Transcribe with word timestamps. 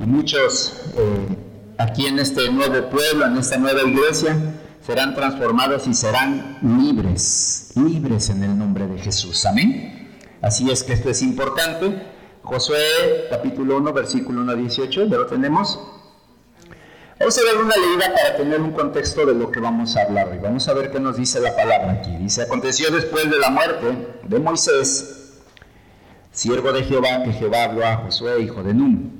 y 0.00 0.04
muchos 0.04 0.72
eh, 0.96 1.36
aquí 1.78 2.06
en 2.06 2.18
este 2.18 2.50
nuevo 2.50 2.88
pueblo, 2.88 3.26
en 3.26 3.36
esta 3.36 3.58
nueva 3.58 3.82
iglesia, 3.82 4.36
serán 4.84 5.14
transformados 5.14 5.86
y 5.86 5.94
serán 5.94 6.58
libres, 6.62 7.72
libres 7.74 8.30
en 8.30 8.42
el 8.42 8.58
nombre 8.58 8.86
de 8.86 8.98
Jesús. 8.98 9.44
Amén. 9.44 10.08
Así 10.40 10.70
es 10.70 10.82
que 10.82 10.94
esto 10.94 11.10
es 11.10 11.20
importante. 11.20 12.02
Josué 12.42 13.26
capítulo 13.28 13.76
1, 13.76 13.92
versículo 13.92 14.40
1 14.40 14.52
a 14.52 14.54
18, 14.54 15.06
ya 15.06 15.16
lo 15.16 15.26
tenemos. 15.26 15.78
Vamos 17.18 17.38
a 17.38 17.42
ver 17.42 17.62
una 17.62 17.76
leída 17.76 18.14
para 18.14 18.36
tener 18.38 18.62
un 18.62 18.72
contexto 18.72 19.26
de 19.26 19.34
lo 19.34 19.50
que 19.50 19.60
vamos 19.60 19.94
a 19.98 20.02
hablar 20.04 20.28
hoy. 20.28 20.38
Vamos 20.38 20.66
a 20.68 20.72
ver 20.72 20.90
qué 20.90 20.98
nos 20.98 21.18
dice 21.18 21.38
la 21.40 21.54
palabra 21.54 21.92
aquí. 21.92 22.16
Dice, 22.16 22.40
aconteció 22.40 22.90
después 22.90 23.30
de 23.30 23.38
la 23.38 23.50
muerte 23.50 24.18
de 24.22 24.38
Moisés, 24.38 25.42
siervo 26.32 26.72
de 26.72 26.84
Jehová, 26.84 27.22
que 27.22 27.34
Jehová 27.34 27.64
habló 27.64 27.84
a 27.84 27.96
Josué, 27.98 28.40
hijo 28.40 28.62
de 28.62 28.72
Nun, 28.72 29.19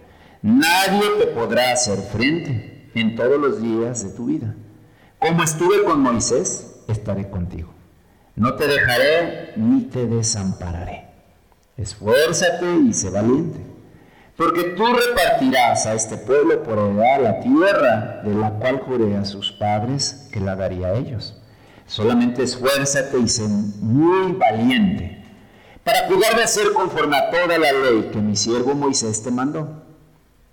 Nadie 0.41 1.03
te 1.19 1.27
podrá 1.27 1.71
hacer 1.71 1.99
frente 1.99 2.89
en 2.95 3.15
todos 3.15 3.39
los 3.39 3.61
días 3.61 4.03
de 4.03 4.09
tu 4.11 4.25
vida. 4.25 4.55
Como 5.19 5.43
estuve 5.43 5.83
con 5.83 6.01
Moisés, 6.01 6.81
estaré 6.87 7.29
contigo. 7.29 7.73
No 8.35 8.55
te 8.55 8.67
dejaré 8.67 9.53
ni 9.55 9.83
te 9.83 10.07
desampararé. 10.07 11.07
Esfuérzate 11.77 12.65
y 12.87 12.93
sé 12.93 13.09
valiente 13.09 13.71
porque 14.41 14.63
tú 14.75 14.83
repartirás 14.85 15.85
a 15.85 15.93
este 15.93 16.17
pueblo 16.17 16.63
por 16.63 16.79
heredad 16.79 17.21
la 17.21 17.39
tierra 17.41 18.21
de 18.23 18.33
la 18.33 18.49
cual 18.51 18.79
juré 18.79 19.15
a 19.15 19.23
sus 19.23 19.51
padres 19.51 20.29
que 20.33 20.39
la 20.39 20.55
daría 20.55 20.87
a 20.87 20.93
ellos. 20.95 21.39
Solamente 21.85 22.41
esfuérzate 22.41 23.19
y 23.19 23.27
sé 23.27 23.47
muy 23.47 24.31
valiente 24.33 25.23
para 25.83 26.07
cuidar 26.07 26.35
de 26.37 26.43
hacer 26.43 26.73
conforme 26.73 27.17
a 27.17 27.29
toda 27.29 27.57
la 27.59 27.71
ley 27.71 28.09
que 28.11 28.19
mi 28.19 28.35
siervo 28.35 28.73
Moisés 28.73 29.21
te 29.21 29.29
mandó. 29.29 29.80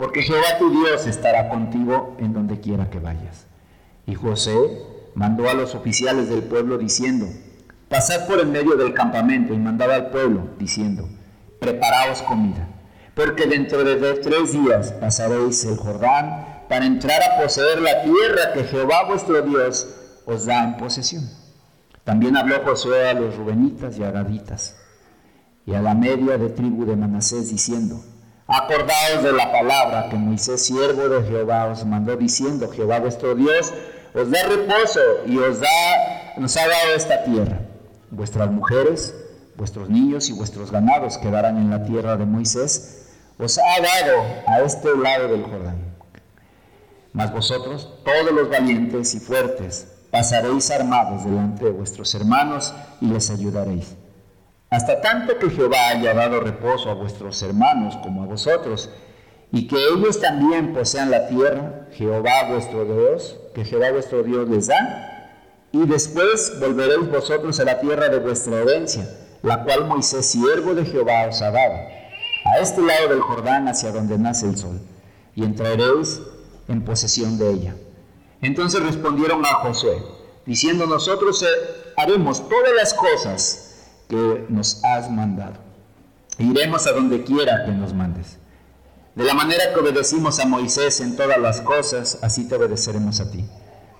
porque 0.00 0.22
Jehová 0.22 0.58
tu 0.58 0.70
Dios 0.70 1.06
estará 1.06 1.48
contigo 1.48 2.16
en 2.18 2.32
donde 2.32 2.58
quiera 2.58 2.90
que 2.90 2.98
vayas. 2.98 3.46
Y 4.06 4.16
José 4.16 4.56
mandó 5.14 5.48
a 5.48 5.54
los 5.54 5.76
oficiales 5.76 6.28
del 6.28 6.42
pueblo 6.42 6.78
diciendo, 6.78 7.26
pasad 7.88 8.26
por 8.26 8.40
el 8.40 8.48
medio 8.48 8.74
del 8.74 8.94
campamento 8.94 9.54
y 9.54 9.58
mandaba 9.58 9.94
al 9.94 10.10
pueblo 10.10 10.48
diciendo, 10.58 11.08
preparaos 11.60 12.22
comida 12.22 12.66
porque 13.14 13.46
dentro 13.46 13.84
de 13.84 14.14
tres 14.14 14.52
días 14.52 14.92
pasaréis 14.92 15.64
el 15.64 15.76
Jordán 15.76 16.64
para 16.70 16.86
entrar 16.86 17.20
a 17.22 17.42
poseer 17.42 17.82
la 17.82 18.02
tierra 18.02 18.54
que 18.54 18.64
Jehová 18.64 19.04
vuestro 19.06 19.42
Dios 19.42 19.86
os 20.24 20.46
da 20.46 20.64
en 20.64 20.78
posesión. 20.78 21.28
También 22.04 22.38
habló 22.38 22.62
Josué 22.64 23.10
a 23.10 23.12
los 23.12 23.36
rubenitas 23.36 23.98
y 23.98 24.04
agaditas 24.04 24.76
y 25.66 25.74
a 25.74 25.82
la 25.82 25.94
media 25.94 26.38
de 26.38 26.48
tribu 26.48 26.86
de 26.86 26.96
Manasés 26.96 27.50
diciendo, 27.50 28.02
acordaos 28.50 29.22
de 29.22 29.32
la 29.32 29.50
palabra 29.52 30.08
que 30.10 30.16
Moisés, 30.16 30.66
siervo 30.66 31.08
de 31.08 31.22
Jehová, 31.26 31.66
os 31.66 31.84
mandó 31.84 32.16
diciendo, 32.16 32.68
Jehová 32.70 32.98
vuestro 32.98 33.34
Dios 33.34 33.72
os 34.12 34.30
da 34.30 34.42
reposo 34.42 35.00
y 35.26 35.38
os, 35.38 35.60
nos 36.36 36.56
ha 36.56 36.68
dado 36.68 36.94
esta 36.96 37.22
tierra. 37.24 37.60
Vuestras 38.10 38.50
mujeres, 38.50 39.14
vuestros 39.56 39.88
niños 39.88 40.28
y 40.28 40.32
vuestros 40.32 40.72
ganados 40.72 41.16
quedarán 41.18 41.58
en 41.58 41.70
la 41.70 41.84
tierra 41.84 42.16
de 42.16 42.26
Moisés 42.26 43.06
os 43.38 43.58
ha 43.58 43.80
dado 43.80 44.22
a 44.46 44.60
este 44.60 44.94
lado 44.96 45.28
del 45.28 45.44
Jordán. 45.44 45.78
Mas 47.12 47.32
vosotros, 47.32 47.88
todos 48.04 48.32
los 48.32 48.50
valientes 48.50 49.14
y 49.14 49.20
fuertes, 49.20 49.86
pasaréis 50.10 50.70
armados 50.70 51.24
delante 51.24 51.64
de 51.64 51.70
vuestros 51.70 52.14
hermanos 52.14 52.74
y 53.00 53.06
les 53.06 53.30
ayudaréis. 53.30 53.96
Hasta 54.70 55.00
tanto 55.00 55.36
que 55.38 55.50
Jehová 55.50 55.88
haya 55.88 56.14
dado 56.14 56.40
reposo 56.40 56.90
a 56.90 56.94
vuestros 56.94 57.42
hermanos 57.42 57.96
como 58.04 58.22
a 58.22 58.26
vosotros, 58.26 58.88
y 59.50 59.66
que 59.66 59.76
ellos 59.76 60.20
también 60.20 60.72
posean 60.72 61.10
la 61.10 61.26
tierra, 61.26 61.88
Jehová 61.90 62.44
vuestro 62.48 62.84
Dios, 62.84 63.36
que 63.52 63.64
Jehová 63.64 63.90
vuestro 63.90 64.22
Dios 64.22 64.48
les 64.48 64.68
da, 64.68 65.28
y 65.72 65.84
después 65.86 66.58
volveréis 66.60 67.10
vosotros 67.10 67.58
a 67.58 67.64
la 67.64 67.80
tierra 67.80 68.08
de 68.08 68.20
vuestra 68.20 68.60
herencia, 68.60 69.08
la 69.42 69.64
cual 69.64 69.86
Moisés, 69.86 70.26
siervo 70.26 70.74
de 70.74 70.84
Jehová, 70.84 71.26
os 71.28 71.42
ha 71.42 71.50
dado 71.50 71.74
a 72.44 72.58
este 72.60 72.80
lado 72.80 73.08
del 73.08 73.20
Jordán 73.20 73.66
hacia 73.66 73.90
donde 73.90 74.18
nace 74.18 74.46
el 74.46 74.56
sol, 74.56 74.80
y 75.34 75.42
entraréis 75.42 76.20
en 76.68 76.84
posesión 76.84 77.38
de 77.38 77.50
ella. 77.50 77.74
Entonces 78.40 78.80
respondieron 78.84 79.44
a 79.44 79.54
Josué, 79.54 80.00
diciendo, 80.46 80.86
nosotros 80.86 81.44
haremos 81.96 82.48
todas 82.48 82.72
las 82.76 82.94
cosas 82.94 83.69
que 84.10 84.44
nos 84.50 84.84
has 84.84 85.10
mandado. 85.10 85.54
Iremos 86.38 86.86
a 86.86 86.92
donde 86.92 87.24
quiera 87.24 87.64
que 87.64 87.72
nos 87.72 87.94
mandes. 87.94 88.38
De 89.14 89.24
la 89.24 89.34
manera 89.34 89.72
que 89.72 89.80
obedecimos 89.80 90.38
a 90.40 90.46
Moisés 90.46 91.00
en 91.00 91.16
todas 91.16 91.38
las 91.38 91.60
cosas, 91.60 92.18
así 92.20 92.46
te 92.46 92.56
obedeceremos 92.56 93.20
a 93.20 93.30
ti. 93.30 93.44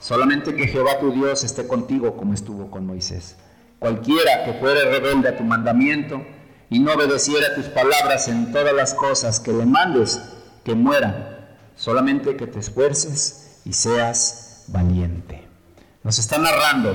Solamente 0.00 0.54
que 0.54 0.66
Jehová 0.66 0.98
tu 0.98 1.12
Dios 1.12 1.44
esté 1.44 1.66
contigo 1.66 2.16
como 2.16 2.34
estuvo 2.34 2.70
con 2.70 2.86
Moisés. 2.86 3.36
Cualquiera 3.78 4.44
que 4.44 4.54
fuere 4.54 4.84
rebelde 4.84 5.28
a 5.28 5.36
tu 5.36 5.44
mandamiento, 5.44 6.22
y 6.70 6.78
no 6.78 6.92
obedeciera 6.92 7.54
tus 7.54 7.66
palabras 7.66 8.28
en 8.28 8.52
todas 8.52 8.72
las 8.72 8.94
cosas 8.94 9.40
que 9.40 9.52
le 9.52 9.66
mandes, 9.66 10.20
que 10.64 10.74
muera. 10.74 11.56
Solamente 11.74 12.36
que 12.36 12.46
te 12.46 12.60
esfuerces 12.60 13.60
y 13.64 13.72
seas 13.72 14.64
valiente. 14.68 15.46
Nos 16.02 16.18
está 16.18 16.38
narrando 16.38 16.94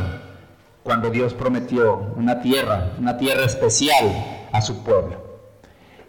cuando 0.85 1.09
Dios 1.09 1.33
prometió 1.33 2.13
una 2.15 2.41
tierra, 2.41 2.91
una 2.99 3.17
tierra 3.17 3.43
especial 3.43 4.47
a 4.51 4.61
su 4.61 4.83
pueblo. 4.83 5.19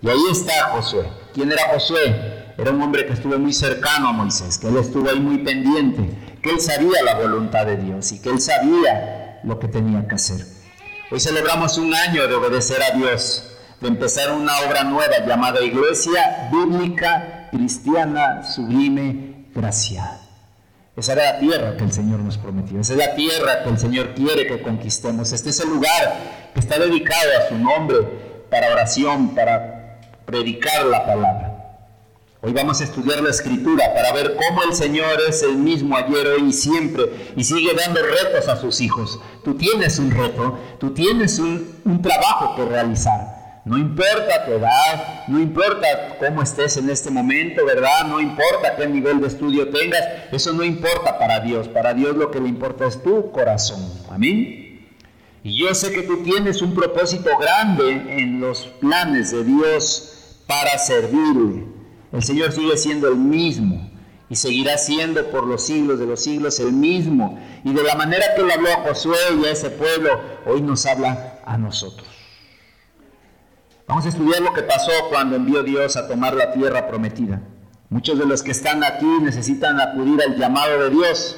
Y 0.03 0.11
ahí 0.11 0.21
está 0.31 0.69
Josué. 0.69 1.09
¿Quién 1.33 1.51
era 1.51 1.71
Josué? 1.73 2.53
Era 2.59 2.73
un 2.73 2.83
hombre 2.83 3.07
que 3.07 3.15
estuvo 3.15 3.39
muy 3.39 3.55
cercano 3.55 4.11
a 4.11 4.13
Moisés, 4.13 4.59
que 4.59 4.69
él 4.69 4.77
estuvo 4.77 5.09
ahí 5.09 5.19
muy 5.19 5.39
pendiente, 5.39 6.11
que 6.43 6.51
él 6.51 6.61
sabía 6.61 7.03
la 7.03 7.15
voluntad 7.15 7.65
de 7.65 7.79
Dios 7.79 8.13
y 8.13 8.21
que 8.21 8.29
él 8.29 8.39
sabía 8.39 9.41
lo 9.45 9.59
que 9.59 9.69
tenía 9.69 10.07
que 10.07 10.17
hacer. 10.17 10.47
Hoy 11.11 11.21
celebramos 11.21 11.79
un 11.79 11.95
año 11.95 12.29
de 12.29 12.35
obedecer 12.35 12.83
a 12.83 12.95
Dios, 12.99 13.57
de 13.81 13.89
empezar 13.89 14.31
una 14.31 14.61
obra 14.69 14.85
nueva 14.85 15.25
llamada 15.27 15.63
Iglesia 15.63 16.51
Bíblica 16.53 17.49
Cristiana 17.51 18.43
Sublime 18.43 19.47
Gracia. 19.55 20.26
Esa 20.97 21.13
era 21.13 21.35
la 21.35 21.39
tierra 21.39 21.77
que 21.77 21.85
el 21.85 21.93
Señor 21.93 22.21
nos 22.21 22.39
prometió. 22.39 22.81
Esa 22.81 22.95
es 22.95 22.99
la 22.99 23.15
tierra 23.15 23.63
que 23.63 23.69
el 23.69 23.79
Señor 23.79 24.15
quiere 24.15 24.47
que 24.47 24.63
conquistemos. 24.63 25.31
Este 25.33 25.51
es 25.51 25.61
el 25.61 25.69
lugar 25.69 26.51
que 26.55 26.61
está 26.61 26.79
dedicado 26.79 27.31
a 27.39 27.49
su 27.51 27.59
nombre 27.59 27.99
para 28.49 28.73
oración, 28.73 29.35
para 29.35 29.99
predicar 30.25 30.87
la 30.87 31.05
palabra. 31.05 31.53
Hoy 32.41 32.53
vamos 32.53 32.81
a 32.81 32.85
estudiar 32.85 33.23
la 33.23 33.29
escritura 33.29 33.93
para 33.93 34.13
ver 34.13 34.37
cómo 34.37 34.63
el 34.63 34.75
Señor 34.75 35.21
es 35.29 35.43
el 35.43 35.57
mismo 35.57 35.97
ayer, 35.97 36.29
hoy 36.29 36.49
y 36.49 36.53
siempre 36.53 37.33
y 37.37 37.45
sigue 37.45 37.75
dando 37.75 38.01
retos 38.03 38.49
a 38.49 38.57
sus 38.57 38.81
hijos. 38.81 39.21
Tú 39.45 39.55
tienes 39.55 39.99
un 39.99 40.11
reto, 40.11 40.59
tú 40.79 40.95
tienes 40.95 41.39
un, 41.39 41.79
un 41.85 42.01
trabajo 42.01 42.57
que 42.57 42.65
realizar. 42.65 43.36
No 43.67 43.77
importa 43.77 44.45
tu 44.47 44.53
edad, 44.53 45.25
no 45.27 45.41
importa 45.41 45.89
cómo 46.21 46.41
estés 46.41 46.77
en 46.77 46.89
este 46.89 47.11
momento, 47.11 47.67
¿verdad? 47.67 48.07
No 48.07 48.21
importa 48.21 48.77
qué 48.77 48.87
nivel 48.87 49.21
de 49.21 49.27
estudio 49.27 49.71
tengas, 49.71 50.03
eso 50.31 50.53
no 50.53 50.63
importa 50.63 51.19
para 51.19 51.41
Dios. 51.41 51.67
Para 51.67 51.93
Dios 51.93 52.17
lo 52.17 52.31
que 52.31 52.39
le 52.39 52.49
importa 52.49 52.87
es 52.87 53.03
tu 53.03 53.33
corazón. 53.33 53.93
Amén. 54.09 54.87
Y 55.43 55.59
yo 55.59 55.75
sé 55.75 55.91
que 55.91 56.03
tú 56.03 56.23
tienes 56.23 56.63
un 56.63 56.77
propósito 56.77 57.29
grande 57.41 57.91
en 57.91 58.41
los 58.41 58.69
planes 58.81 59.33
de 59.33 59.43
Dios 59.43 60.43
para 60.47 60.79
servirle. 60.79 61.65
El 62.13 62.23
Señor 62.23 62.53
sigue 62.53 62.77
siendo 62.77 63.09
el 63.09 63.17
mismo 63.17 63.91
y 64.31 64.37
seguirá 64.37 64.79
siendo 64.79 65.29
por 65.33 65.45
los 65.45 65.67
siglos 65.67 65.99
de 65.99 66.07
los 66.07 66.23
siglos 66.23 66.61
el 66.61 66.73
mismo. 66.73 67.37
Y 67.65 67.73
de 67.73 67.83
la 67.83 67.97
manera 67.97 68.27
que 68.37 68.45
le 68.45 68.53
habló 68.53 68.71
a 68.71 68.89
Josué 68.89 69.19
y 69.43 69.45
a 69.45 69.51
ese 69.51 69.71
pueblo, 69.71 70.21
hoy 70.47 70.63
nos 70.63 70.87
habla 70.87 71.41
a 71.45 71.59
nosotros. 71.59 72.16
Vamos 73.89 74.05
a 74.05 74.09
estudiar 74.09 74.43
lo 74.43 74.53
que 74.53 74.63
pasó 74.63 74.91
cuando 75.11 75.37
envió 75.37 75.63
Dios 75.63 75.97
a 75.97 76.09
tomar 76.09 76.35
la 76.35 76.53
tierra 76.53 76.89
prometida. 76.89 77.41
Muchos 77.89 78.19
de 78.19 78.27
los 78.27 78.43
que 78.43 78.51
están 78.51 78.83
aquí 78.83 79.07
necesitan 79.23 79.81
acudir 79.81 80.21
al 80.21 80.37
llamado 80.37 80.83
de 80.83 80.91
Dios. 80.91 81.37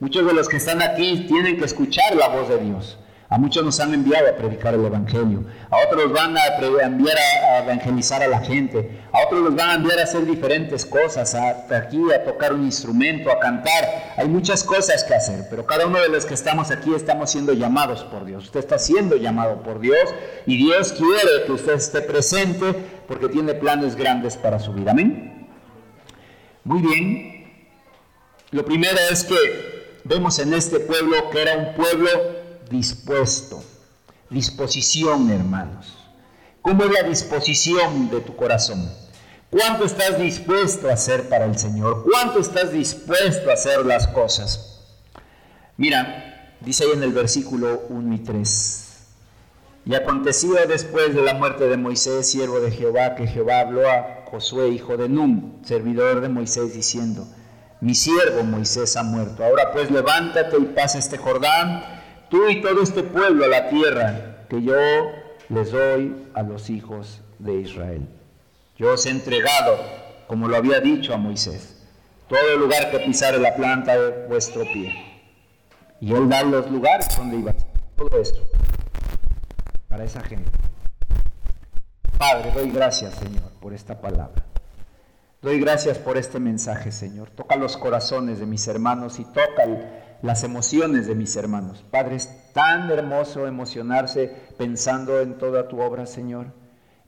Muchos 0.00 0.24
de 0.24 0.32
los 0.32 0.48
que 0.48 0.56
están 0.56 0.80
aquí 0.80 1.26
tienen 1.28 1.58
que 1.58 1.66
escuchar 1.66 2.16
la 2.16 2.28
voz 2.28 2.48
de 2.48 2.58
Dios. 2.60 2.98
A 3.32 3.38
muchos 3.38 3.64
nos 3.64 3.80
han 3.80 3.94
enviado 3.94 4.28
a 4.28 4.36
predicar 4.36 4.74
el 4.74 4.84
Evangelio, 4.84 5.46
a 5.70 5.78
otros 5.86 6.04
los 6.04 6.12
van 6.12 6.36
a 6.36 6.48
enviar 6.82 7.16
a, 7.16 7.60
evangelizar 7.64 8.22
a 8.22 8.28
la 8.28 8.40
gente, 8.40 9.00
a 9.10 9.24
otros 9.24 9.40
los 9.40 9.54
van 9.54 9.70
a 9.70 9.74
enviar 9.76 10.00
a 10.00 10.02
hacer 10.02 10.26
diferentes 10.26 10.84
cosas, 10.84 11.34
a, 11.34 11.64
aquí 11.74 11.98
a 12.12 12.24
tocar 12.24 12.52
un 12.52 12.62
instrumento, 12.62 13.32
a 13.32 13.40
cantar. 13.40 14.12
Hay 14.18 14.28
muchas 14.28 14.62
cosas 14.62 15.02
que 15.02 15.14
hacer, 15.14 15.46
pero 15.48 15.64
cada 15.64 15.86
uno 15.86 15.98
de 15.98 16.10
los 16.10 16.26
que 16.26 16.34
estamos 16.34 16.70
aquí 16.70 16.92
estamos 16.94 17.30
siendo 17.30 17.54
llamados 17.54 18.04
por 18.04 18.26
Dios. 18.26 18.44
Usted 18.44 18.60
está 18.60 18.78
siendo 18.78 19.16
llamado 19.16 19.62
por 19.62 19.80
Dios 19.80 20.14
y 20.44 20.58
Dios 20.58 20.92
quiere 20.92 21.46
que 21.46 21.52
usted 21.52 21.72
esté 21.72 22.02
presente 22.02 22.74
porque 23.08 23.30
tiene 23.30 23.54
planes 23.54 23.96
grandes 23.96 24.36
para 24.36 24.58
su 24.58 24.74
vida. 24.74 24.90
Amén. 24.90 25.48
Muy 26.64 26.82
bien. 26.82 27.50
Lo 28.50 28.62
primero 28.62 28.98
es 29.10 29.24
que 29.24 29.36
vemos 30.04 30.38
en 30.38 30.52
este 30.52 30.80
pueblo 30.80 31.30
que 31.30 31.40
era 31.40 31.56
un 31.56 31.74
pueblo 31.76 32.41
dispuesto. 32.70 33.62
Disposición, 34.30 35.30
hermanos. 35.30 35.98
¿Cómo 36.62 36.84
es 36.84 36.90
la 36.92 37.02
disposición 37.02 38.10
de 38.10 38.20
tu 38.20 38.36
corazón? 38.36 38.90
¿Cuánto 39.50 39.84
estás 39.84 40.18
dispuesto 40.18 40.88
a 40.88 40.94
hacer 40.94 41.28
para 41.28 41.44
el 41.44 41.58
Señor? 41.58 42.04
¿Cuánto 42.10 42.38
estás 42.38 42.72
dispuesto 42.72 43.50
a 43.50 43.54
hacer 43.54 43.84
las 43.84 44.08
cosas? 44.08 44.80
Mira, 45.76 46.56
dice 46.60 46.84
ahí 46.84 46.90
en 46.94 47.02
el 47.02 47.12
versículo 47.12 47.82
1 47.88 48.14
y 48.14 48.18
3. 48.20 48.88
Y 49.84 49.94
aconteció 49.94 50.54
después 50.68 51.14
de 51.14 51.22
la 51.22 51.34
muerte 51.34 51.68
de 51.68 51.76
Moisés, 51.76 52.30
siervo 52.30 52.60
de 52.60 52.70
Jehová, 52.70 53.16
que 53.16 53.26
Jehová 53.26 53.60
habló 53.60 53.88
a 53.90 54.24
Josué, 54.30 54.68
hijo 54.68 54.96
de 54.96 55.08
Num, 55.08 55.62
servidor 55.64 56.20
de 56.20 56.28
Moisés, 56.28 56.72
diciendo, 56.72 57.26
mi 57.82 57.96
siervo 57.96 58.44
Moisés 58.44 58.96
ha 58.96 59.02
muerto. 59.02 59.44
Ahora 59.44 59.72
pues 59.72 59.90
levántate 59.90 60.56
y 60.56 60.66
pasa 60.66 60.98
este 60.98 61.18
Jordán 61.18 62.01
tú 62.32 62.48
y 62.48 62.62
todo 62.62 62.82
este 62.82 63.02
pueblo 63.02 63.44
a 63.44 63.48
la 63.48 63.68
tierra 63.68 64.46
que 64.48 64.62
yo 64.62 64.74
les 65.50 65.70
doy 65.70 66.16
a 66.32 66.42
los 66.42 66.70
hijos 66.70 67.20
de 67.38 67.60
Israel. 67.60 68.08
Yo 68.78 68.94
os 68.94 69.04
he 69.04 69.10
entregado, 69.10 69.76
como 70.26 70.48
lo 70.48 70.56
había 70.56 70.80
dicho 70.80 71.12
a 71.12 71.18
Moisés, 71.18 71.86
todo 72.28 72.40
el 72.54 72.60
lugar 72.60 72.90
que 72.90 73.00
pisare 73.00 73.38
la 73.38 73.54
planta 73.54 73.98
de 73.98 74.26
vuestro 74.28 74.62
pie. 74.62 74.94
Y 76.00 76.14
él 76.14 76.26
da 76.30 76.42
los 76.42 76.70
lugares 76.70 77.06
donde 77.18 77.36
iba 77.36 77.52
todo 77.96 78.18
esto 78.18 78.40
para 79.88 80.04
esa 80.04 80.22
gente. 80.22 80.50
Padre, 82.16 82.50
doy 82.54 82.70
gracias, 82.70 83.14
Señor, 83.16 83.52
por 83.60 83.74
esta 83.74 84.00
palabra. 84.00 84.42
Doy 85.42 85.60
gracias 85.60 85.98
por 85.98 86.16
este 86.16 86.40
mensaje, 86.40 86.92
Señor. 86.92 87.28
Toca 87.28 87.56
los 87.56 87.76
corazones 87.76 88.38
de 88.38 88.46
mis 88.46 88.66
hermanos 88.68 89.20
y 89.20 89.24
toca 89.26 89.64
el 89.64 90.01
las 90.22 90.44
emociones 90.44 91.06
de 91.06 91.14
mis 91.14 91.34
hermanos. 91.36 91.84
Padre, 91.90 92.16
es 92.16 92.52
tan 92.52 92.90
hermoso 92.90 93.46
emocionarse 93.46 94.34
pensando 94.56 95.20
en 95.20 95.36
toda 95.36 95.68
tu 95.68 95.80
obra, 95.80 96.06
Señor. 96.06 96.46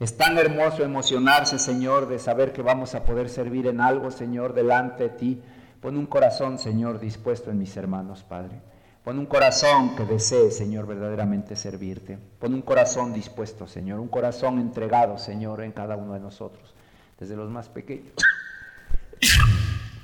Es 0.00 0.16
tan 0.16 0.37
hermoso 0.37 0.82
emocionarse, 0.82 1.58
Señor, 1.58 2.08
de 2.08 2.19
saber 2.19 2.52
que 2.52 2.62
vamos 2.62 2.94
a 2.94 3.05
poder 3.05 3.28
servir 3.28 3.69
en 3.69 3.81
algo, 3.81 4.11
Señor, 4.11 4.52
delante 4.52 5.05
de 5.05 5.08
ti. 5.11 5.43
Pon 5.81 5.96
un 5.96 6.06
corazón, 6.06 6.58
Señor, 6.58 6.99
dispuesto 6.99 7.50
en 7.50 7.58
mis 7.58 7.76
hermanos, 7.76 8.25
Padre. 8.25 8.61
Pon 9.05 9.19
un 9.19 9.26
corazón 9.26 9.94
que 9.94 10.05
desee, 10.05 10.50
Señor, 10.50 10.87
verdaderamente 10.87 11.55
servirte. 11.55 12.19
Pon 12.40 12.55
un 12.55 12.62
corazón 12.62 13.12
dispuesto, 13.12 13.69
Señor. 13.69 14.00
Un 14.00 14.08
corazón 14.08 14.58
entregado, 14.58 15.19
Señor, 15.19 15.62
en 15.62 15.72
cada 15.72 15.96
uno 15.96 16.14
de 16.14 16.20
nosotros. 16.20 16.75
Desde 17.20 17.37
los 17.37 17.49
más 17.50 17.69
pequeños 17.69 18.14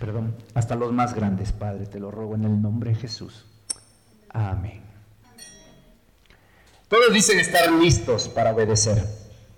perdón, 0.01 0.35
hasta 0.55 0.75
los 0.75 0.93
más 0.93 1.15
grandes, 1.15 1.53
Padre, 1.53 1.87
te 1.87 2.01
lo 2.01 2.11
robo 2.11 2.35
en 2.35 2.45
el 2.45 2.61
nombre 2.61 2.91
de 2.91 2.97
Jesús. 2.97 3.45
Amén. 4.31 4.83
Todos 6.89 7.13
dicen 7.13 7.39
estar 7.39 7.71
listos 7.71 8.29
para 8.29 8.53
obedecer. 8.53 9.05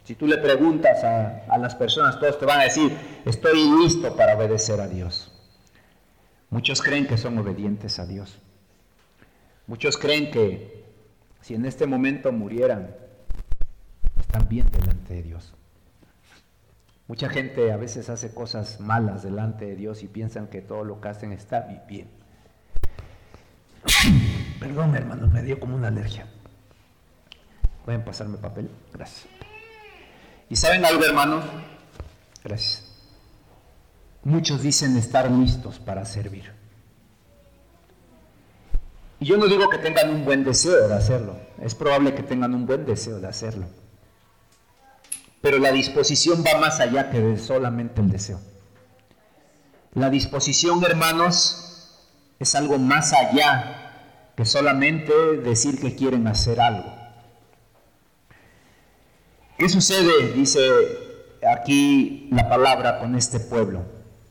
Si 0.05 0.17
tú 0.17 0.27
le 0.27 0.37
preguntas 0.39 1.05
a, 1.05 1.45
a, 1.49 1.59
las 1.59 1.77
personas, 1.77 2.19
todos 2.19 2.39
te 2.41 2.45
van 2.45 2.61
a 2.61 2.65
decir, 2.65 2.93
estoy 3.25 3.71
listo 3.83 4.17
para 4.17 4.37
obedecer 4.37 4.81
a 4.81 4.89
Dios. 4.89 5.33
Muchos 6.51 6.83
creen 6.83 7.07
que 7.07 7.17
son 7.17 7.39
obedientes 7.39 8.01
a 8.01 8.07
Dios. 8.07 8.37
Muchos 9.69 9.97
creen 9.97 10.33
que 10.33 10.85
si 11.41 11.55
en 11.55 11.65
este 11.65 11.87
momento 11.87 12.33
murieran, 12.33 12.95
están 14.19 14.49
bien 14.49 14.69
delante 14.71 15.15
de 15.15 15.23
Dios. 15.23 15.55
Mucha 17.09 17.29
gente 17.29 17.73
a 17.73 17.77
veces 17.77 18.09
hace 18.09 18.33
cosas 18.33 18.81
malas 18.81 19.23
delante 19.23 19.67
de 19.67 19.77
Dios 19.77 20.03
y 20.03 20.09
piensan 20.09 20.47
que 20.47 20.61
todo 20.61 20.85
lo 20.85 21.01
que 21.01 21.09
hacen 21.09 21.33
está 21.33 21.61
bien. 21.89 22.09
Perdón, 24.61 24.95
hermano, 24.95 25.27
me 25.29 25.43
dio 25.43 25.59
como 25.59 25.77
una 25.77 25.89
alergia. 25.89 26.27
¿Pueden 27.85 28.05
pasarme 28.05 28.39
papel? 28.39 28.71
Gracias. 28.93 29.27
¿Y 30.49 30.57
saben 30.57 30.85
algo, 30.85 31.05
hermanos? 31.05 31.45
Gracias. 32.45 32.89
Muchos 34.25 34.63
dicen 34.63 34.97
estar 34.97 35.31
listos 35.31 35.81
para 35.81 36.05
servir. 36.05 36.53
Y 39.19 39.25
yo 39.25 39.37
no 39.37 39.47
digo 39.47 39.69
que 39.69 39.79
tengan 39.79 40.11
un 40.11 40.25
buen 40.25 40.45
deseo 40.45 40.89
de 40.89 40.95
hacerlo. 40.95 41.37
Es 41.61 41.75
probable 41.75 42.15
que 42.15 42.23
tengan 42.23 42.55
un 42.55 42.67
buen 42.67 42.85
deseo 42.87 43.19
de 43.21 43.29
hacerlo. 43.29 43.67
Pero 45.43 45.59
la 45.59 45.73
disposición 45.73 46.43
va 46.47 46.59
más 46.59 46.81
allá 46.81 47.11
que 47.11 47.37
solamente 47.37 48.01
el 48.01 48.11
deseo. 48.11 48.41
La 49.93 50.09
disposición, 50.09 50.83
hermanos, 50.85 51.99
es 52.39 52.55
algo 52.55 52.79
más 52.79 53.13
allá 53.13 54.33
que 54.37 54.45
solamente 54.45 55.13
decir 55.45 55.81
que 55.81 55.95
quieren 55.95 56.27
hacer 56.29 56.61
algo. 56.61 56.95
¿Qué 59.59 59.69
sucede? 59.69 60.33
Dice 60.33 60.61
aquí 61.47 62.29
la 62.31 62.49
palabra 62.49 63.01
con 63.01 63.17
este 63.17 63.41
pueblo. 63.41 63.85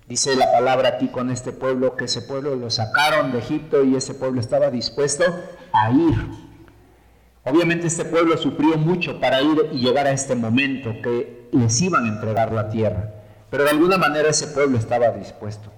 Dice 0.07 0.35
la 0.35 0.51
palabra 0.51 0.89
aquí 0.89 1.09
con 1.09 1.29
este 1.29 1.51
pueblo 1.51 1.95
que 1.95 2.05
ese 2.05 2.21
pueblo 2.21 2.55
lo 2.55 2.69
sacaron 2.69 3.31
de 3.31 3.39
Egipto 3.39 3.83
y 3.83 3.95
ese 3.95 4.13
pueblo 4.13 4.41
estaba 4.41 4.69
dispuesto 4.69 5.23
a 5.73 5.91
ir 5.91 6.50
Obviamente 7.43 7.87
este 7.87 8.05
pueblo 8.05 8.37
sufrió 8.37 8.77
mucho 8.77 9.19
para 9.19 9.41
ir 9.41 9.69
y 9.71 9.79
llegar 9.79 10.05
a 10.05 10.11
este 10.11 10.35
momento 10.35 10.93
que 11.01 11.49
les 11.51 11.81
iban 11.81 12.05
a 12.05 12.09
entregar 12.09 12.51
la 12.51 12.69
tierra, 12.69 13.13
pero 13.49 13.63
de 13.63 13.71
alguna 13.71 13.97
manera 13.97 14.29
ese 14.29 14.47
pueblo 14.47 14.77
estaba 14.77 15.09
dispuesto. 15.09 15.71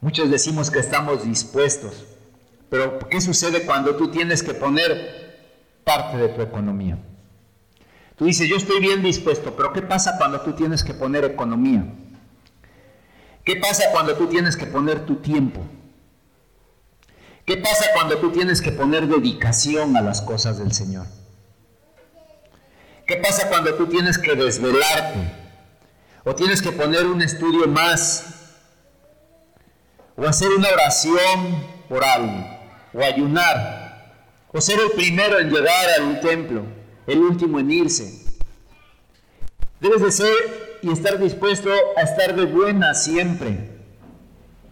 Muchos 0.00 0.30
decimos 0.30 0.70
que 0.70 0.80
estamos 0.80 1.24
dispuestos, 1.24 2.04
pero 2.68 2.98
¿qué 2.98 3.20
sucede 3.20 3.64
cuando 3.64 3.96
tú 3.96 4.10
tienes 4.10 4.42
que 4.42 4.54
poner 4.54 5.82
parte 5.84 6.16
de 6.16 6.28
tu 6.28 6.42
economía? 6.42 6.98
Tú 8.16 8.24
dices, 8.24 8.48
yo 8.48 8.56
estoy 8.56 8.80
bien 8.80 9.02
dispuesto, 9.02 9.54
pero 9.56 9.72
¿qué 9.72 9.82
pasa 9.82 10.16
cuando 10.18 10.40
tú 10.40 10.52
tienes 10.52 10.82
que 10.82 10.94
poner 10.94 11.24
economía? 11.24 11.84
¿Qué 13.44 13.56
pasa 13.56 13.84
cuando 13.92 14.14
tú 14.14 14.26
tienes 14.26 14.56
que 14.56 14.66
poner 14.66 15.06
tu 15.06 15.16
tiempo? 15.16 15.64
¿Qué 17.48 17.56
pasa 17.56 17.86
cuando 17.94 18.18
tú 18.18 18.30
tienes 18.30 18.60
que 18.60 18.72
poner 18.72 19.08
dedicación 19.08 19.96
a 19.96 20.02
las 20.02 20.20
cosas 20.20 20.58
del 20.58 20.70
Señor? 20.74 21.06
¿Qué 23.06 23.16
pasa 23.16 23.48
cuando 23.48 23.72
tú 23.72 23.86
tienes 23.86 24.18
que 24.18 24.34
desvelarte? 24.34 25.32
¿O 26.24 26.34
tienes 26.34 26.60
que 26.60 26.72
poner 26.72 27.06
un 27.06 27.22
estudio 27.22 27.66
más? 27.66 28.50
¿O 30.14 30.26
hacer 30.26 30.50
una 30.50 30.68
oración 30.68 31.64
por 31.88 32.04
algo? 32.04 32.46
¿O 32.92 33.02
ayunar? 33.02 34.26
¿O 34.52 34.60
ser 34.60 34.78
el 34.80 34.90
primero 34.90 35.38
en 35.38 35.48
llegar 35.48 35.88
al 35.98 36.20
templo? 36.20 36.64
¿El 37.06 37.20
último 37.20 37.60
en 37.60 37.70
irse? 37.70 38.26
Debes 39.80 40.02
de 40.02 40.12
ser 40.12 40.78
y 40.82 40.92
estar 40.92 41.18
dispuesto 41.18 41.70
a 41.96 42.02
estar 42.02 42.36
de 42.36 42.44
buena 42.44 42.92
siempre. 42.92 43.70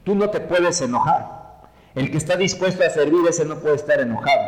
Tú 0.04 0.14
no 0.14 0.28
te 0.28 0.40
puedes 0.40 0.82
enojar. 0.82 1.35
El 1.96 2.10
que 2.10 2.18
está 2.18 2.36
dispuesto 2.36 2.84
a 2.84 2.90
servir, 2.90 3.26
ese 3.26 3.46
no 3.46 3.58
puede 3.58 3.76
estar 3.76 3.98
enojado. 3.98 4.46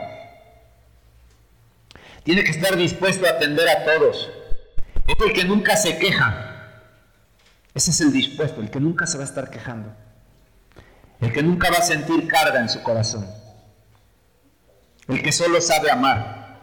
Tiene 2.22 2.44
que 2.44 2.50
estar 2.50 2.76
dispuesto 2.76 3.26
a 3.26 3.30
atender 3.30 3.66
a 3.70 3.84
todos. 3.86 4.30
Es 5.06 5.16
el 5.26 5.32
que 5.32 5.44
nunca 5.44 5.74
se 5.78 5.98
queja. 5.98 6.84
Ese 7.72 7.90
es 7.90 8.02
el 8.02 8.12
dispuesto, 8.12 8.60
el 8.60 8.70
que 8.70 8.80
nunca 8.80 9.06
se 9.06 9.16
va 9.16 9.24
a 9.24 9.26
estar 9.26 9.48
quejando. 9.48 9.96
El 11.20 11.32
que 11.32 11.42
nunca 11.42 11.70
va 11.70 11.78
a 11.78 11.82
sentir 11.82 12.28
carga 12.28 12.60
en 12.60 12.68
su 12.68 12.82
corazón. 12.82 13.26
El 15.08 15.22
que 15.22 15.32
solo 15.32 15.62
sabe 15.62 15.90
amar. 15.90 16.60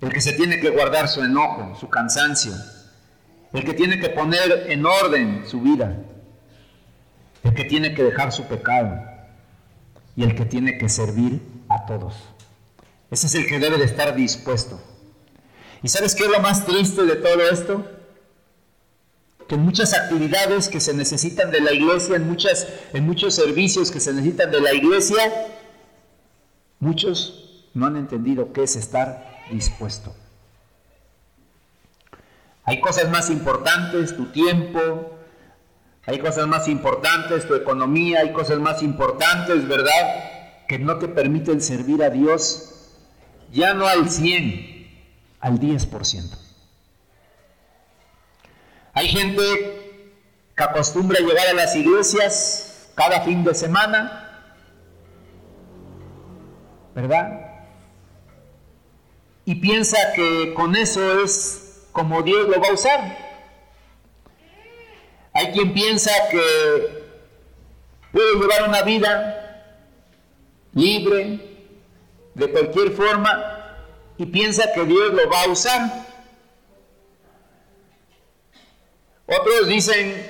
El 0.00 0.12
que 0.12 0.20
se 0.20 0.34
tiene 0.34 0.60
que 0.60 0.70
guardar 0.70 1.08
su 1.08 1.24
enojo, 1.24 1.74
su 1.74 1.90
cansancio. 1.90 2.52
El 3.52 3.64
que 3.64 3.74
tiene 3.74 3.98
que 3.98 4.10
poner 4.10 4.66
en 4.70 4.86
orden 4.86 5.44
su 5.48 5.60
vida. 5.60 5.96
el 7.42 7.54
que 7.54 7.64
tiene 7.64 7.92
que 7.92 8.04
dejar 8.04 8.30
su 8.30 8.44
pecado 8.44 9.15
y 10.16 10.22
el 10.22 10.34
que 10.34 10.46
tiene 10.46 10.78
que 10.78 10.88
servir 10.88 11.40
a 11.68 11.84
todos. 11.86 12.14
Ese 13.10 13.26
es 13.26 13.34
el 13.34 13.46
que 13.46 13.58
debe 13.58 13.78
de 13.78 13.84
estar 13.84 14.16
dispuesto. 14.16 14.80
¿Y 15.82 15.88
sabes 15.88 16.14
qué 16.14 16.24
es 16.24 16.30
lo 16.30 16.40
más 16.40 16.64
triste 16.64 17.04
de 17.04 17.16
todo 17.16 17.48
esto? 17.50 17.84
Que 19.46 19.54
en 19.54 19.62
muchas 19.62 19.94
actividades 19.94 20.68
que 20.68 20.80
se 20.80 20.94
necesitan 20.94 21.50
de 21.50 21.60
la 21.60 21.72
iglesia, 21.72 22.16
en, 22.16 22.26
muchas, 22.26 22.66
en 22.92 23.06
muchos 23.06 23.34
servicios 23.34 23.90
que 23.90 24.00
se 24.00 24.12
necesitan 24.12 24.50
de 24.50 24.60
la 24.60 24.72
iglesia, 24.72 25.32
muchos 26.80 27.68
no 27.74 27.86
han 27.86 27.96
entendido 27.96 28.52
qué 28.52 28.64
es 28.64 28.74
estar 28.74 29.44
dispuesto. 29.50 30.14
Hay 32.64 32.80
cosas 32.80 33.08
más 33.10 33.30
importantes, 33.30 34.16
tu 34.16 34.26
tiempo, 34.26 35.15
hay 36.06 36.18
cosas 36.20 36.46
más 36.46 36.68
importantes, 36.68 37.48
tu 37.48 37.54
economía, 37.54 38.20
hay 38.20 38.32
cosas 38.32 38.60
más 38.60 38.82
importantes, 38.82 39.66
¿verdad? 39.66 40.64
Que 40.68 40.78
no 40.78 40.98
te 40.98 41.08
permiten 41.08 41.60
servir 41.60 42.02
a 42.02 42.10
Dios 42.10 42.72
ya 43.52 43.74
no 43.74 43.86
al 43.86 44.08
100, 44.08 44.88
al 45.40 45.58
10%. 45.58 46.38
Hay 48.92 49.08
gente 49.08 49.42
que 50.56 50.62
acostumbra 50.62 51.20
llegar 51.20 51.48
a 51.48 51.52
las 51.54 51.74
iglesias 51.74 52.90
cada 52.94 53.22
fin 53.22 53.44
de 53.44 53.54
semana, 53.54 54.54
¿verdad? 56.94 57.46
Y 59.44 59.56
piensa 59.56 59.98
que 60.14 60.54
con 60.54 60.76
eso 60.76 61.20
es 61.22 61.88
como 61.92 62.22
Dios 62.22 62.48
lo 62.48 62.60
va 62.60 62.68
a 62.68 62.72
usar. 62.72 63.25
Hay 65.36 65.52
quien 65.52 65.74
piensa 65.74 66.10
que 66.30 67.04
puede 68.10 68.36
llevar 68.40 68.70
una 68.70 68.80
vida 68.80 69.64
libre, 70.72 71.40
de 72.32 72.50
cualquier 72.50 72.92
forma, 72.92 73.76
y 74.16 74.24
piensa 74.24 74.72
que 74.72 74.84
Dios 74.84 75.12
lo 75.12 75.28
va 75.28 75.42
a 75.42 75.48
usar. 75.48 76.06
Otros 79.26 79.68
dicen, 79.68 80.26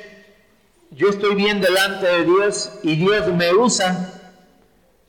yo 0.90 1.10
estoy 1.10 1.36
bien 1.36 1.60
delante 1.60 2.06
de 2.06 2.24
Dios 2.24 2.72
y 2.82 2.96
Dios 2.96 3.28
me 3.28 3.52
usa 3.54 4.12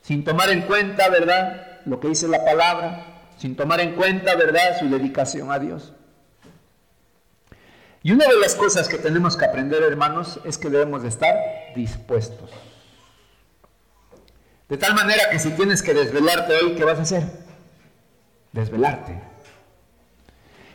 sin 0.02 0.22
tomar 0.22 0.50
en 0.50 0.62
cuenta, 0.62 1.08
¿verdad? 1.08 1.80
Lo 1.86 1.98
que 1.98 2.06
dice 2.06 2.28
la 2.28 2.44
palabra, 2.44 3.32
sin 3.36 3.56
tomar 3.56 3.80
en 3.80 3.96
cuenta, 3.96 4.36
¿verdad? 4.36 4.78
Su 4.78 4.88
dedicación 4.88 5.50
a 5.50 5.58
Dios. 5.58 5.92
Y 8.08 8.12
una 8.12 8.26
de 8.26 8.40
las 8.40 8.54
cosas 8.54 8.88
que 8.88 8.96
tenemos 8.96 9.36
que 9.36 9.44
aprender, 9.44 9.82
hermanos, 9.82 10.40
es 10.42 10.56
que 10.56 10.70
debemos 10.70 11.02
de 11.02 11.08
estar 11.08 11.36
dispuestos. 11.76 12.48
De 14.66 14.78
tal 14.78 14.94
manera 14.94 15.28
que 15.30 15.38
si 15.38 15.50
tienes 15.50 15.82
que 15.82 15.92
desvelarte 15.92 16.54
hoy, 16.54 16.74
¿qué 16.74 16.84
vas 16.84 16.98
a 16.98 17.02
hacer? 17.02 17.24
Desvelarte. 18.52 19.20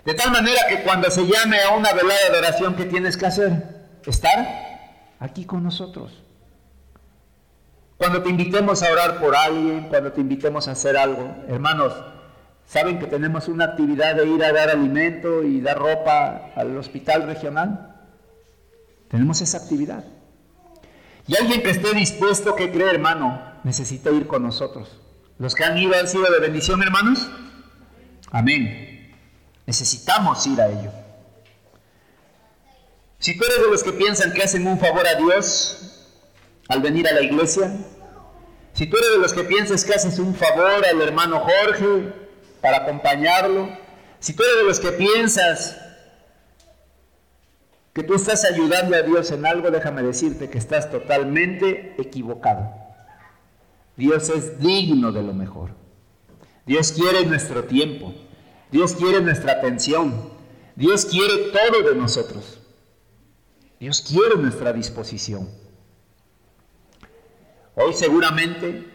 De 0.05 0.13
tal 0.13 0.29
manera 0.29 0.61
que 0.69 0.83
cuando 0.83 1.09
se 1.09 1.25
llame 1.25 1.59
a 1.59 1.71
una 1.71 1.91
velada 1.93 2.29
de 2.31 2.37
oración, 2.37 2.75
¿qué 2.75 2.85
tienes 2.85 3.17
que 3.17 3.25
hacer? 3.25 3.87
Estar 4.05 5.15
aquí 5.19 5.43
con 5.43 5.63
nosotros. 5.63 6.21
Cuando 7.97 8.21
te 8.21 8.29
invitemos 8.29 8.83
a 8.83 8.91
orar 8.91 9.19
por 9.19 9.35
alguien, 9.35 9.87
cuando 9.89 10.11
te 10.11 10.21
invitemos 10.21 10.67
a 10.67 10.73
hacer 10.73 10.97
algo, 10.97 11.35
hermanos, 11.47 11.95
¿Saben 12.65 13.00
que 13.00 13.08
tenemos 13.08 13.48
una 13.48 13.65
actividad 13.65 14.15
de 14.15 14.27
ir 14.27 14.43
a 14.43 14.51
dar 14.51 14.70
alimento 14.70 15.43
y 15.43 15.62
dar 15.62 15.77
ropa 15.77 16.51
al 16.55 16.75
hospital 16.77 17.24
regional? 17.24 17.96
Tenemos 19.10 19.41
esa 19.41 19.60
actividad. 19.60 20.03
Y 21.27 21.38
alguien 21.38 21.62
que 21.62 21.70
esté 21.70 21.93
dispuesto, 21.93 22.55
que 22.55 22.72
cree, 22.72 22.89
hermano, 22.89 23.41
necesita 23.63 24.10
ir 24.12 24.27
con 24.27 24.43
nosotros. 24.43 25.00
Los 25.38 25.55
que 25.55 25.63
han 25.63 25.77
ido 25.77 25.93
han 25.96 26.08
sido 26.08 26.32
de 26.32 26.39
bendición, 26.39 26.82
hermanos. 26.82 27.29
Amén. 28.32 29.13
Necesitamos 29.65 30.46
ir 30.48 30.60
a 30.60 30.67
ello. 30.67 30.91
Si 33.20 33.38
tú 33.38 33.46
eres 33.46 33.62
de 33.62 33.72
los 33.72 33.84
que 33.84 33.93
piensan 33.93 34.34
que 34.34 34.43
hacen 34.43 34.67
un 34.67 34.79
favor 34.79 35.08
a 35.08 35.15
Dios 35.15 36.10
al 36.67 36.82
venir 36.82 37.08
a 37.08 37.13
la 37.13 37.22
iglesia, 37.22 37.72
si 38.74 38.88
tú 38.88 38.98
eres 38.98 39.12
de 39.12 39.17
los 39.20 39.34
que 39.34 39.43
piensas 39.43 39.86
que 39.86 39.93
haces 39.93 40.20
un 40.20 40.36
favor 40.36 40.84
al 40.86 41.01
hermano 41.01 41.39
Jorge, 41.39 42.12
para 42.63 42.77
acompañarlo. 42.77 43.70
Si 44.20 44.34
tú 44.34 44.41
eres 44.41 44.58
de 44.58 44.63
los 44.63 44.79
que 44.79 44.93
piensas 44.93 45.77
que 47.93 48.03
tú 48.03 48.15
estás 48.15 48.46
ayudando 48.46 48.96
a 48.96 49.01
Dios 49.01 49.29
en 49.32 49.46
algo, 49.46 49.70
déjame 49.70 50.01
decirte 50.01 50.50
que 50.50 50.58
estás 50.58 50.89
totalmente 50.89 51.93
equivocado. 52.00 52.74
Dios 53.98 54.29
es 54.29 54.60
digno 54.60 55.12
de 55.12 55.22
lo 55.22 55.34
mejor. 55.34 55.72
Dios 56.65 56.93
quiere 56.93 57.25
nuestro 57.25 57.65
tiempo. 57.65 58.13
Dios 58.72 58.96
quiere 58.96 59.20
nuestra 59.22 59.51
atención. 59.51 60.32
Dios 60.75 61.05
quiere 61.05 61.51
todo 61.51 61.88
de 61.88 61.96
nosotros. 61.96 62.60
Dios 63.79 64.01
quiere 64.01 64.38
nuestra 64.38 64.72
disposición. 64.72 65.50
Hoy 67.75 67.93
seguramente 67.93 68.92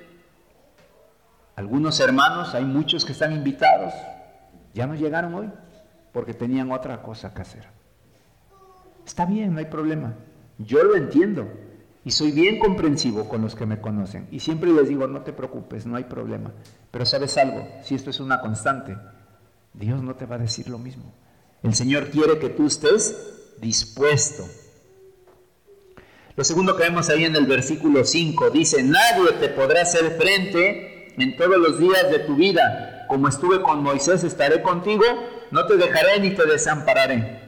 algunos 1.58 1.98
hermanos, 1.98 2.54
hay 2.54 2.64
muchos 2.64 3.04
que 3.04 3.10
están 3.10 3.32
invitados, 3.32 3.92
ya 4.74 4.86
no 4.86 4.94
llegaron 4.94 5.34
hoy 5.34 5.50
porque 6.12 6.32
tenían 6.32 6.70
otra 6.70 7.02
cosa 7.02 7.34
que 7.34 7.42
hacer. 7.42 7.66
Está 9.04 9.26
bien, 9.26 9.54
no 9.54 9.58
hay 9.58 9.64
problema. 9.64 10.14
Yo 10.58 10.84
lo 10.84 10.94
entiendo 10.94 11.48
y 12.04 12.12
soy 12.12 12.30
bien 12.30 12.60
comprensivo 12.60 13.28
con 13.28 13.42
los 13.42 13.56
que 13.56 13.66
me 13.66 13.80
conocen. 13.80 14.28
Y 14.30 14.38
siempre 14.38 14.70
les 14.70 14.88
digo, 14.88 15.08
no 15.08 15.22
te 15.22 15.32
preocupes, 15.32 15.84
no 15.84 15.96
hay 15.96 16.04
problema. 16.04 16.52
Pero 16.92 17.04
sabes 17.04 17.36
algo, 17.36 17.66
si 17.82 17.96
esto 17.96 18.10
es 18.10 18.20
una 18.20 18.40
constante, 18.40 18.96
Dios 19.74 20.00
no 20.00 20.14
te 20.14 20.26
va 20.26 20.36
a 20.36 20.38
decir 20.38 20.68
lo 20.68 20.78
mismo. 20.78 21.12
El 21.64 21.74
Señor 21.74 22.10
quiere 22.10 22.38
que 22.38 22.50
tú 22.50 22.68
estés 22.68 23.56
dispuesto. 23.60 24.44
Lo 26.36 26.44
segundo 26.44 26.76
que 26.76 26.84
vemos 26.84 27.08
ahí 27.08 27.24
en 27.24 27.34
el 27.34 27.46
versículo 27.46 28.04
5 28.04 28.50
dice, 28.50 28.80
nadie 28.84 29.32
te 29.40 29.48
podrá 29.48 29.82
hacer 29.82 30.16
frente 30.16 30.87
en 31.18 31.36
todos 31.36 31.58
los 31.58 31.78
días 31.78 32.10
de 32.10 32.20
tu 32.20 32.36
vida. 32.36 33.06
Como 33.08 33.28
estuve 33.28 33.62
con 33.62 33.82
Moisés, 33.82 34.24
estaré 34.24 34.62
contigo, 34.62 35.04
no 35.50 35.66
te 35.66 35.76
dejaré 35.76 36.20
ni 36.20 36.30
te 36.30 36.44
desampararé. 36.46 37.40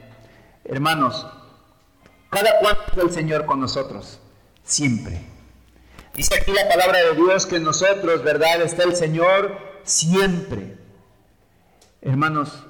Hermanos, 0.65 1.27
cada 2.29 2.59
cuánto 2.59 2.83
está 2.87 3.01
el 3.01 3.11
Señor 3.11 3.45
con 3.45 3.59
nosotros, 3.59 4.19
siempre. 4.63 5.21
Dice 6.15 6.35
aquí 6.35 6.51
la 6.51 6.67
palabra 6.67 6.99
de 6.99 7.15
Dios 7.15 7.45
que 7.45 7.59
nosotros, 7.59 8.23
¿verdad? 8.23 8.61
Está 8.61 8.83
el 8.83 8.95
Señor 8.95 9.57
siempre. 9.83 10.77
Hermanos, 12.01 12.65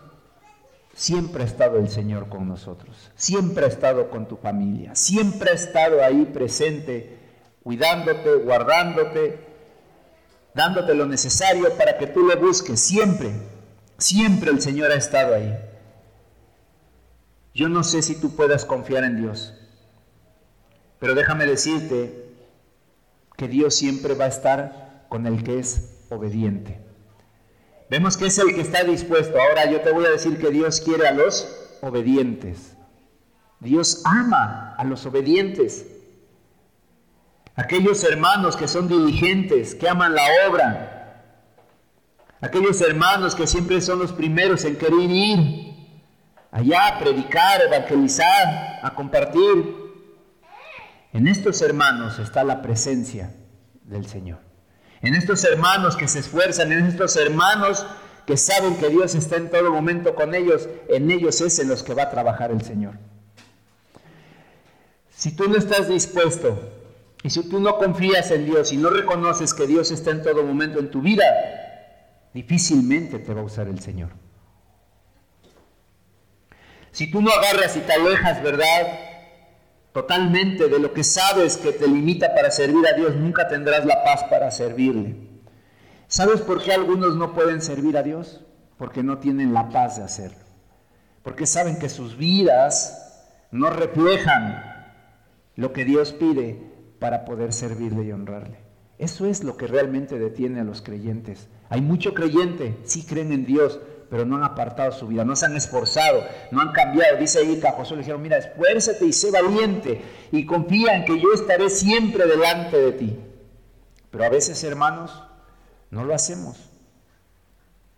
siempre 0.93 1.43
ha 1.43 1.45
estado 1.45 1.77
el 1.77 1.89
Señor 1.89 2.27
con 2.27 2.47
nosotros, 2.47 3.11
siempre 3.15 3.65
ha 3.65 3.67
estado 3.69 4.09
con 4.09 4.27
tu 4.27 4.37
familia, 4.37 4.95
siempre 4.95 5.51
ha 5.51 5.53
estado 5.53 6.03
ahí 6.03 6.25
presente, 6.25 7.17
cuidándote, 7.63 8.35
guardándote, 8.35 9.50
dándote 10.53 10.93
lo 10.93 11.05
necesario 11.05 11.75
para 11.77 11.97
que 11.97 12.07
tú 12.07 12.27
le 12.27 12.35
busques. 12.35 12.79
Siempre, 12.79 13.31
siempre 13.97 14.51
el 14.51 14.61
Señor 14.61 14.91
ha 14.91 14.95
estado 14.95 15.35
ahí. 15.35 15.57
Yo 17.53 17.69
no 17.69 17.83
sé 17.83 18.01
si 18.01 18.15
tú 18.15 18.35
puedas 18.35 18.65
confiar 18.65 19.03
en 19.03 19.17
Dios, 19.17 19.53
pero 20.99 21.15
déjame 21.15 21.45
decirte 21.45 22.29
que 23.37 23.47
Dios 23.47 23.75
siempre 23.75 24.13
va 24.13 24.25
a 24.25 24.29
estar 24.29 25.05
con 25.09 25.27
el 25.27 25.43
que 25.43 25.59
es 25.59 25.97
obediente. 26.09 26.79
Vemos 27.89 28.15
que 28.15 28.27
es 28.27 28.37
el 28.37 28.55
que 28.55 28.61
está 28.61 28.85
dispuesto. 28.85 29.37
Ahora 29.37 29.69
yo 29.69 29.81
te 29.81 29.91
voy 29.91 30.05
a 30.05 30.11
decir 30.11 30.39
que 30.39 30.49
Dios 30.49 30.79
quiere 30.79 31.07
a 31.07 31.11
los 31.11 31.53
obedientes. 31.81 32.77
Dios 33.59 34.01
ama 34.05 34.75
a 34.77 34.83
los 34.85 35.05
obedientes. 35.05 35.85
Aquellos 37.55 38.03
hermanos 38.03 38.55
que 38.55 38.67
son 38.67 38.87
diligentes, 38.87 39.75
que 39.75 39.89
aman 39.89 40.15
la 40.15 40.23
obra. 40.47 41.23
Aquellos 42.39 42.81
hermanos 42.81 43.35
que 43.35 43.45
siempre 43.45 43.81
son 43.81 43.99
los 43.99 44.13
primeros 44.13 44.65
en 44.65 44.77
querer 44.77 45.09
ir 45.09 45.71
allá 46.51 46.87
a 46.87 46.99
predicar, 46.99 47.61
evangelizar, 47.61 48.79
a 48.81 48.93
compartir. 48.95 49.75
En 51.13 51.27
estos 51.27 51.61
hermanos 51.61 52.19
está 52.19 52.43
la 52.43 52.61
presencia 52.61 53.33
del 53.83 54.07
Señor. 54.07 54.39
En 55.01 55.15
estos 55.15 55.43
hermanos 55.43 55.97
que 55.97 56.07
se 56.07 56.19
esfuerzan, 56.19 56.71
en 56.71 56.85
estos 56.85 57.15
hermanos 57.15 57.85
que 58.25 58.37
saben 58.37 58.77
que 58.77 58.89
Dios 58.89 59.15
está 59.15 59.35
en 59.35 59.49
todo 59.49 59.71
momento 59.71 60.15
con 60.15 60.35
ellos, 60.35 60.69
en 60.87 61.11
ellos 61.11 61.41
es 61.41 61.59
en 61.59 61.67
los 61.67 61.83
que 61.83 61.93
va 61.93 62.03
a 62.03 62.09
trabajar 62.09 62.51
el 62.51 62.61
Señor. 62.61 62.93
Si 65.15 65.35
tú 65.35 65.49
no 65.49 65.57
estás 65.57 65.87
dispuesto 65.87 66.80
y 67.23 67.29
si 67.29 67.47
tú 67.47 67.59
no 67.59 67.77
confías 67.77 68.31
en 68.31 68.45
Dios 68.45 68.71
y 68.71 68.77
no 68.77 68.89
reconoces 68.89 69.53
que 69.53 69.67
Dios 69.67 69.91
está 69.91 70.11
en 70.11 70.23
todo 70.23 70.43
momento 70.43 70.79
en 70.79 70.89
tu 70.89 71.01
vida, 71.01 71.23
difícilmente 72.33 73.19
te 73.19 73.33
va 73.33 73.41
a 73.41 73.45
usar 73.45 73.67
el 73.67 73.79
Señor. 73.79 74.09
Si 76.91 77.09
tú 77.09 77.21
no 77.21 77.31
agarras 77.31 77.77
y 77.77 77.81
te 77.81 77.93
alejas, 77.93 78.41
¿verdad? 78.43 79.11
totalmente 79.93 80.69
de 80.69 80.79
lo 80.79 80.93
que 80.93 81.03
sabes 81.03 81.57
que 81.57 81.73
te 81.73 81.87
limita 81.87 82.33
para 82.33 82.51
servir 82.51 82.85
a 82.87 82.93
Dios, 82.93 83.15
nunca 83.15 83.47
tendrás 83.47 83.85
la 83.85 84.03
paz 84.03 84.23
para 84.29 84.51
servirle. 84.51 85.15
¿Sabes 86.07 86.41
por 86.41 86.63
qué 86.63 86.73
algunos 86.73 87.15
no 87.15 87.33
pueden 87.33 87.61
servir 87.61 87.97
a 87.97 88.03
Dios? 88.03 88.41
Porque 88.77 89.03
no 89.03 89.19
tienen 89.19 89.53
la 89.53 89.69
paz 89.69 89.97
de 89.97 90.03
hacerlo. 90.03 90.43
Porque 91.23 91.45
saben 91.45 91.77
que 91.77 91.89
sus 91.89 92.17
vidas 92.17 93.27
no 93.51 93.69
reflejan 93.69 94.63
lo 95.55 95.73
que 95.73 95.85
Dios 95.85 96.13
pide 96.13 96.70
para 97.01 97.25
poder 97.25 97.51
servirle 97.51 98.03
y 98.03 98.11
honrarle. 98.11 98.59
Eso 98.99 99.25
es 99.25 99.43
lo 99.43 99.57
que 99.57 99.65
realmente 99.65 100.19
detiene 100.19 100.59
a 100.59 100.63
los 100.63 100.83
creyentes. 100.83 101.47
Hay 101.67 101.81
mucho 101.81 102.13
creyente, 102.13 102.77
sí 102.83 103.03
creen 103.03 103.31
en 103.31 103.43
Dios, 103.43 103.79
pero 104.07 104.23
no 104.23 104.35
han 104.35 104.43
apartado 104.43 104.91
su 104.91 105.07
vida, 105.07 105.25
no 105.25 105.35
se 105.35 105.47
han 105.47 105.57
esforzado, 105.57 106.23
no 106.51 106.61
han 106.61 106.71
cambiado. 106.71 107.17
Dice 107.17 107.39
ahí 107.39 107.59
que 107.59 107.67
a 107.67 107.71
Josué 107.71 107.97
le 107.97 108.03
dijeron, 108.03 108.21
mira, 108.21 108.37
esfuérzate 108.37 109.03
y 109.03 109.13
sé 109.13 109.31
valiente 109.31 109.99
y 110.31 110.45
confía 110.45 110.95
en 110.95 111.05
que 111.05 111.19
yo 111.19 111.33
estaré 111.33 111.71
siempre 111.71 112.27
delante 112.27 112.77
de 112.77 112.91
ti. 112.91 113.19
Pero 114.11 114.23
a 114.23 114.29
veces, 114.29 114.63
hermanos, 114.63 115.23
no 115.89 116.03
lo 116.03 116.13
hacemos. 116.13 116.69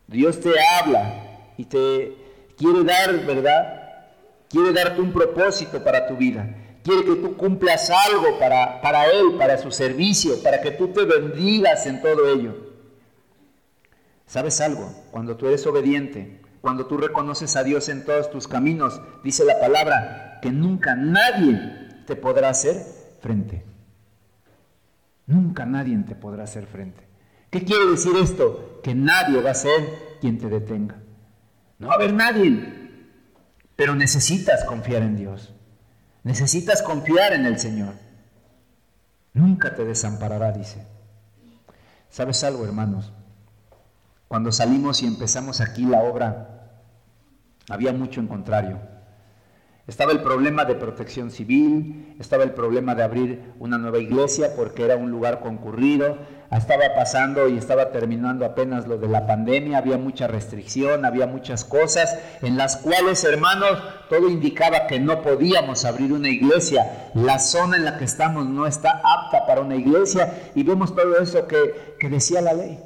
Dios 0.08 0.40
te 0.40 0.54
habla 0.80 1.52
y 1.58 1.66
te 1.66 2.16
quiere 2.58 2.86
dar, 2.86 3.26
¿verdad? 3.26 3.82
Quiere 4.50 4.72
darte 4.72 5.02
un 5.02 5.12
propósito 5.12 5.84
para 5.84 6.08
tu 6.08 6.16
vida. 6.16 6.48
Quiere 6.84 7.06
que 7.06 7.16
tú 7.16 7.38
cumplas 7.38 7.90
algo 7.90 8.38
para, 8.40 8.82
para 8.82 9.06
Él, 9.06 9.36
para 9.38 9.58
su 9.58 9.72
servicio, 9.72 10.42
para 10.44 10.62
que 10.62 10.72
tú 10.72 10.90
te 10.90 11.06
bendigas 11.06 11.86
en 11.86 12.02
todo 12.02 12.28
ello. 12.28 12.74
¿Sabes 14.26 14.60
algo? 14.60 14.92
Cuando 15.12 15.38
tú 15.38 15.48
eres 15.48 15.66
obediente, 15.66 16.42
cuando 16.60 16.86
tú 16.86 16.98
reconoces 16.98 17.56
a 17.56 17.64
Dios 17.64 17.88
en 17.90 18.04
todos 18.04 18.32
tus 18.32 18.48
caminos, 18.48 19.02
dice 19.24 19.46
la 19.46 19.60
palabra 19.60 20.40
que 20.42 20.52
nunca 20.52 20.96
nadie 20.96 21.60
te 22.06 22.16
podrá 22.16 22.50
hacer 22.50 22.86
frente. 23.22 23.64
Nunca 25.26 25.66
nadie 25.66 25.98
te 26.00 26.16
podrá 26.16 26.44
hacer 26.44 26.66
frente. 26.66 27.08
¿Qué 27.50 27.64
quiere 27.64 27.86
decir 27.86 28.14
esto? 28.22 28.82
Que 28.84 28.94
nadie 28.94 29.42
va 29.42 29.52
a 29.52 29.56
ser 29.56 30.18
quien 30.20 30.38
te 30.38 30.50
detenga. 30.50 30.98
No 31.80 31.88
va 31.88 31.94
a 31.94 31.96
haber 31.96 32.14
nadie. 32.14 32.90
Pero 33.76 33.96
necesitas 33.96 34.66
confiar 34.66 35.02
en 35.02 35.16
Dios. 35.16 35.54
Necesitas 36.24 36.82
confiar 36.82 37.34
en 37.34 37.46
el 37.46 37.60
Señor. 37.60 37.96
Nunca 39.34 39.76
te 39.76 39.84
desamparará, 39.84 40.52
dice. 40.52 40.86
¿Sabes 42.10 42.44
algo, 42.44 42.66
hermanos? 42.66 43.12
Cuando 44.28 44.52
salimos 44.52 45.04
y 45.04 45.08
empezamos 45.08 45.62
aquí 45.62 45.86
la 45.86 46.02
obra, 46.02 46.72
había 47.70 47.94
mucho 47.94 48.20
en 48.20 48.28
contrario. 48.28 48.80
Estaba 49.86 50.14
el 50.14 50.22
problema 50.22 50.64
de 50.64 50.76
protección 50.76 51.30
civil, 51.30 52.16
estaba 52.18 52.44
el 52.44 52.52
problema 52.52 52.96
de 52.96 53.04
abrir 53.04 53.54
una 53.60 53.78
nueva 53.78 54.00
iglesia 54.00 54.56
porque 54.56 54.86
era 54.86 54.96
un 54.96 55.12
lugar 55.12 55.42
concurrido, 55.42 56.20
estaba 56.58 56.94
pasando 56.96 57.48
y 57.48 57.58
estaba 57.58 57.92
terminando 57.92 58.46
apenas 58.46 58.88
lo 58.88 58.98
de 58.98 59.08
la 59.08 59.26
pandemia, 59.26 59.78
había 59.78 59.98
mucha 59.98 60.28
restricción, 60.28 61.06
había 61.06 61.26
muchas 61.26 61.66
cosas 61.66 62.18
en 62.42 62.58
las 62.58 62.78
cuales, 62.78 63.24
hermanos, 63.24 63.82
todo 64.10 64.30
indicaba 64.30 64.88
que 64.88 65.00
no 65.00 65.22
podíamos 65.22 65.86
abrir 65.86 66.14
una 66.14 66.30
iglesia. 66.30 67.10
La 67.14 67.40
zona 67.40 67.78
en 67.78 67.86
la 67.86 67.98
que 67.98 68.06
estamos 68.06 68.48
no 68.48 68.68
está 68.68 69.02
apta 69.04 69.46
para 69.48 69.62
una 69.62 69.76
iglesia 69.76 70.52
y 70.54 70.64
vemos 70.64 70.96
todo 70.96 71.18
eso 71.20 71.48
que, 71.48 71.96
que 72.00 72.10
decía 72.10 72.42
la 72.42 72.54
ley 72.54 72.80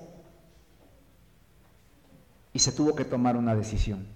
y 2.53 2.59
se 2.59 2.71
tuvo 2.71 2.95
que 2.95 3.05
tomar 3.05 3.37
una 3.37 3.55
decisión. 3.55 4.07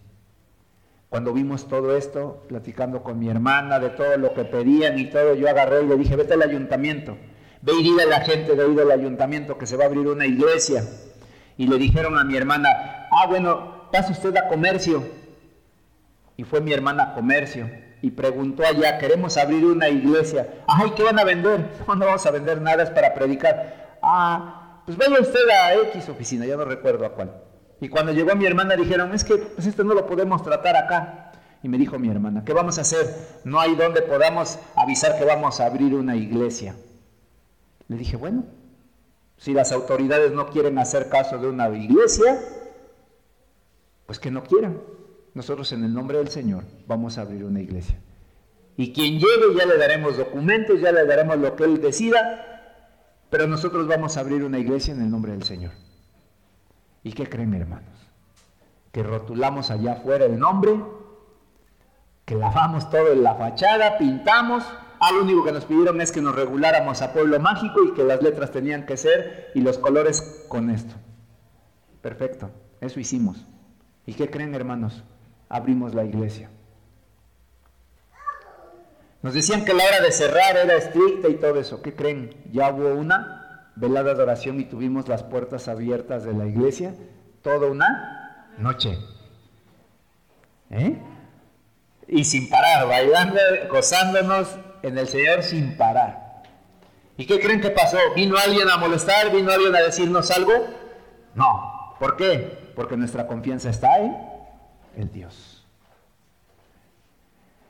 Cuando 1.10 1.34
vimos 1.34 1.68
todo 1.68 1.96
esto, 1.98 2.46
platicando 2.48 3.04
con 3.04 3.20
mi 3.20 3.30
hermana 3.30 3.80
de 3.80 3.90
todo 3.90 4.18
lo 4.18 4.34
que 4.34 4.46
pedían 4.46 4.98
y 4.98 5.10
todo, 5.10 5.36
yo 5.36 5.50
agarré 5.50 5.84
y 5.84 5.88
le 5.88 5.98
dije, 5.98 6.16
vete 6.16 6.34
al 6.36 6.42
ayuntamiento, 6.42 7.18
ve 7.62 7.74
y 7.80 7.84
dile 7.84 8.04
a 8.04 8.08
la 8.08 8.22
gente 8.22 8.56
de 8.56 8.64
ahí 8.64 8.76
del 8.76 8.92
ayuntamiento 8.92 9.58
que 9.58 9.66
se 9.66 9.78
va 9.78 9.86
a 9.86 9.88
abrir 9.88 10.08
una 10.08 10.26
iglesia. 10.26 10.84
Y 11.58 11.68
le 11.68 11.78
dijeron 11.78 12.18
a 12.18 12.24
mi 12.24 12.36
hermana, 12.36 13.08
ah, 13.12 13.28
bueno, 13.28 13.90
pase 13.92 14.14
usted 14.14 14.36
a 14.38 14.48
comercio. 14.48 15.04
Y 16.38 16.44
fue 16.44 16.62
mi 16.62 16.74
hermana 16.74 17.04
a 17.04 17.14
comercio 17.14 17.70
y 18.02 18.12
preguntó 18.12 18.64
allá, 18.66 18.98
queremos 18.98 19.38
abrir 19.38 19.64
una 19.66 19.88
iglesia. 19.90 20.48
Ay, 20.68 20.92
¿qué 20.96 21.04
van 21.04 21.20
a 21.20 21.24
vender? 21.24 21.70
No, 21.88 21.96
no 21.96 22.06
vamos 22.06 22.26
a 22.26 22.32
vender 22.32 22.60
nada, 22.62 22.84
es 22.84 22.90
para 22.90 23.14
predicar. 23.14 23.98
Ah, 24.02 24.82
pues 24.86 24.98
vaya 24.98 25.20
usted 25.20 25.48
a 25.50 25.76
X 25.90 26.10
oficina, 26.10 26.46
ya 26.46 26.58
no 26.58 26.66
recuerdo 26.66 27.06
a 27.06 27.14
cuál. 27.14 27.32
Y 27.80 27.90
cuando 27.90 28.12
llegó 28.12 28.36
mi 28.36 28.46
hermana 28.46 28.76
dijeron, 28.76 29.14
es 29.14 29.24
que 29.24 29.38
pues 29.38 29.68
esto 29.68 29.84
no 29.84 29.94
lo 29.94 30.08
podemos 30.08 30.44
tratar 30.44 30.76
acá. 30.76 31.32
Y 31.64 31.70
me 31.70 31.78
dijo 31.78 32.00
mi 32.00 32.10
hermana, 32.10 32.44
¿qué 32.44 32.54
vamos 32.54 32.80
a 32.80 32.82
hacer? 32.82 33.08
No 33.44 33.60
hay 33.60 33.76
donde 33.76 34.02
podamos 34.02 34.58
avisar 34.76 35.18
que 35.18 35.26
vamos 35.26 35.60
a 35.60 35.68
abrir 35.68 35.94
una 35.94 36.16
iglesia. 36.16 36.76
Le 37.92 37.98
dije, 37.98 38.16
bueno, 38.16 38.46
si 39.36 39.54
las 39.54 39.74
autoridades 39.74 40.32
no 40.32 40.48
quieren 40.48 40.78
hacer 40.78 41.10
caso 41.10 41.38
de 41.40 41.50
una 41.50 41.68
iglesia, 41.72 42.40
pues 44.06 44.18
que 44.18 44.32
no 44.32 44.44
quieran. 44.44 44.80
Nosotros 45.34 45.74
en 45.74 45.84
el 45.84 45.94
nombre 45.94 46.18
del 46.20 46.30
Señor 46.30 46.64
vamos 46.88 47.18
a 47.18 47.24
abrir 47.24 47.44
una 47.44 47.60
iglesia. 47.60 48.00
Y 48.78 48.94
quien 48.94 49.16
llegue 49.16 49.58
ya 49.58 49.66
le 49.66 49.78
daremos 49.78 50.16
documentos, 50.16 50.80
ya 50.80 50.94
le 50.94 51.06
daremos 51.06 51.38
lo 51.38 51.54
que 51.58 51.66
Él 51.66 51.82
decida, 51.82 52.80
pero 53.30 53.46
nosotros 53.46 53.86
vamos 53.90 54.16
a 54.16 54.22
abrir 54.22 54.46
una 54.46 54.60
iglesia 54.60 54.94
en 54.94 55.02
el 55.02 55.12
nombre 55.12 55.34
del 55.34 55.44
Señor. 55.44 55.74
¿Y 57.04 57.12
qué 57.12 57.28
creen, 57.28 57.54
hermanos? 57.54 57.90
Que 58.94 59.04
rotulamos 59.04 59.70
allá 59.70 59.96
afuera 59.96 60.24
el 60.24 60.40
nombre, 60.40 60.82
que 62.24 62.36
lavamos 62.36 62.90
todo 62.90 63.12
en 63.12 63.22
la 63.22 63.36
fachada, 63.36 63.98
pintamos. 63.98 64.64
Ah, 65.04 65.12
lo 65.12 65.24
único 65.24 65.44
que 65.44 65.52
nos 65.52 65.66
pidieron 65.66 66.00
es 66.00 66.12
que 66.12 66.22
nos 66.22 66.36
reguláramos 66.36 67.02
a 67.02 67.12
pueblo 67.12 67.40
mágico 67.40 67.84
y 67.84 67.96
que 67.96 68.04
las 68.04 68.22
letras 68.22 68.52
tenían 68.52 68.86
que 68.86 68.98
ser 68.98 69.50
y 69.56 69.62
los 69.62 69.80
colores 69.80 70.46
con 70.48 70.70
esto. 70.70 70.94
Perfecto, 72.04 72.52
eso 72.82 73.00
hicimos. 73.00 73.44
¿Y 74.06 74.14
qué 74.14 74.30
creen, 74.30 74.54
hermanos? 74.54 75.04
Abrimos 75.50 75.96
la 75.96 76.04
iglesia. 76.04 76.52
Nos 79.24 79.34
decían 79.34 79.66
que 79.66 79.74
la 79.74 79.84
hora 79.86 80.02
de 80.02 80.12
cerrar 80.12 80.56
era 80.56 80.76
estricta 80.76 81.30
y 81.30 81.36
todo 81.38 81.60
eso. 81.60 81.82
¿Qué 81.82 81.96
creen? 81.96 82.36
Ya 82.52 82.70
hubo 82.70 82.94
una 82.94 83.72
velada 83.76 84.14
de 84.14 84.22
oración 84.22 84.60
y 84.60 84.66
tuvimos 84.66 85.08
las 85.08 85.24
puertas 85.24 85.68
abiertas 85.68 86.26
de 86.26 86.34
la 86.34 86.46
iglesia 86.46 86.94
toda 87.42 87.66
una 87.66 88.54
noche. 88.60 89.00
¿Eh? 90.70 90.96
Y 92.08 92.24
sin 92.24 92.52
parar, 92.52 92.88
bailando, 92.88 93.40
gozándonos 93.72 94.60
en 94.84 94.98
el 94.98 95.08
Señor 95.08 95.44
sin 95.44 95.78
parar. 95.78 96.44
¿Y 97.18 97.26
qué 97.26 97.40
creen 97.40 97.62
que 97.62 97.70
pasó? 97.70 97.98
¿Vino 98.16 98.38
alguien 98.38 98.70
a 98.70 98.78
molestar? 98.78 99.32
¿Vino 99.32 99.52
alguien 99.52 99.76
a 99.76 99.82
decirnos 99.82 100.32
algo? 100.32 100.54
No. 101.36 101.96
¿Por 102.00 102.16
qué? 102.16 102.72
Porque 102.76 102.98
nuestra 102.98 103.28
confianza 103.28 103.70
está 103.70 104.00
en 104.00 104.18
el 104.98 105.12
Dios. 105.12 105.66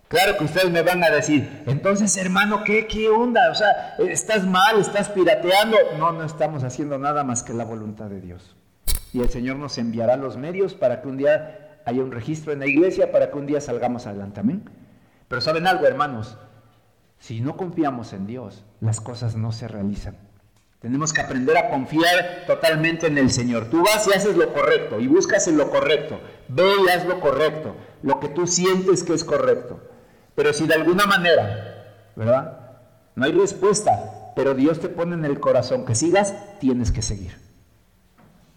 Claro 0.08 0.38
que 0.38 0.44
ustedes 0.44 0.70
me 0.70 0.82
van 0.82 1.04
a 1.06 1.10
decir, 1.10 1.64
entonces 1.68 2.18
hermano, 2.18 2.66
¿qué, 2.66 2.86
¿qué 2.86 3.08
onda? 3.08 3.50
O 3.50 3.56
sea, 3.56 3.96
estás 4.00 4.46
mal, 4.46 4.80
estás 4.80 5.10
pirateando. 5.10 5.78
No, 5.98 6.12
no 6.12 6.26
estamos 6.26 6.66
haciendo 6.66 6.98
nada 6.98 7.24
más 7.24 7.44
que 7.44 7.54
la 7.54 7.64
voluntad 7.64 8.10
de 8.10 8.20
Dios. 8.20 8.56
Y 9.14 9.22
el 9.22 9.30
Señor 9.30 9.56
nos 9.56 9.78
enviará 9.78 10.18
los 10.18 10.36
medios 10.36 10.74
para 10.74 11.02
que 11.02 11.08
un 11.08 11.16
día 11.16 11.80
haya 11.86 12.02
un 12.02 12.12
registro 12.12 12.52
en 12.52 12.60
la 12.60 12.68
iglesia, 12.68 13.12
para 13.12 13.32
que 13.32 13.38
un 13.38 13.46
día 13.46 13.62
salgamos 13.62 14.06
adelante. 14.06 14.42
Amén. 14.42 14.70
Pero 15.30 15.42
saben 15.42 15.66
algo, 15.66 15.86
hermanos, 15.86 16.38
si 17.22 17.40
no 17.40 17.56
confiamos 17.56 18.14
en 18.14 18.26
Dios, 18.26 18.64
las 18.82 19.00
cosas 19.00 19.36
no 19.36 19.52
se 19.52 19.68
realizan. 19.68 20.18
Tenemos 20.80 21.14
que 21.14 21.22
aprender 21.22 21.56
a 21.56 21.70
confiar 21.70 22.46
totalmente 22.48 23.06
en 23.06 23.20
el 23.20 23.30
Señor. 23.30 23.70
Tú 23.70 23.84
vas 23.84 24.08
y 24.08 24.14
haces 24.14 24.36
lo 24.36 24.52
correcto 24.52 25.00
y 25.00 25.06
buscas 25.06 25.48
en 25.48 25.56
lo 25.56 25.70
correcto. 25.70 26.20
Ve 26.48 26.64
y 26.84 26.90
haz 26.90 27.06
lo 27.06 27.20
correcto, 27.20 27.76
lo 28.02 28.20
que 28.20 28.28
tú 28.28 28.48
sientes 28.48 29.04
que 29.04 29.14
es 29.14 29.24
correcto. 29.24 29.80
Pero 30.34 30.52
si 30.52 30.66
de 30.66 30.74
alguna 30.74 31.06
manera, 31.06 32.10
¿verdad? 32.16 32.80
No 33.16 33.26
hay 33.26 33.34
respuesta, 33.34 34.34
pero 34.36 34.56
Dios 34.56 34.80
te 34.80 34.90
pone 34.90 35.14
en 35.14 35.24
el 35.24 35.40
corazón 35.40 35.86
que 35.86 35.94
sigas, 35.94 36.34
tienes 36.60 36.92
que 36.92 37.04
seguir. 37.04 37.38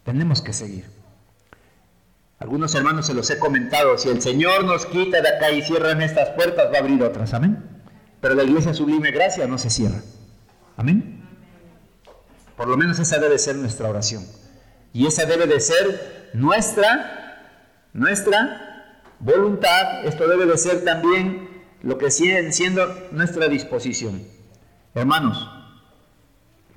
Tenemos 0.04 0.40
que 0.40 0.54
seguir. 0.54 0.86
Algunos 2.38 2.74
hermanos 2.74 3.04
se 3.04 3.14
los 3.14 3.28
he 3.28 3.38
comentado, 3.38 3.98
si 3.98 4.08
el 4.08 4.22
Señor 4.22 4.64
nos 4.64 4.86
quita 4.86 5.20
de 5.20 5.28
acá 5.28 5.50
y 5.50 5.60
cierran 5.60 6.00
estas 6.00 6.30
puertas, 6.30 6.72
va 6.72 6.78
a 6.78 6.80
abrir 6.80 7.02
otras, 7.02 7.34
amén. 7.34 7.73
Pero 8.24 8.36
la 8.36 8.42
iglesia 8.42 8.72
sublime 8.72 9.10
gracia 9.10 9.46
no 9.46 9.58
se 9.58 9.68
cierra. 9.68 10.00
Amén. 10.78 11.20
Por 12.56 12.68
lo 12.68 12.78
menos 12.78 12.98
esa 12.98 13.18
debe 13.18 13.38
ser 13.38 13.54
nuestra 13.56 13.86
oración. 13.86 14.26
Y 14.94 15.06
esa 15.06 15.26
debe 15.26 15.46
de 15.46 15.60
ser 15.60 16.30
nuestra, 16.32 17.82
nuestra 17.92 19.02
voluntad. 19.18 20.06
Esto 20.06 20.26
debe 20.26 20.46
de 20.46 20.56
ser 20.56 20.86
también 20.86 21.66
lo 21.82 21.98
que 21.98 22.10
sigue 22.10 22.50
siendo 22.50 22.86
nuestra 23.12 23.46
disposición. 23.48 24.22
Hermanos, 24.94 25.46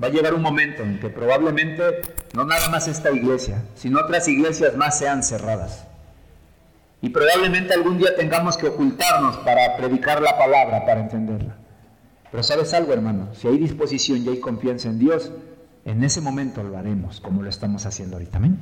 va 0.04 0.08
a 0.08 0.12
llegar 0.12 0.34
un 0.34 0.42
momento 0.42 0.84
en 0.84 1.00
que 1.00 1.10
probablemente 1.10 2.02
no 2.34 2.44
nada 2.44 2.68
más 2.68 2.90
esta 2.90 3.10
iglesia, 3.12 3.64
sino 3.74 4.02
otras 4.02 4.28
iglesias 4.28 4.76
más 4.76 5.00
sean 5.00 5.24
cerradas. 5.24 5.87
Y 7.02 7.10
probablemente 7.10 7.74
algún 7.74 7.98
día 7.98 8.16
tengamos 8.16 8.58
que 8.58 8.68
ocultarnos 8.68 9.38
para 9.38 9.78
predicar 9.78 10.22
la 10.22 10.38
palabra, 10.38 10.86
para 10.86 11.02
entenderla. 11.02 11.58
Pero 12.32 12.44
sabes 12.44 12.74
algo, 12.74 12.94
hermano, 12.94 13.30
si 13.34 13.48
hay 13.48 13.58
disposición 13.58 14.24
y 14.26 14.30
hay 14.30 14.40
confianza 14.40 14.90
en 14.90 15.00
Dios, 15.00 15.32
en 15.86 16.04
ese 16.04 16.22
momento 16.22 16.64
lo 16.64 16.78
haremos 16.78 17.22
como 17.22 17.44
lo 17.44 17.50
estamos 17.50 17.86
haciendo 17.86 18.18
ahorita. 18.18 18.38
Amén. 18.38 18.60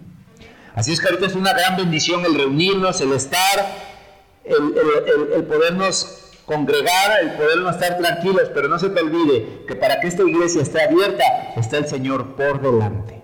Así 0.76 0.92
es 0.92 1.00
que 1.00 1.08
ahorita 1.08 1.28
es 1.28 1.36
una 1.36 1.54
gran 1.54 1.78
bendición 1.78 2.26
el 2.26 2.36
reunirnos, 2.36 3.00
el 3.02 3.14
estar, 3.14 3.40
el, 4.44 5.44
podernos 5.46 6.32
congregar, 6.46 7.20
el 7.22 7.32
podernos 7.32 7.76
estar 7.76 7.98
tranquilos, 7.98 8.52
pero 8.54 8.68
no 8.68 8.78
se 8.78 8.90
te 8.90 9.00
olvide 9.00 9.64
que 9.68 9.76
para 9.76 10.00
que 10.00 10.08
esta 10.08 10.24
iglesia 10.24 10.62
esté 10.62 10.84
abierta 10.84 11.24
está 11.56 11.78
el 11.78 11.88
Señor 11.88 12.36
por 12.36 12.62
delante. 12.62 13.15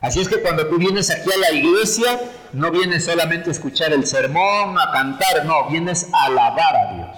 Así 0.00 0.20
es 0.20 0.28
que 0.28 0.40
cuando 0.40 0.66
tú 0.66 0.78
vienes 0.78 1.10
aquí 1.10 1.30
a 1.32 1.38
la 1.38 1.50
iglesia, 1.52 2.20
no 2.52 2.70
vienes 2.70 3.04
solamente 3.04 3.48
a 3.50 3.52
escuchar 3.52 3.92
el 3.92 4.06
sermón, 4.06 4.78
a 4.78 4.92
cantar, 4.92 5.44
no, 5.46 5.68
vienes 5.68 6.08
a 6.12 6.26
alabar 6.26 6.76
a 6.76 6.94
Dios. 6.94 7.16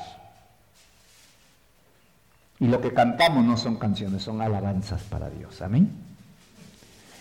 Y 2.61 2.67
lo 2.67 2.81
que 2.81 2.93
cantamos 2.93 3.45
no 3.45 3.57
son 3.57 3.77
canciones, 3.77 4.23
son 4.23 4.41
alabanzas 4.43 5.03
para 5.03 5.31
Dios. 5.31 5.61
Amén. 5.63 5.91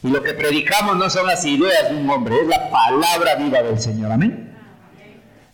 Y 0.04 0.10
lo 0.10 0.22
que 0.24 0.34
predicamos 0.34 0.96
no 0.96 1.10
son 1.10 1.26
las 1.28 1.44
ideas 1.46 1.90
de 1.90 1.98
un 1.98 2.10
hombre, 2.10 2.36
es 2.42 2.48
la 2.48 2.70
palabra 2.70 3.36
viva 3.36 3.62
del 3.62 3.80
Señor. 3.80 4.12
Amén. 4.12 4.56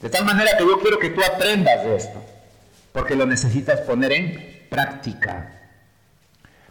De 0.01 0.09
tal 0.09 0.25
manera 0.25 0.57
que 0.57 0.65
yo 0.65 0.79
quiero 0.79 0.99
que 0.99 1.09
tú 1.11 1.21
aprendas 1.23 1.83
de 1.83 1.95
esto, 1.95 2.21
porque 2.91 3.15
lo 3.15 3.25
necesitas 3.25 3.79
poner 3.81 4.11
en 4.11 4.67
práctica. 4.69 5.52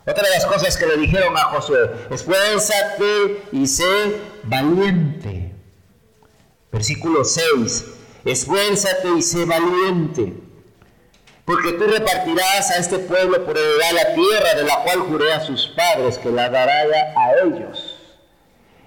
Otra 0.07 0.25
de 0.25 0.31
las 0.31 0.47
cosas 0.47 0.77
que 0.77 0.87
le 0.87 0.97
dijeron 0.97 1.37
a 1.37 1.45
Josué, 1.45 1.91
esfuérzate 2.11 3.45
y 3.53 3.67
sé 3.67 4.21
valiente. 4.45 5.53
Versículo 6.71 7.25
6, 7.25 7.85
esfuérzate 8.25 9.09
y 9.17 9.23
sé 9.23 9.45
valiente 9.45 10.33
porque 11.45 11.73
tú 11.73 11.85
repartirás 11.85 12.71
a 12.71 12.79
este 12.79 12.99
pueblo 12.99 13.45
por 13.45 13.57
heredad 13.59 13.93
la 13.93 14.15
tierra 14.15 14.55
de 14.55 14.63
la 14.65 14.83
cual 14.85 15.01
juré 15.01 15.33
a 15.33 15.41
sus 15.41 15.69
padres 15.69 16.19
que 16.19 16.31
la 16.31 16.49
dará 16.49 16.73
a 17.17 17.33
ellos. 17.45 17.99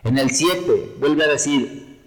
En 0.04 0.18
el 0.18 0.32
7 0.32 0.96
vuelve 0.98 1.26
a 1.26 1.28
decir, 1.28 2.00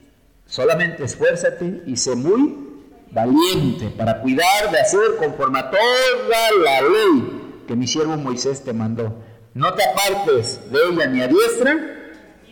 solamente 0.47 1.05
esfuérzate 1.05 1.83
y 1.87 1.97
sé 1.97 2.15
muy 2.15 2.67
valiente 3.11 3.89
para 3.97 4.21
cuidar 4.21 4.71
de 4.71 4.81
hacer 4.81 5.17
conforme 5.19 5.59
a 5.59 5.71
toda 5.71 6.51
la 6.65 6.81
ley 6.83 7.38
que 7.69 7.77
mi 7.77 7.87
siervo 7.87 8.17
Moisés 8.17 8.65
te 8.65 8.73
mandó. 8.73 9.15
No 9.55 9.75
te 9.75 9.85
apartes 9.85 10.61
de 10.73 10.79
ella 10.91 11.07
ni 11.07 11.21
a 11.21 11.29
diestra 11.29 11.77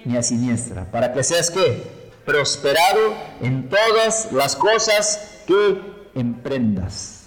ni 0.05 0.17
a 0.17 0.23
siniestra, 0.23 0.85
para 0.93 1.13
que 1.13 1.25
seas 1.25 1.51
que 1.51 1.83
prosperado 2.25 3.15
en 3.41 3.69
todas 3.69 4.31
las 4.31 4.55
cosas 4.55 5.43
que 5.49 5.81
emprendas 6.15 7.25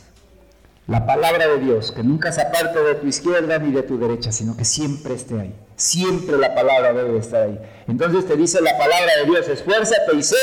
la 0.87 1.05
palabra 1.05 1.47
de 1.47 1.59
Dios, 1.59 1.91
que 1.91 2.03
nunca 2.03 2.31
se 2.31 2.41
aparte 2.41 2.79
de 2.79 2.95
tu 2.95 3.07
izquierda 3.07 3.59
ni 3.59 3.71
de 3.71 3.83
tu 3.83 3.99
derecha, 3.99 4.31
sino 4.31 4.55
que 4.55 4.65
siempre 4.65 5.13
esté 5.13 5.39
ahí. 5.39 5.55
Siempre 5.75 6.37
la 6.37 6.55
palabra 6.55 6.93
debe 6.93 7.19
estar 7.19 7.43
ahí. 7.43 7.59
Entonces 7.87 8.27
te 8.27 8.35
dice 8.35 8.61
la 8.61 8.77
palabra 8.77 9.11
de 9.19 9.25
Dios, 9.25 9.47
esfuérzate 9.47 10.15
y 10.15 10.23
sé 10.23 10.37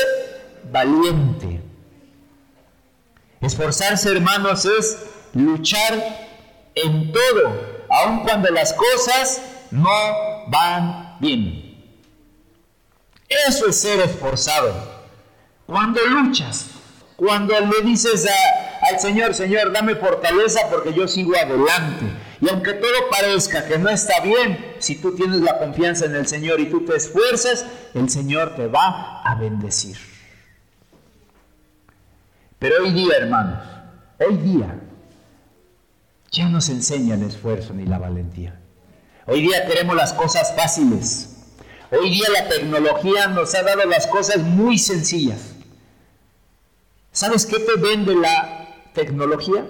valiente. 0.71 1.61
Esforzarse, 3.41 4.11
hermanos, 4.11 4.65
es 4.65 4.97
luchar 5.33 6.26
en 6.83 7.11
todo, 7.11 7.85
aun 7.89 8.19
cuando 8.19 8.49
las 8.49 8.73
cosas 8.73 9.41
no 9.71 9.89
van 10.47 11.17
bien. 11.19 11.67
Eso 13.47 13.67
es 13.67 13.81
ser 13.81 13.99
esforzado. 13.99 14.97
Cuando 15.65 15.99
luchas, 16.05 16.67
cuando 17.15 17.59
le 17.59 17.81
dices 17.83 18.27
al 18.89 18.99
Señor, 18.99 19.33
Señor, 19.33 19.73
dame 19.73 19.95
fortaleza 19.95 20.61
porque 20.69 20.93
yo 20.93 21.07
sigo 21.07 21.35
adelante. 21.35 22.05
Y 22.39 22.49
aunque 22.49 22.73
todo 22.73 23.09
parezca 23.09 23.65
que 23.65 23.77
no 23.77 23.89
está 23.89 24.21
bien, 24.21 24.75
si 24.79 25.01
tú 25.01 25.15
tienes 25.15 25.41
la 25.41 25.57
confianza 25.57 26.05
en 26.05 26.15
el 26.15 26.27
Señor 26.27 26.59
y 26.59 26.67
tú 26.67 26.85
te 26.85 26.95
esfuerzas, 26.95 27.65
el 27.95 28.09
Señor 28.09 28.55
te 28.55 28.67
va 28.67 29.21
a 29.23 29.35
bendecir. 29.35 29.97
Pero 32.59 32.83
hoy 32.83 32.91
día, 32.91 33.17
hermanos, 33.17 33.63
hoy 34.19 34.37
día 34.37 34.86
ya 36.37 36.47
no 36.47 36.61
se 36.61 36.71
enseña 36.71 37.15
el 37.15 37.23
esfuerzo 37.23 37.73
ni 37.73 37.85
la 37.85 37.97
valentía. 37.97 38.59
Hoy 39.25 39.41
día 39.41 39.65
queremos 39.65 39.95
las 39.95 40.13
cosas 40.13 40.55
fáciles. 40.55 41.35
Hoy 41.91 42.09
día 42.11 42.27
la 42.31 42.47
tecnología 42.47 43.27
nos 43.27 43.55
ha 43.55 43.63
dado 43.63 43.85
las 43.85 44.07
cosas 44.07 44.37
muy 44.37 44.77
sencillas. 44.77 45.55
¿Sabes 47.11 47.45
qué 47.45 47.59
te 47.59 47.75
vende 47.79 48.15
la 48.15 48.67
tecnología. 48.97 49.65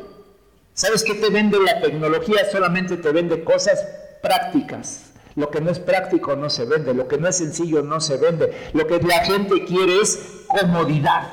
¿Sabes 0.74 1.04
qué 1.04 1.14
te 1.14 1.30
vende 1.30 1.60
la 1.60 1.82
tecnología? 1.82 2.50
Solamente 2.52 2.98
te 2.98 3.12
vende 3.12 3.44
cosas 3.44 3.86
prácticas. 4.22 5.12
Lo 5.36 5.50
que 5.52 5.62
no 5.62 5.70
es 5.70 5.80
práctico 5.80 6.36
no 6.36 6.50
se 6.50 6.66
vende, 6.66 6.94
lo 6.94 7.08
que 7.08 7.18
no 7.18 7.28
es 7.28 7.38
sencillo 7.38 7.82
no 7.82 8.00
se 8.00 8.18
vende. 8.18 8.70
Lo 8.74 8.88
que 8.88 9.00
la 9.00 9.24
gente 9.26 9.66
quiere 9.66 10.02
es 10.02 10.46
comodidad. 10.48 11.28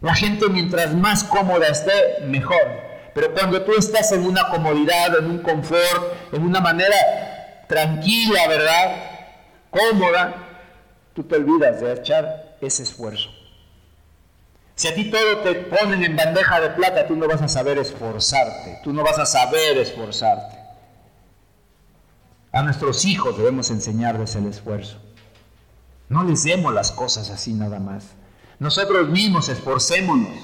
La 0.00 0.14
gente 0.14 0.48
mientras 0.48 0.94
más 0.94 1.24
cómoda 1.24 1.68
esté, 1.68 2.24
mejor. 2.26 2.83
Pero 3.14 3.32
cuando 3.32 3.62
tú 3.62 3.72
estás 3.78 4.10
en 4.12 4.26
una 4.26 4.48
comodidad, 4.48 5.18
en 5.18 5.26
un 5.26 5.38
confort, 5.38 6.32
en 6.32 6.42
una 6.42 6.60
manera 6.60 7.64
tranquila, 7.68 8.48
¿verdad? 8.48 8.96
Cómoda, 9.70 10.34
tú 11.14 11.22
te 11.22 11.36
olvidas 11.36 11.80
de 11.80 11.92
echar 11.92 12.56
ese 12.60 12.82
esfuerzo. 12.82 13.30
Si 14.74 14.88
a 14.88 14.94
ti 14.94 15.10
todo 15.10 15.38
te 15.38 15.54
ponen 15.54 16.02
en 16.02 16.16
bandeja 16.16 16.60
de 16.60 16.70
plata, 16.70 17.06
tú 17.06 17.14
no 17.14 17.28
vas 17.28 17.40
a 17.40 17.48
saber 17.48 17.78
esforzarte, 17.78 18.80
tú 18.82 18.92
no 18.92 19.04
vas 19.04 19.18
a 19.18 19.26
saber 19.26 19.78
esforzarte. 19.78 20.58
A 22.50 22.62
nuestros 22.62 23.04
hijos 23.04 23.36
debemos 23.36 23.70
enseñarles 23.70 24.34
el 24.34 24.46
esfuerzo. 24.46 24.98
No 26.08 26.24
les 26.24 26.44
demos 26.44 26.74
las 26.74 26.90
cosas 26.90 27.30
así 27.30 27.52
nada 27.52 27.78
más. 27.78 28.04
Nosotros 28.58 29.08
mismos 29.08 29.48
esforcémonos. 29.48 30.38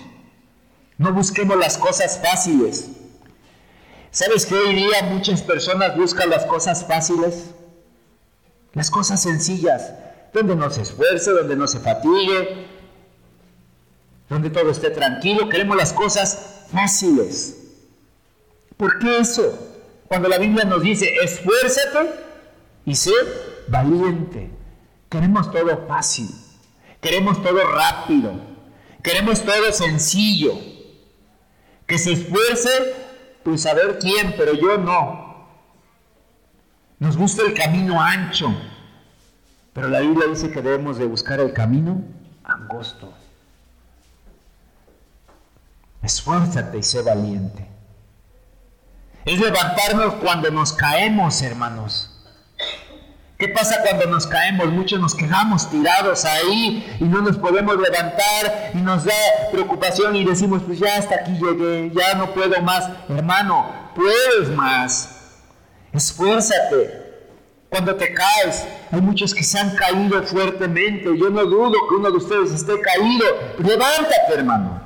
No 1.01 1.15
busquemos 1.15 1.57
las 1.57 1.79
cosas 1.79 2.21
fáciles. 2.23 2.91
¿Sabes 4.11 4.45
que 4.45 4.55
hoy 4.55 4.75
día 4.75 5.03
muchas 5.05 5.41
personas 5.41 5.97
buscan 5.97 6.29
las 6.29 6.45
cosas 6.45 6.85
fáciles? 6.87 7.53
Las 8.75 8.91
cosas 8.91 9.23
sencillas, 9.23 9.95
donde 10.35 10.55
no 10.55 10.69
se 10.69 10.83
esfuerce, 10.83 11.31
donde 11.31 11.57
no 11.57 11.67
se 11.69 11.81
fatigue, 11.81 12.67
donde 14.29 14.51
todo 14.51 14.71
esté 14.71 14.91
tranquilo, 14.91 15.49
queremos 15.49 15.75
las 15.75 15.95
cosas 15.95 16.67
fáciles. 16.71 17.57
¿Por 18.77 18.99
qué 18.99 19.21
eso? 19.21 19.59
Cuando 20.07 20.29
la 20.29 20.37
Biblia 20.37 20.67
nos 20.67 20.83
dice, 20.83 21.11
esfuérzate 21.23 22.11
y 22.85 22.95
sé 22.95 23.13
valiente. 23.69 24.51
Queremos 25.09 25.51
todo 25.51 25.87
fácil, 25.89 26.29
queremos 27.01 27.43
todo 27.43 27.65
rápido, 27.73 28.35
queremos 29.03 29.43
todo 29.43 29.73
sencillo. 29.73 30.70
Que 31.91 31.99
se 31.99 32.13
esfuerce, 32.13 32.71
pues 33.43 33.63
saber 33.63 33.99
quién, 33.99 34.37
pero 34.39 34.55
yo 34.55 34.79
no. 34.79 35.49
Nos 37.01 37.17
gusta 37.17 37.43
el 37.43 37.53
camino 37.53 38.01
ancho, 38.01 38.55
pero 39.73 39.89
la 39.89 39.99
Biblia 39.99 40.29
dice 40.29 40.53
que 40.53 40.63
debemos 40.63 40.99
de 40.99 41.07
buscar 41.07 41.41
el 41.41 41.53
camino 41.53 42.01
angosto. 42.45 43.13
Esfuérzate 46.01 46.79
y 46.79 46.85
sé 46.85 47.03
valiente. 47.03 47.67
Es 49.25 49.41
levantarnos 49.41 50.15
cuando 50.15 50.49
nos 50.53 50.73
caemos, 50.73 51.43
hermanos. 51.43 52.10
¿Qué 53.41 53.49
pasa 53.49 53.81
cuando 53.81 54.05
nos 54.05 54.27
caemos? 54.27 54.67
Muchos 54.67 55.01
nos 55.01 55.15
quedamos 55.15 55.71
tirados 55.71 56.27
ahí 56.27 56.87
y 57.01 57.05
no 57.05 57.23
nos 57.23 57.39
podemos 57.39 57.75
levantar 57.75 58.71
y 58.75 58.77
nos 58.77 59.07
da 59.07 59.15
preocupación 59.51 60.15
y 60.15 60.27
decimos, 60.27 60.63
pues 60.67 60.79
ya 60.79 60.99
hasta 60.99 61.15
aquí 61.15 61.33
llegué, 61.33 61.91
ya 61.95 62.17
no 62.17 62.35
puedo 62.35 62.61
más. 62.61 62.91
Hermano, 63.09 63.67
puedes 63.95 64.55
más. 64.55 65.39
Esfuérzate. 65.91 67.09
Cuando 67.71 67.97
te 67.97 68.13
caes, 68.13 68.67
hay 68.93 69.01
muchos 69.01 69.33
que 69.35 69.43
se 69.43 69.59
han 69.59 69.75
caído 69.75 70.23
fuertemente. 70.25 71.17
Yo 71.17 71.31
no 71.31 71.47
dudo 71.47 71.73
que 71.89 71.95
uno 71.95 72.11
de 72.11 72.19
ustedes 72.19 72.51
esté 72.51 72.79
caído. 72.79 73.25
Levántate, 73.59 74.35
hermano. 74.35 74.83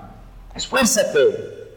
Esfuérzate. 0.55 1.75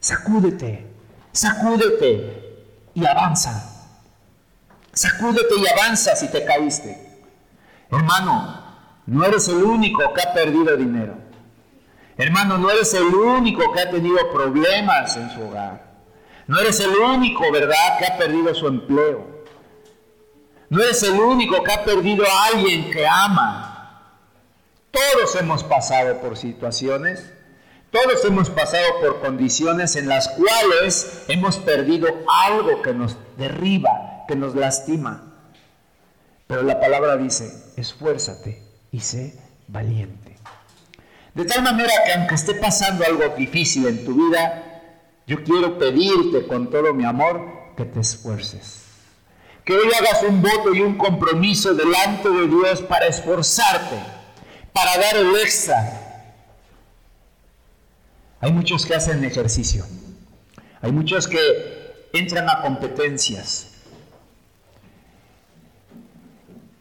Sacúdete. 0.00 0.86
Sacúdete 1.32 2.64
y 2.94 3.04
avanza. 3.04 3.75
Sacúdete 4.96 5.56
y 5.58 5.66
avanza 5.68 6.16
si 6.16 6.26
te 6.28 6.42
caíste. 6.42 6.96
Hermano, 7.90 8.64
no 9.04 9.26
eres 9.26 9.46
el 9.48 9.62
único 9.62 10.14
que 10.14 10.22
ha 10.22 10.32
perdido 10.32 10.74
dinero. 10.74 11.18
Hermano, 12.16 12.56
no 12.56 12.70
eres 12.70 12.94
el 12.94 13.14
único 13.14 13.74
que 13.74 13.80
ha 13.82 13.90
tenido 13.90 14.16
problemas 14.32 15.14
en 15.18 15.30
su 15.34 15.42
hogar. 15.42 15.84
No 16.46 16.58
eres 16.58 16.80
el 16.80 16.96
único, 16.96 17.52
¿verdad?, 17.52 17.98
que 17.98 18.06
ha 18.06 18.16
perdido 18.16 18.54
su 18.54 18.68
empleo. 18.68 19.44
No 20.70 20.82
eres 20.82 21.02
el 21.02 21.20
único 21.20 21.62
que 21.62 21.72
ha 21.72 21.84
perdido 21.84 22.24
a 22.24 22.46
alguien 22.46 22.90
que 22.90 23.06
ama. 23.06 24.16
Todos 24.90 25.36
hemos 25.36 25.62
pasado 25.62 26.22
por 26.22 26.38
situaciones, 26.38 27.34
Todos 27.90 28.24
hemos 28.24 28.50
pasado 28.50 28.84
por 29.00 29.20
condiciones 29.20 29.94
en 29.96 30.08
las 30.08 30.28
cuales 30.28 31.24
hemos 31.28 31.56
perdido 31.58 32.08
algo 32.28 32.82
que 32.82 32.92
nos 32.92 33.16
derriba, 33.38 34.15
que 34.26 34.36
nos 34.36 34.54
lastima. 34.54 35.34
Pero 36.46 36.62
la 36.62 36.80
palabra 36.80 37.16
dice, 37.16 37.72
esfuérzate 37.76 38.62
y 38.92 39.00
sé 39.00 39.38
valiente. 39.68 40.36
De 41.34 41.44
tal 41.44 41.62
manera 41.62 41.92
que 42.06 42.12
aunque 42.14 42.34
esté 42.34 42.54
pasando 42.54 43.04
algo 43.04 43.28
difícil 43.36 43.86
en 43.86 44.04
tu 44.04 44.14
vida, 44.14 44.82
yo 45.26 45.42
quiero 45.44 45.78
pedirte 45.78 46.46
con 46.46 46.70
todo 46.70 46.94
mi 46.94 47.04
amor 47.04 47.74
que 47.76 47.84
te 47.84 48.00
esfuerces. 48.00 48.84
Que 49.64 49.74
hoy 49.74 49.88
hagas 49.98 50.22
un 50.22 50.40
voto 50.40 50.72
y 50.72 50.80
un 50.80 50.96
compromiso 50.96 51.74
delante 51.74 52.30
de 52.30 52.46
Dios 52.46 52.80
para 52.82 53.06
esforzarte, 53.06 53.96
para 54.72 54.96
dar 54.96 55.16
el 55.16 55.36
extra. 55.36 56.32
Hay 58.40 58.52
muchos 58.52 58.86
que 58.86 58.94
hacen 58.94 59.24
ejercicio. 59.24 59.84
Hay 60.80 60.92
muchos 60.92 61.26
que 61.26 62.06
entran 62.12 62.48
a 62.48 62.62
competencias. 62.62 63.72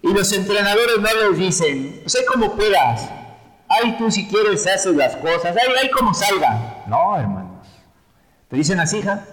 Y 0.06 0.14
los 0.14 0.32
entrenadores 0.34 1.00
no 1.00 1.30
les 1.30 1.40
dicen, 1.40 2.04
sé 2.06 2.24
cómo 2.26 2.56
puedas. 2.56 3.10
Ay, 3.68 3.98
tú 3.98 4.12
si 4.12 4.28
quieres 4.28 4.68
haces 4.68 4.96
las 4.96 5.16
cosas. 5.16 5.58
Ay, 5.58 5.74
ay, 5.82 5.90
como 5.90 6.14
salga. 6.14 6.84
No, 6.86 7.18
hermanos. 7.18 7.68
¿Te 8.48 8.58
dicen 8.58 8.80
así, 8.80 9.00
hija? 9.00 9.26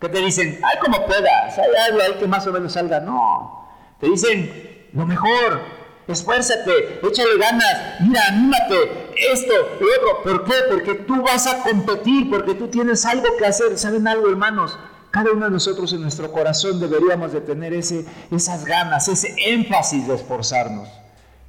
¿Qué 0.00 0.08
te 0.08 0.18
dicen? 0.20 0.60
Ay, 0.62 0.78
como 0.80 1.04
puedas. 1.04 1.58
Ay, 1.58 1.68
ay, 1.84 1.98
ay, 2.00 2.14
que 2.16 2.28
más 2.28 2.46
o 2.46 2.52
menos 2.52 2.74
salga. 2.74 3.00
No. 3.00 3.68
Te 3.98 4.06
dicen, 4.06 4.86
lo 4.92 5.04
mejor. 5.04 5.60
Esfuérzate, 6.06 7.00
échale 7.02 7.36
ganas, 7.36 8.00
mira, 8.00 8.28
anímate, 8.28 9.10
esto, 9.32 9.52
otro. 9.74 10.22
¿Por 10.22 10.44
qué? 10.44 10.54
Porque 10.70 10.94
tú 10.94 11.20
vas 11.20 11.48
a 11.48 11.64
competir, 11.64 12.30
porque 12.30 12.54
tú 12.54 12.68
tienes 12.68 13.04
algo 13.04 13.36
que 13.36 13.46
hacer. 13.46 13.76
¿Saben 13.76 14.06
algo, 14.06 14.28
hermanos? 14.28 14.78
Cada 15.10 15.32
uno 15.32 15.46
de 15.46 15.50
nosotros 15.50 15.92
en 15.92 16.02
nuestro 16.02 16.30
corazón 16.30 16.78
deberíamos 16.80 17.32
de 17.32 17.40
tener 17.40 17.72
ese, 17.72 18.04
esas 18.30 18.64
ganas, 18.64 19.08
ese 19.08 19.34
énfasis 19.38 20.06
de 20.06 20.14
esforzarnos. 20.14 20.88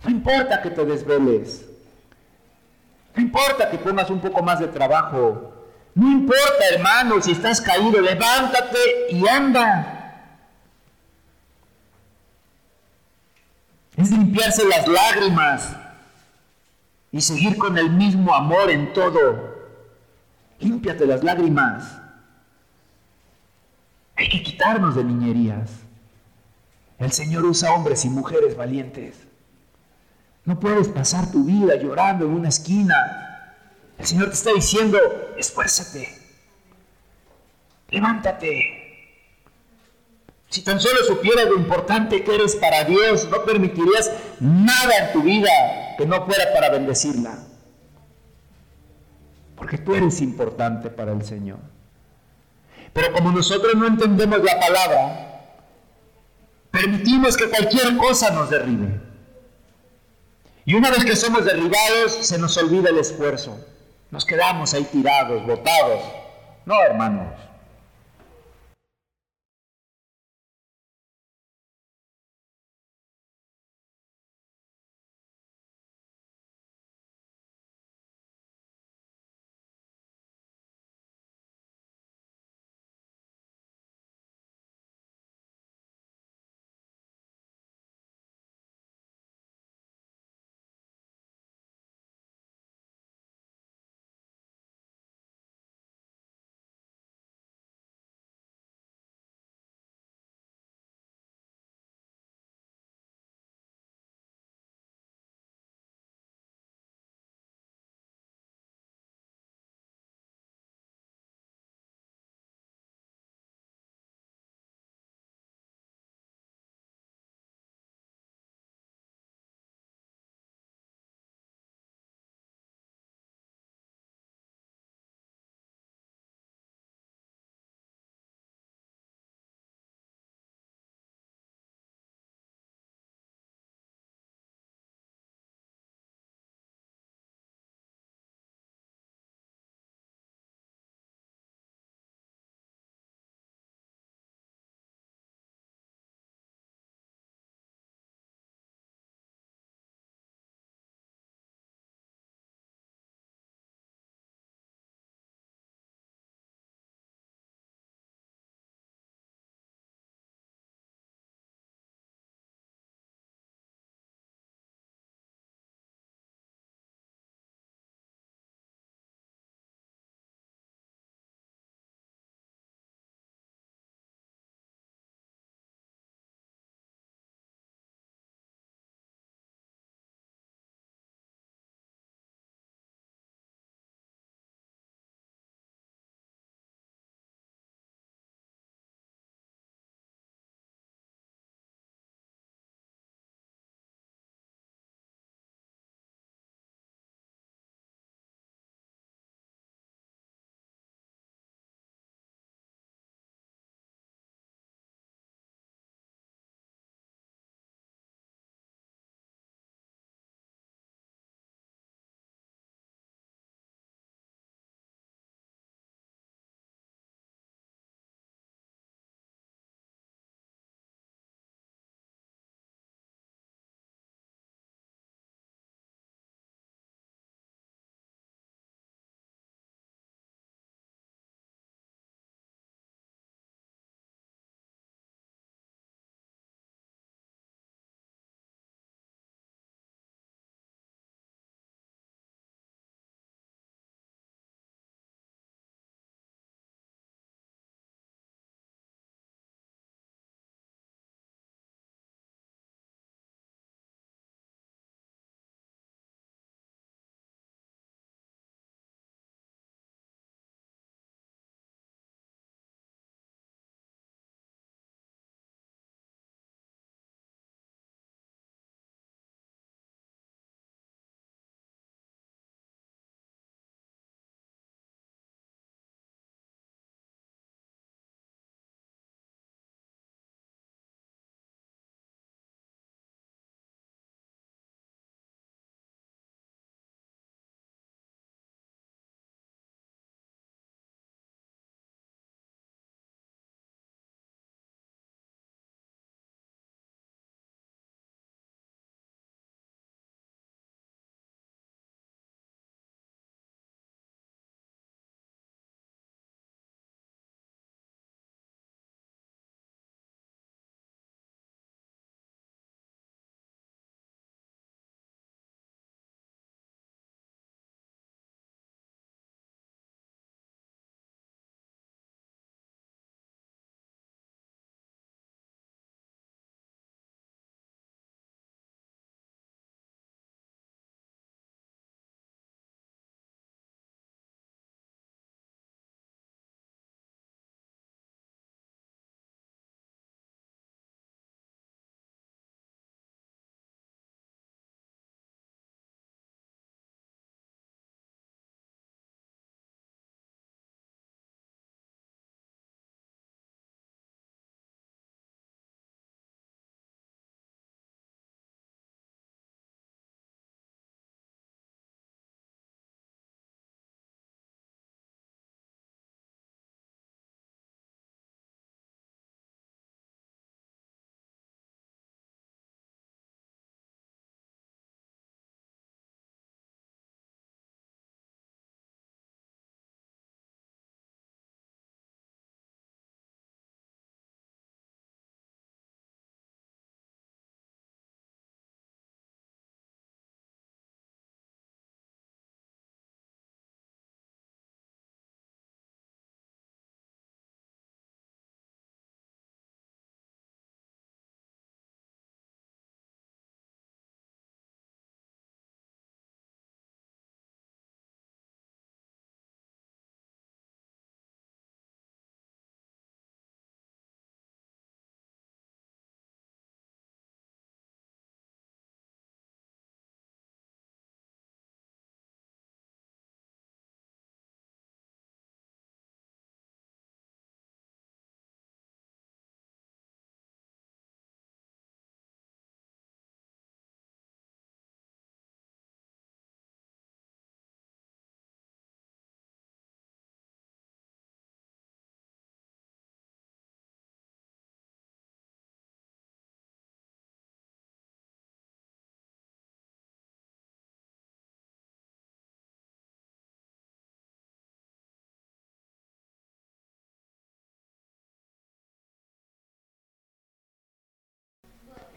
No 0.03 0.09
importa 0.09 0.61
que 0.61 0.69
te 0.69 0.85
desveles. 0.85 1.65
No 3.15 3.21
importa 3.21 3.69
que 3.69 3.77
pongas 3.77 4.09
un 4.09 4.21
poco 4.21 4.41
más 4.43 4.59
de 4.59 4.67
trabajo. 4.67 5.53
No 5.95 6.11
importa, 6.11 6.69
hermano, 6.71 7.21
si 7.21 7.31
estás 7.31 7.59
caído, 7.59 7.99
levántate 7.99 8.77
y 9.09 9.27
anda. 9.27 9.93
Es 13.97 14.11
limpiarse 14.11 14.63
las 14.65 14.87
lágrimas 14.87 15.75
y 17.11 17.19
seguir 17.19 17.57
con 17.57 17.79
el 17.79 17.89
mismo 17.89 18.35
amor 18.35 18.69
en 18.69 18.93
todo. 18.93 19.57
Límpiate 20.59 21.07
las 21.07 21.23
lágrimas. 21.23 21.99
Hay 24.17 24.29
que 24.29 24.41
quitarnos 24.41 24.95
de 24.95 25.03
niñerías. 25.03 25.69
El 26.97 27.11
Señor 27.11 27.45
usa 27.45 27.73
hombres 27.73 28.03
y 28.03 28.09
mujeres 28.09 28.57
valientes. 28.57 29.15
No 30.43 30.59
puedes 30.59 30.87
pasar 30.87 31.31
tu 31.31 31.43
vida 31.43 31.75
llorando 31.75 32.25
en 32.25 32.31
una 32.31 32.49
esquina. 32.49 33.55
El 33.99 34.05
Señor 34.05 34.29
te 34.29 34.33
está 34.33 34.53
diciendo, 34.53 34.97
esfuérzate, 35.37 36.09
levántate. 37.89 38.83
Si 40.49 40.63
tan 40.63 40.79
solo 40.79 41.03
supieras 41.03 41.45
lo 41.45 41.57
importante 41.57 42.23
que 42.23 42.35
eres 42.35 42.55
para 42.55 42.85
Dios, 42.85 43.27
no 43.29 43.43
permitirías 43.43 44.11
nada 44.39 45.05
en 45.05 45.13
tu 45.13 45.21
vida 45.21 45.49
que 45.97 46.05
no 46.05 46.25
fuera 46.25 46.53
para 46.53 46.69
bendecirla. 46.69 47.37
Porque 49.55 49.77
tú 49.77 49.93
eres 49.93 50.21
importante 50.21 50.89
para 50.89 51.11
el 51.11 51.23
Señor. 51.23 51.76
Pero 52.93 53.13
como 53.13 53.31
nosotros 53.31 53.75
no 53.75 53.87
entendemos 53.87 54.43
la 54.43 54.59
palabra, 54.59 55.43
permitimos 56.71 57.37
que 57.37 57.49
cualquier 57.49 57.97
cosa 57.97 58.31
nos 58.31 58.49
derribe. 58.49 58.99
Y 60.65 60.73
una 60.75 60.91
vez 60.91 61.05
que 61.05 61.15
somos 61.15 61.45
derribados, 61.45 62.13
se 62.21 62.37
nos 62.37 62.57
olvida 62.57 62.89
el 62.89 62.97
esfuerzo. 62.97 63.57
Nos 64.11 64.25
quedamos 64.25 64.73
ahí 64.73 64.83
tirados, 64.85 65.45
botados. 65.45 66.01
No, 66.65 66.81
hermanos. 66.81 67.46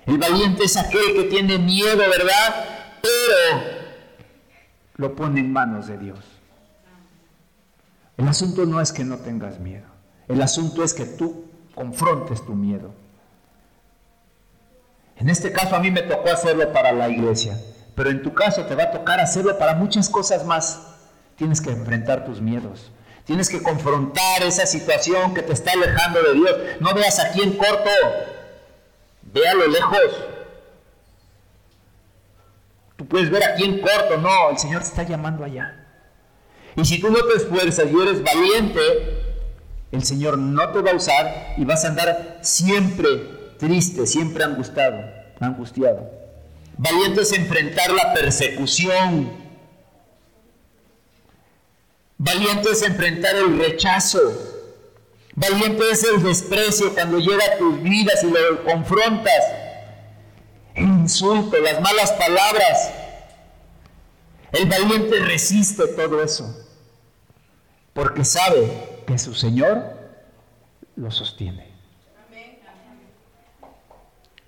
El 0.06 0.18
valiente 0.18 0.64
es 0.64 0.76
aquel 0.76 1.14
que 1.14 1.24
tiene 1.24 1.58
miedo, 1.58 1.98
¿verdad? 1.98 2.64
Pero 3.02 3.62
lo 4.96 5.14
pone 5.14 5.40
en 5.40 5.52
manos 5.52 5.86
de 5.86 5.98
Dios. 5.98 6.18
El 8.16 8.28
asunto 8.28 8.66
no 8.66 8.80
es 8.80 8.92
que 8.92 9.04
no 9.04 9.18
tengas 9.18 9.58
miedo. 9.60 9.86
El 10.28 10.42
asunto 10.42 10.84
es 10.84 10.92
que 10.94 11.06
tú 11.06 11.46
confrontes 11.74 12.44
tu 12.44 12.54
miedo. 12.54 12.92
En 15.16 15.28
este 15.28 15.52
caso 15.52 15.76
a 15.76 15.80
mí 15.80 15.90
me 15.90 16.02
tocó 16.02 16.30
hacerlo 16.30 16.72
para 16.72 16.92
la 16.92 17.08
iglesia, 17.08 17.58
pero 17.94 18.10
en 18.10 18.22
tu 18.22 18.32
caso 18.32 18.64
te 18.66 18.74
va 18.74 18.84
a 18.84 18.90
tocar 18.90 19.20
hacerlo 19.20 19.58
para 19.58 19.74
muchas 19.74 20.08
cosas 20.08 20.44
más. 20.44 20.80
Tienes 21.36 21.60
que 21.60 21.70
enfrentar 21.70 22.24
tus 22.24 22.40
miedos. 22.40 22.90
Tienes 23.24 23.48
que 23.48 23.62
confrontar 23.62 24.42
esa 24.42 24.66
situación 24.66 25.34
que 25.34 25.42
te 25.42 25.52
está 25.52 25.72
alejando 25.72 26.22
de 26.22 26.34
Dios. 26.34 26.56
No 26.80 26.94
veas 26.94 27.18
aquí 27.20 27.42
en 27.42 27.56
corto, 27.56 27.90
ve 29.32 29.48
a 29.48 29.54
lo 29.54 29.66
lejos. 29.66 29.98
Tú 32.96 33.06
puedes 33.06 33.30
ver 33.30 33.42
aquí 33.44 33.64
en 33.64 33.80
corto, 33.80 34.18
no, 34.18 34.50
el 34.50 34.58
Señor 34.58 34.82
te 34.82 34.88
está 34.88 35.02
llamando 35.04 35.44
allá. 35.44 35.76
Y 36.76 36.84
si 36.84 37.00
tú 37.00 37.10
no 37.10 37.24
te 37.24 37.34
esfuerzas 37.34 37.86
y 37.90 38.00
eres 38.00 38.22
valiente, 38.22 38.80
el 39.90 40.04
Señor 40.04 40.38
no 40.38 40.70
te 40.70 40.80
va 40.80 40.92
a 40.92 40.94
usar 40.94 41.54
y 41.56 41.64
vas 41.64 41.84
a 41.84 41.88
andar 41.88 42.38
siempre 42.42 43.54
triste, 43.58 44.06
siempre 44.06 44.44
angustiado, 44.44 45.02
angustiado. 45.40 46.10
Valiente 46.76 47.22
es 47.22 47.32
enfrentar 47.32 47.90
la 47.90 48.14
persecución. 48.14 49.32
Valiente 52.16 52.70
es 52.70 52.82
enfrentar 52.82 53.36
el 53.36 53.58
rechazo. 53.58 54.49
Valiente 55.34 55.90
es 55.90 56.04
el 56.04 56.22
desprecio 56.22 56.92
cuando 56.94 57.18
llega 57.18 57.44
a 57.54 57.58
tus 57.58 57.82
vidas 57.82 58.22
y 58.22 58.30
lo 58.30 58.64
confrontas. 58.64 59.44
El 60.74 60.84
insulto, 60.84 61.58
las 61.58 61.80
malas 61.80 62.12
palabras. 62.12 62.92
El 64.52 64.68
valiente 64.68 65.20
resiste 65.20 65.86
todo 65.88 66.22
eso 66.22 66.66
porque 67.92 68.24
sabe 68.24 69.02
que 69.06 69.18
su 69.18 69.34
Señor 69.34 69.84
lo 70.96 71.10
sostiene. 71.10 71.70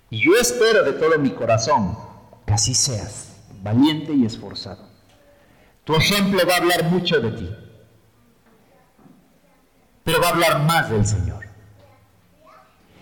Y 0.09 0.19
yo 0.19 0.31
espero 0.39 0.83
de 0.83 0.93
todo 0.93 1.17
mi 1.17 1.31
corazón 1.31 1.97
que 2.45 2.53
así 2.53 2.75
seas, 2.75 3.37
valiente 3.61 4.13
y 4.13 4.25
esforzado. 4.25 4.87
Tu 5.83 5.95
ejemplo 5.95 6.39
va 6.47 6.53
a 6.53 6.57
hablar 6.57 6.83
mucho 6.85 7.19
de 7.19 7.31
ti, 7.31 7.49
pero 10.03 10.21
va 10.21 10.27
a 10.27 10.31
hablar 10.31 10.59
más 10.63 10.89
del 10.89 11.05
Señor. 11.05 11.43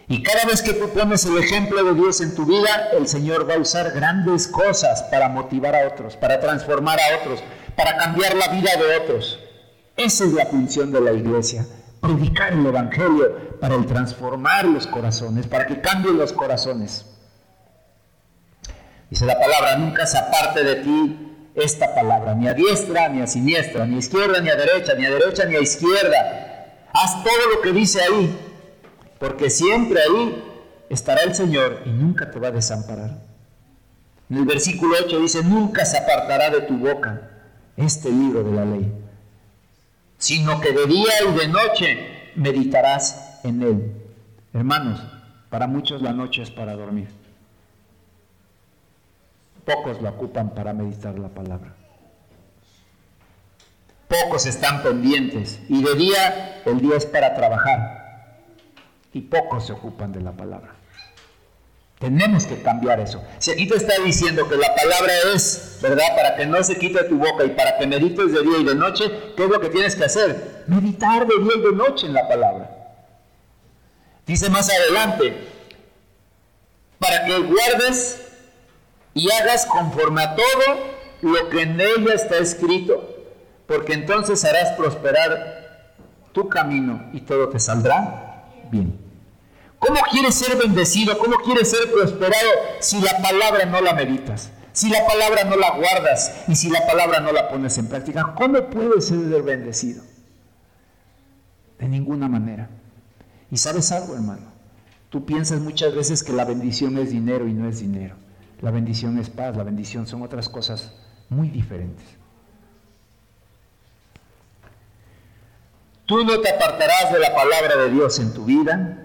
Y 0.08 0.24
cada 0.24 0.44
vez 0.44 0.62
que 0.62 0.74
tú 0.74 0.90
pones 0.90 1.24
el 1.26 1.38
ejemplo 1.38 1.84
de 1.86 1.94
Dios 1.94 2.20
en 2.20 2.36
tu 2.36 2.46
vida, 2.46 2.90
el 2.92 3.08
Señor 3.08 3.50
va 3.50 3.54
a 3.54 3.60
usar 3.60 3.92
grandes 3.92 4.46
cosas 4.48 5.04
para 5.04 5.30
motivar 5.30 5.74
a 5.74 5.88
otros, 5.88 6.18
para 6.18 6.40
transformar 6.42 7.00
a 7.00 7.22
otros, 7.22 7.42
para 7.78 7.96
cambiar 7.96 8.36
la 8.36 8.50
vida 8.50 8.72
de 8.76 8.98
otros. 8.98 9.40
Esa 9.96 10.26
es 10.26 10.34
la 10.34 10.46
función 10.48 10.92
de 10.92 11.00
la 11.00 11.14
iglesia, 11.14 11.66
predicar 12.02 12.52
el 12.52 12.66
Evangelio 12.66 13.58
para 13.62 13.76
el 13.76 13.86
transformar 13.86 14.66
los 14.66 14.86
corazones, 14.86 15.48
para 15.48 15.66
que 15.66 15.80
cambien 15.80 16.18
los 16.18 16.34
corazones. 16.34 17.06
Dice 19.10 19.26
la 19.26 19.40
palabra, 19.40 19.78
nunca 19.78 20.06
se 20.06 20.18
aparte 20.18 20.64
de 20.64 20.76
ti 20.76 21.52
esta 21.56 21.96
palabra, 21.96 22.34
ni 22.34 22.50
a 22.50 22.54
diestra 22.54 23.08
ni 23.08 23.22
a 23.22 23.28
siniestra, 23.28 23.86
ni 23.86 23.96
a 23.96 24.00
izquierda 24.00 24.42
ni 24.42 24.50
a 24.50 24.56
derecha, 24.56 24.94
ni 24.94 25.06
a 25.06 25.10
derecha 25.10 25.46
ni 25.46 25.56
a 25.56 25.62
izquierda. 25.62 26.51
Haz 26.94 27.24
todo 27.24 27.56
lo 27.56 27.62
que 27.62 27.72
dice 27.72 28.02
ahí, 28.02 28.38
porque 29.20 29.50
siempre 29.50 30.00
ahí 30.02 30.44
estará 30.90 31.24
el 31.24 31.36
Señor 31.36 31.82
y 31.86 31.90
nunca 31.90 32.32
te 32.32 32.40
va 32.40 32.50
a 32.50 32.52
desamparar. 32.52 33.22
En 34.30 34.38
el 34.38 34.46
versículo 34.46 34.96
8 35.06 35.20
dice, 35.20 35.44
nunca 35.44 35.86
se 35.86 35.98
apartará 35.98 36.50
de 36.50 36.62
tu 36.62 36.78
boca 36.78 37.30
este 37.78 38.10
libro 38.10 38.44
de 38.44 38.52
la 38.52 38.66
ley 38.66 39.02
sino 40.22 40.62
que 40.62 40.72
de 40.72 40.86
día 40.86 41.12
y 41.28 41.34
de 41.36 41.48
noche 41.48 42.32
meditarás 42.36 43.40
en 43.44 43.64
él. 43.64 43.92
Hermanos, 44.54 45.02
para 45.50 45.66
muchos 45.66 46.04
la 46.04 46.14
noche 46.14 46.44
es 46.44 46.52
para 46.52 46.76
dormir. 46.76 47.10
Pocos 49.66 50.00
la 50.00 50.12
ocupan 50.12 50.54
para 50.54 50.74
meditar 50.74 51.18
la 51.18 51.30
palabra. 51.30 51.76
Pocos 54.12 54.46
están 54.46 54.84
pendientes 54.84 55.62
y 55.70 55.82
de 55.82 55.96
día 55.96 56.62
el 56.66 56.82
día 56.82 56.98
es 56.98 57.06
para 57.06 57.34
trabajar 57.34 58.36
y 59.14 59.22
pocos 59.22 59.68
se 59.68 59.72
ocupan 59.72 60.12
de 60.12 60.20
la 60.20 60.34
palabra. 60.34 60.76
Tenemos 61.98 62.46
que 62.46 62.62
cambiar 62.62 63.00
eso. 63.00 63.24
Si 63.40 63.52
aquí 63.52 63.70
te 63.70 63.78
está 63.78 63.94
diciendo 64.04 64.50
que 64.50 64.58
la 64.58 64.76
palabra 64.76 65.14
es, 65.34 65.80
¿verdad? 65.82 66.04
Para 66.14 66.36
que 66.36 66.46
no 66.46 66.62
se 66.62 66.78
quite 66.78 67.06
tu 67.06 67.20
boca 67.20 67.46
y 67.46 67.52
para 67.52 67.78
que 67.78 67.88
medites 67.88 68.34
de 68.34 68.42
día 68.42 68.58
y 68.58 68.66
de 68.66 68.76
noche, 68.76 69.10
¿qué 69.38 69.46
es 69.46 69.50
lo 69.50 69.62
que 69.62 69.70
tienes 69.70 69.96
que 69.96 70.04
hacer? 70.04 70.66
Meditar 70.68 71.26
de 71.26 71.40
día 71.42 71.54
y 71.56 71.62
de 71.62 71.72
noche 71.72 72.08
en 72.08 72.14
la 72.14 72.28
palabra. 72.28 72.70
Dice 74.28 74.50
más 74.50 74.70
adelante, 74.70 75.38
para 77.00 77.24
que 77.24 77.40
guardes 77.40 78.28
y 79.14 79.32
hagas 79.32 79.66
conforme 79.68 80.22
a 80.22 80.36
todo 80.36 81.00
lo 81.22 81.50
que 81.50 81.62
en 81.62 81.80
ella 81.80 82.14
está 82.14 82.40
escrito, 82.40 83.11
porque 83.72 83.94
entonces 83.94 84.44
harás 84.44 84.74
prosperar 84.74 85.96
tu 86.34 86.50
camino 86.50 87.10
y 87.14 87.22
todo 87.22 87.48
te 87.48 87.58
saldrá 87.58 88.44
bien. 88.70 89.00
¿Cómo 89.80 90.00
quieres 90.12 90.36
ser 90.36 90.58
bendecido? 90.58 91.18
¿Cómo 91.18 91.38
quieres 91.38 91.72
ser 91.72 91.90
prosperado 91.90 92.50
si 92.82 93.00
la 93.00 93.18
palabra 93.22 93.66
no 93.66 93.80
la 93.80 93.94
meditas? 93.94 94.52
Si 94.74 94.90
la 94.90 95.06
palabra 95.08 95.46
no 95.46 95.56
la 95.56 95.72
guardas 95.72 96.44
y 96.50 96.56
si 96.56 96.70
la 96.70 96.86
palabra 96.86 97.22
no 97.22 97.32
la 97.32 97.50
pones 97.50 97.78
en 97.78 97.88
práctica, 97.88 98.34
¿cómo 98.38 98.70
puedes 98.70 99.06
ser 99.06 99.42
bendecido? 99.42 100.04
De 101.80 101.88
ninguna 101.88 102.28
manera. 102.28 102.70
Y 103.50 103.58
sabes 103.58 103.92
algo, 103.94 104.16
hermano. 104.16 104.52
Tú 105.10 105.26
piensas 105.26 105.62
muchas 105.62 105.96
veces 105.96 106.24
que 106.24 106.34
la 106.34 106.44
bendición 106.44 106.98
es 106.98 107.12
dinero 107.12 107.48
y 107.48 107.54
no 107.54 107.70
es 107.70 107.80
dinero. 107.80 108.16
La 108.60 108.72
bendición 108.72 109.18
es 109.18 109.30
paz, 109.30 109.56
la 109.56 109.64
bendición 109.64 110.08
son 110.08 110.22
otras 110.24 110.50
cosas 110.50 110.94
muy 111.30 111.50
diferentes. 111.50 112.21
Tú 116.12 116.26
no 116.26 116.42
te 116.42 116.50
apartarás 116.50 117.14
de 117.14 117.20
la 117.20 117.34
palabra 117.34 117.78
de 117.78 117.90
Dios 117.90 118.20
en 118.20 118.34
tu 118.34 118.44
vida, 118.44 118.98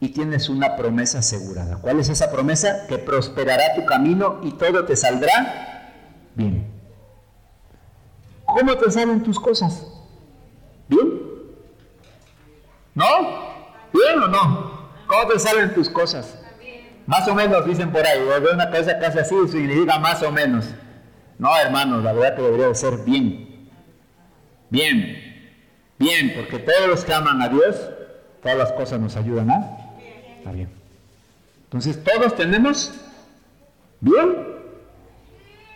y 0.00 0.10
tienes 0.10 0.50
una 0.50 0.76
promesa 0.76 1.20
asegurada. 1.20 1.78
¿Cuál 1.78 1.98
es 1.98 2.10
esa 2.10 2.30
promesa? 2.30 2.86
Que 2.88 2.98
prosperará 2.98 3.74
tu 3.74 3.86
camino 3.86 4.38
y 4.42 4.52
todo 4.52 4.84
te 4.84 4.94
saldrá 4.94 5.94
bien. 6.34 6.70
¿Cómo 8.44 8.76
te 8.76 8.90
salen 8.90 9.22
tus 9.22 9.40
cosas? 9.40 9.86
¿Bien? 10.88 11.22
¿No? 12.96 13.06
¿Bien 13.94 14.18
o 14.22 14.28
no? 14.28 14.88
¿Cómo 15.06 15.28
te 15.28 15.38
salen 15.38 15.72
tus 15.72 15.88
cosas? 15.88 16.38
Más 17.06 17.26
o 17.28 17.34
menos, 17.34 17.64
dicen 17.64 17.90
por 17.90 18.06
ahí. 18.06 18.20
Veo 18.24 18.52
una 18.52 18.70
cosa 18.70 18.98
casi 18.98 19.20
así 19.20 19.34
y 19.42 19.48
significa 19.48 19.98
más 19.98 20.22
o 20.22 20.30
menos. 20.30 20.66
No, 21.38 21.56
hermanos, 21.56 22.04
la 22.04 22.12
verdad 22.12 22.36
que 22.36 22.42
debería 22.42 22.68
de 22.68 22.74
ser 22.74 22.98
bien. 22.98 23.70
Bien. 24.68 25.31
Bien, 26.02 26.34
porque 26.34 26.58
todos 26.58 26.88
los 26.88 27.04
que 27.04 27.14
aman 27.14 27.40
a 27.40 27.48
Dios, 27.48 27.76
todas 28.42 28.58
las 28.58 28.72
cosas 28.72 28.98
nos 28.98 29.14
ayudan 29.14 29.50
a 29.50 29.78
Está 30.38 30.50
bien. 30.50 30.68
Entonces 31.62 32.02
todos 32.02 32.34
tenemos 32.34 32.92
bien 34.00 34.48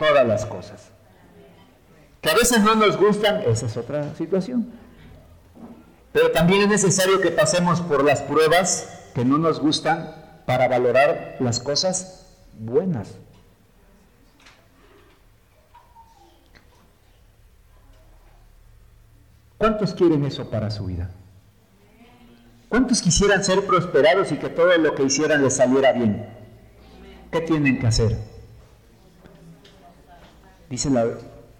todas 0.01 0.27
las 0.27 0.45
cosas. 0.45 0.91
Que 2.21 2.31
a 2.31 2.35
veces 2.35 2.61
no 2.61 2.75
nos 2.75 2.97
gustan, 2.97 3.43
esa 3.43 3.67
es 3.67 3.77
otra 3.77 4.17
situación. 4.17 4.73
Pero 6.13 6.33
también 6.33 6.63
es 6.63 6.69
necesario 6.69 7.21
que 7.21 7.31
pasemos 7.31 7.81
por 7.81 8.03
las 8.03 8.21
pruebas 8.23 9.11
que 9.15 9.25
no 9.25 9.39
nos 9.39 9.61
gustan 9.61 10.13
para 10.45 10.67
valorar 10.67 11.37
las 11.39 11.61
cosas 11.61 12.27
buenas. 12.59 13.15
¿Cuántos 19.59 19.95
quieren 19.95 20.25
eso 20.25 20.51
para 20.51 20.71
su 20.71 20.87
vida? 20.87 21.11
¿Cuántos 22.69 23.01
quisieran 23.01 23.43
ser 23.43 23.65
prosperados 23.67 24.33
y 24.33 24.37
que 24.37 24.49
todo 24.49 24.77
lo 24.77 24.95
que 24.95 25.05
hicieran 25.05 25.43
les 25.43 25.57
saliera 25.57 25.93
bien? 25.93 26.27
¿Qué 27.31 27.41
tienen 27.41 27.79
que 27.79 27.87
hacer? 27.87 28.19
Dice 30.69 30.91
la 30.91 31.07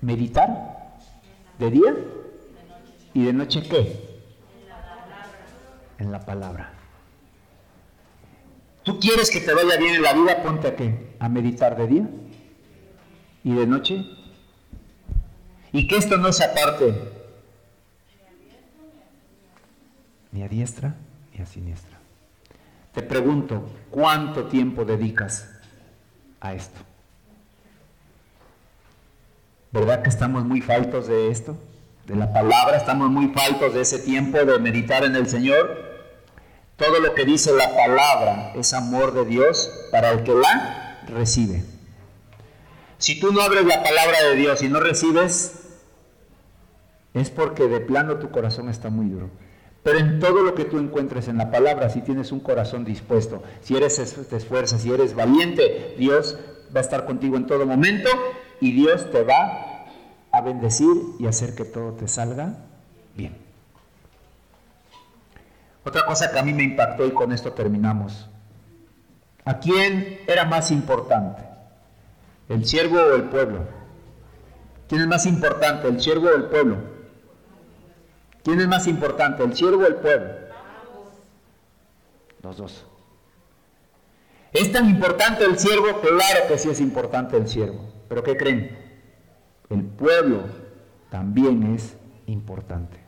meditar 0.01 0.99
de 1.59 1.71
día 1.71 1.95
y 3.15 3.25
de 3.25 3.33
noche 3.33 3.63
qué? 3.63 4.19
En 5.99 6.13
la 6.13 6.21
palabra. 6.21 6.73
¿Tú 8.83 9.01
quieres 9.01 9.31
que 9.31 9.41
te 9.41 9.55
vaya 9.55 9.79
bien 9.79 9.95
en 9.95 10.03
la 10.03 10.13
vida? 10.13 10.43
Ponte 10.43 10.69
a 10.69 10.77
qué? 10.77 11.17
A 11.19 11.29
meditar 11.29 11.77
de 11.77 11.87
día 11.87 12.09
y 13.43 13.55
de 13.55 13.67
noche. 13.67 14.05
Y 15.73 15.89
que 15.89 15.97
esto 15.97 16.19
no 16.19 16.33
se 16.33 16.45
aparte 16.45 17.16
ni 20.37 20.43
a 20.43 20.49
diestra 20.49 20.95
ni 21.33 21.43
a 21.43 21.47
siniestra. 21.47 21.97
Te 22.93 23.03
pregunto, 23.03 23.69
¿cuánto 23.91 24.45
tiempo 24.45 24.85
dedicas 24.85 25.49
a 26.41 26.53
esto? 26.53 26.79
¿Verdad 29.73 30.03
que 30.03 30.11
estamos 30.11 30.45
muy 30.45 30.61
faltos 30.61 31.07
de 31.09 31.31
esto? 31.31 31.57
De 32.07 32.17
la 32.17 32.33
palabra, 32.33 32.77
estamos 32.77 33.11
muy 33.11 33.29
faltos 33.29 33.75
de 33.75 33.81
ese 33.81 33.99
tiempo 33.99 34.39
de 34.39 34.59
meditar 34.59 35.05
en 35.05 35.17
el 35.17 35.27
Señor. 35.27 35.85
Todo 36.77 37.01
lo 37.01 37.15
que 37.15 37.25
dice 37.25 37.53
la 37.53 37.75
palabra 37.75 38.53
es 38.55 38.75
amor 38.75 39.15
de 39.15 39.25
Dios 39.25 39.71
para 39.91 40.11
el 40.11 40.23
que 40.23 40.35
la 40.35 41.03
recibe. 41.09 41.65
Si 42.99 43.19
tú 43.19 43.33
no 43.33 43.41
abres 43.41 43.65
la 43.65 43.83
palabra 43.83 44.23
de 44.23 44.37
Dios 44.37 44.63
y 44.63 44.69
no 44.69 44.81
recibes, 44.81 45.79
es 47.15 47.31
porque 47.31 47.69
de 47.69 47.81
plano 47.81 48.17
tu 48.17 48.31
corazón 48.31 48.69
está 48.69 48.91
muy 48.91 49.07
duro. 49.07 49.31
Pero 49.87 50.01
en 50.01 50.19
todo 50.19 50.43
lo 50.43 50.57
que 50.57 50.65
tú 50.65 50.81
encuentres 50.81 51.29
en 51.29 51.39
la 51.39 51.53
palabra, 51.53 51.89
si 51.91 52.01
tienes 52.01 52.33
un 52.33 52.41
corazón 52.41 52.85
dispuesto, 52.85 53.45
si 53.63 53.77
eres 53.77 54.17
te 54.29 54.37
esfuerzas, 54.37 54.83
si 54.83 54.93
eres 54.93 55.15
valiente, 55.15 55.95
Dios 55.97 56.37
va 56.75 56.81
a 56.81 56.83
estar 56.83 57.07
contigo 57.07 57.37
en 57.37 57.47
todo 57.47 57.65
momento 57.67 58.11
y 58.61 58.73
Dios 58.73 59.09
te 59.13 59.23
va 59.23 59.87
a 60.33 60.41
bendecir 60.41 60.89
y 61.21 61.29
hacer 61.29 61.55
que 61.55 61.65
todo 61.65 61.93
te 61.93 62.09
salga 62.09 62.57
bien. 63.15 63.37
Otra 65.85 66.05
cosa 66.05 66.33
que 66.33 66.39
a 66.41 66.43
mí 66.43 66.53
me 66.53 66.65
impactó 66.65 67.07
y 67.07 67.13
con 67.13 67.31
esto 67.31 67.53
terminamos. 67.53 68.29
¿A 69.45 69.61
quién 69.61 70.19
era 70.27 70.47
más 70.47 70.73
importante? 70.73 71.45
¿El 72.49 72.65
siervo 72.65 72.97
o 72.97 73.15
el 73.15 73.23
pueblo? 73.23 73.61
¿Quién 74.89 75.03
es 75.03 75.07
más 75.07 75.27
importante, 75.27 75.87
el 75.87 76.01
siervo 76.01 76.27
o 76.27 76.35
el 76.35 76.47
pueblo? 76.47 76.96
¿Quién 78.47 78.61
es 78.61 78.69
más 78.69 78.87
importante, 78.87 79.43
el 79.43 79.57
siervo 79.57 79.83
o 79.83 79.87
el 79.87 79.97
pueblo? 79.97 80.29
Los 82.45 82.57
dos. 82.57 82.87
¿Es 84.53 84.71
tan 84.71 84.89
importante 84.89 85.45
el 85.45 85.59
siervo? 85.59 86.01
Claro 86.01 86.47
que 86.47 86.57
sí 86.57 86.71
es 86.71 86.79
importante 86.79 87.37
el 87.37 87.49
siervo. 87.49 87.93
Pero 88.09 88.23
¿qué 88.23 88.37
creen? 88.37 88.79
El 89.69 89.83
pueblo 89.83 90.45
también 91.11 91.75
es 91.75 91.97
importante. 92.27 93.01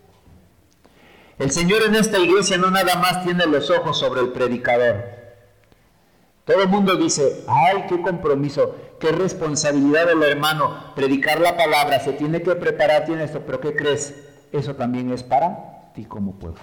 El 1.39 1.53
Señor 1.53 1.85
en 1.85 1.95
esta 1.95 2.19
iglesia 2.19 2.59
no 2.59 2.73
nada 2.73 2.97
más 2.97 3.23
tiene 3.23 3.47
los 3.47 3.71
ojos 3.71 3.97
sobre 3.97 4.23
el 4.23 4.31
predicador. 4.31 5.05
Todo 6.47 6.63
el 6.65 6.69
mundo 6.69 6.97
dice, 6.97 7.45
ay, 7.47 7.85
qué 7.89 8.03
compromiso, 8.03 8.75
qué 8.99 9.13
responsabilidad 9.13 10.09
del 10.09 10.21
hermano, 10.25 10.93
predicar 10.97 11.39
la 11.39 11.57
palabra, 11.57 12.01
se 12.01 12.15
tiene 12.15 12.43
que 12.43 12.57
preparar, 12.57 13.05
tiene 13.05 13.23
esto, 13.23 13.45
pero 13.47 13.61
¿qué 13.61 13.77
crees? 13.77 14.28
Eso 14.53 14.75
también 14.75 15.13
es 15.13 15.23
para 15.23 15.93
ti 15.95 16.05
como 16.05 16.33
pueblo. 16.33 16.61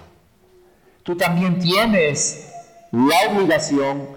Tú 1.02 1.16
también 1.16 1.58
tienes 1.58 2.52
la 2.90 3.30
obligación 3.30 4.08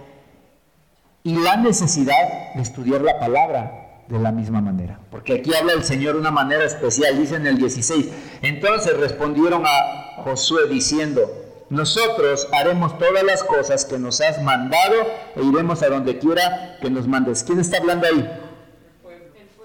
y 1.24 1.36
la 1.36 1.58
necesidad 1.58 2.54
de 2.56 2.62
estudiar 2.62 3.02
la 3.02 3.20
palabra 3.20 4.04
de 4.08 4.18
la 4.18 4.32
misma 4.32 4.62
manera. 4.62 5.00
Porque 5.12 5.36
aquí 5.36 5.54
habla 5.54 5.74
el 5.74 5.84
Señor 5.84 6.16
de 6.16 6.22
una 6.22 6.32
manera 6.32 6.64
especial, 6.64 7.18
dice 7.18 7.36
en 7.36 7.46
el 7.46 7.58
16. 7.58 8.10
Entonces 8.42 8.98
respondieron 8.98 9.64
a 9.66 10.24
Josué 10.24 10.68
diciendo, 10.68 11.22
nosotros 11.70 12.48
haremos 12.52 12.98
todas 12.98 13.24
las 13.24 13.44
cosas 13.44 13.86
que 13.86 14.00
nos 14.00 14.20
has 14.22 14.42
mandado 14.42 14.96
e 15.36 15.44
iremos 15.44 15.84
a 15.84 15.90
donde 15.90 16.18
quiera 16.18 16.78
que 16.82 16.90
nos 16.90 17.08
mandes. 17.08 17.44
¿Quién 17.44 17.60
está 17.60 17.78
hablando 17.78 18.08
ahí? 18.08 18.28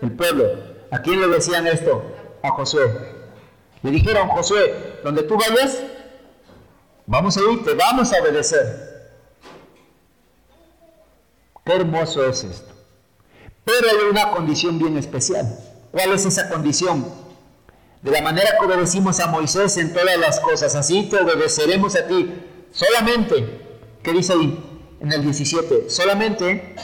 El 0.03 0.13
pueblo. 0.13 0.45
¿A 0.91 0.99
quién 1.01 1.21
le 1.21 1.29
decían 1.29 1.67
esto? 1.67 2.03
A 2.43 2.51
Josué. 2.51 3.24
Le 3.85 3.91
dijeron, 3.91 4.29
Josué, 4.29 5.01
donde 5.05 5.25
tú 5.25 5.37
vayas, 5.37 5.83
vamos 7.05 7.37
a 7.37 7.41
ir, 7.53 7.65
te 7.65 7.75
vamos 7.75 8.11
a 8.15 8.23
obedecer. 8.23 9.13
Qué 11.63 11.73
hermoso 11.75 12.27
es 12.27 12.45
esto. 12.45 12.73
Pero 13.63 13.87
hay 13.91 14.09
una 14.11 14.31
condición 14.31 14.79
bien 14.79 14.97
especial. 14.97 15.47
¿Cuál 15.93 16.13
es 16.13 16.25
esa 16.25 16.49
condición? 16.49 17.05
De 18.01 18.11
la 18.11 18.23
manera 18.23 18.57
que 18.59 18.65
obedecimos 18.65 19.21
a 19.21 19.27
Moisés 19.27 19.77
en 19.77 19.93
todas 19.93 20.17
las 20.17 20.41
cosas, 20.41 20.75
así 20.75 21.11
te 21.11 21.19
obedeceremos 21.19 21.95
a 21.95 22.07
ti. 22.07 22.43
Solamente, 22.73 23.61
¿qué 24.03 24.13
dice 24.13 24.33
ahí 24.33 24.87
en 24.99 25.13
el 25.13 25.23
17? 25.25 25.91
Solamente, 25.91 26.75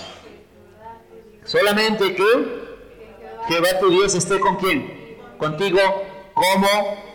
solamente 1.46 2.14
que 2.14 2.24
Jehová 3.48 3.78
tu 3.80 3.88
Dios 3.88 4.14
esté 4.14 4.38
con 4.38 4.56
quién? 4.56 5.18
Contigo, 5.38 5.78
como 6.40 6.68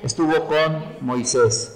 estuvo 0.04 0.46
con 0.46 0.98
Moisés. 1.02 1.72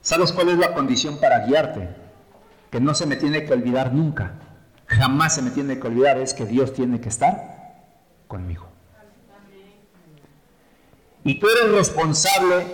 ¿Sabes 0.00 0.32
cuál 0.32 0.50
es 0.50 0.58
la 0.58 0.74
condición 0.74 1.18
para 1.18 1.44
guiarte? 1.44 1.88
Que 2.70 2.78
no 2.78 2.94
se 2.94 3.06
me 3.06 3.16
tiene 3.16 3.44
que 3.44 3.52
olvidar 3.52 3.92
nunca. 3.92 4.34
Jamás 4.86 5.34
se 5.34 5.42
me 5.42 5.50
tiene 5.50 5.80
que 5.80 5.88
olvidar 5.88 6.18
es 6.18 6.34
que 6.34 6.44
Dios 6.44 6.72
tiene 6.72 7.00
que 7.00 7.08
estar 7.08 7.82
conmigo. 8.28 8.68
Y 11.24 11.40
tú 11.40 11.48
eres 11.48 11.72
responsable 11.72 12.66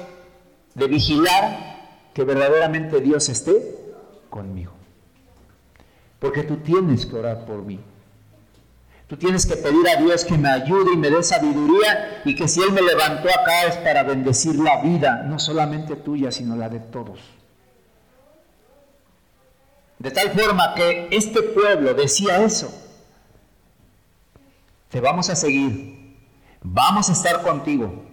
de 0.74 0.86
vigilar 0.86 2.10
que 2.12 2.24
verdaderamente 2.24 3.00
Dios 3.00 3.30
esté 3.30 3.54
conmigo. 4.28 4.72
Porque 6.18 6.42
tú 6.42 6.58
tienes 6.58 7.06
que 7.06 7.16
orar 7.16 7.46
por 7.46 7.62
mí. 7.62 7.80
Tú 9.10 9.16
tienes 9.16 9.44
que 9.44 9.56
pedir 9.56 9.88
a 9.88 10.00
Dios 10.00 10.24
que 10.24 10.38
me 10.38 10.48
ayude 10.48 10.92
y 10.94 10.96
me 10.96 11.10
dé 11.10 11.20
sabiduría 11.24 12.22
y 12.24 12.36
que 12.36 12.46
si 12.46 12.62
Él 12.62 12.70
me 12.70 12.80
levantó 12.80 13.28
acá 13.28 13.64
es 13.64 13.76
para 13.78 14.04
bendecir 14.04 14.54
la 14.54 14.80
vida, 14.80 15.24
no 15.24 15.40
solamente 15.40 15.96
tuya, 15.96 16.30
sino 16.30 16.54
la 16.54 16.68
de 16.68 16.78
todos. 16.78 17.18
De 19.98 20.12
tal 20.12 20.30
forma 20.30 20.74
que 20.76 21.08
este 21.10 21.42
pueblo 21.42 21.92
decía 21.92 22.44
eso 22.44 22.72
te 24.90 25.00
vamos 25.00 25.28
a 25.28 25.34
seguir, 25.34 26.16
vamos 26.62 27.08
a 27.08 27.12
estar 27.12 27.42
contigo, 27.42 28.04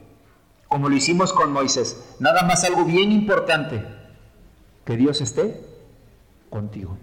como 0.68 0.90
lo 0.90 0.96
hicimos 0.96 1.32
con 1.32 1.52
Moisés. 1.52 2.16
Nada 2.20 2.42
más 2.42 2.64
algo 2.64 2.86
bien 2.86 3.12
importante, 3.12 3.86
que 4.84 4.98
Dios 4.98 5.22
esté 5.22 5.64
contigo. 6.50 6.98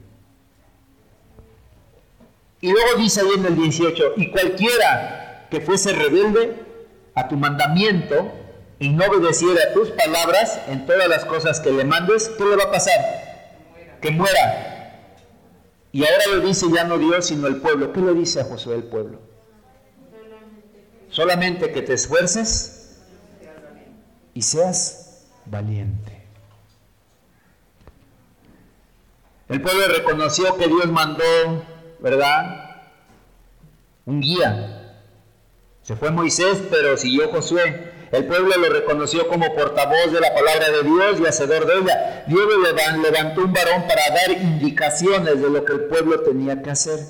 Y 2.64 2.72
luego 2.72 2.94
dice 2.96 3.20
ahí 3.20 3.28
en 3.36 3.44
el 3.44 3.56
18, 3.56 4.14
y 4.16 4.30
cualquiera 4.30 5.48
que 5.50 5.60
fuese 5.60 5.92
rebelde 5.92 6.64
a 7.14 7.28
tu 7.28 7.36
mandamiento 7.36 8.32
y 8.78 8.88
no 8.88 9.04
obedeciera 9.04 9.64
a 9.64 9.74
tus 9.74 9.90
palabras 9.90 10.58
en 10.68 10.86
todas 10.86 11.06
las 11.06 11.26
cosas 11.26 11.60
que 11.60 11.70
le 11.70 11.84
mandes, 11.84 12.30
¿qué 12.38 12.42
le 12.42 12.56
va 12.56 12.62
a 12.62 12.70
pasar? 12.70 13.98
Que 14.00 14.10
muera. 14.12 15.12
Y 15.92 16.04
ahora 16.04 16.24
le 16.36 16.46
dice 16.46 16.64
ya 16.74 16.84
no 16.84 16.96
Dios, 16.96 17.26
sino 17.26 17.48
el 17.48 17.56
pueblo. 17.56 17.92
¿Qué 17.92 18.00
le 18.00 18.14
dice 18.14 18.40
a 18.40 18.44
Josué 18.44 18.76
el 18.76 18.84
pueblo? 18.84 19.20
Solamente 21.10 21.70
que 21.70 21.82
te 21.82 21.92
esfuerces 21.92 23.02
y 24.32 24.40
seas 24.40 25.26
valiente. 25.44 26.24
El 29.50 29.60
pueblo 29.60 29.86
reconoció 29.88 30.56
que 30.56 30.66
Dios 30.66 30.86
mandó, 30.86 31.73
¿verdad? 32.00 32.86
Un 34.06 34.20
guía. 34.20 35.00
Se 35.82 35.96
fue 35.96 36.10
Moisés, 36.10 36.62
pero 36.70 36.96
siguió 36.96 37.28
Josué. 37.30 37.92
El 38.10 38.26
pueblo 38.26 38.56
lo 38.56 38.68
reconoció 38.68 39.26
como 39.28 39.54
portavoz 39.54 40.12
de 40.12 40.20
la 40.20 40.32
palabra 40.32 40.70
de 40.70 40.82
Dios 40.82 41.20
y 41.20 41.26
hacedor 41.26 41.66
de 41.66 41.78
ella. 41.80 42.24
Dios 42.26 42.46
levantó 43.02 43.42
un 43.42 43.52
varón 43.52 43.82
para 43.88 44.02
dar 44.14 44.30
indicaciones 44.30 45.42
de 45.42 45.50
lo 45.50 45.64
que 45.64 45.72
el 45.72 45.80
pueblo 45.86 46.20
tenía 46.20 46.62
que 46.62 46.70
hacer. 46.70 47.00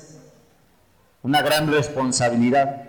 Una 1.21 1.41
gran 1.41 1.71
responsabilidad. 1.71 2.83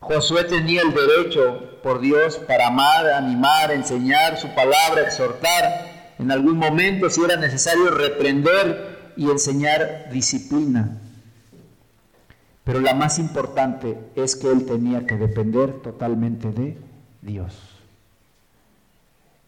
Josué 0.00 0.44
tenía 0.44 0.82
el 0.82 0.92
derecho 0.92 1.80
por 1.82 2.00
Dios 2.00 2.36
para 2.38 2.66
amar, 2.66 3.08
animar, 3.10 3.70
enseñar 3.70 4.36
su 4.36 4.48
palabra, 4.52 5.02
exhortar, 5.02 6.14
en 6.18 6.32
algún 6.32 6.56
momento 6.56 7.08
si 7.08 7.22
era 7.22 7.36
necesario 7.36 7.90
reprender 7.90 8.91
y 9.16 9.30
enseñar 9.30 10.10
disciplina. 10.10 10.98
Pero 12.64 12.80
la 12.80 12.94
más 12.94 13.18
importante 13.18 13.98
es 14.14 14.36
que 14.36 14.50
él 14.50 14.66
tenía 14.66 15.06
que 15.06 15.16
depender 15.16 15.82
totalmente 15.82 16.52
de 16.52 16.78
Dios. 17.20 17.58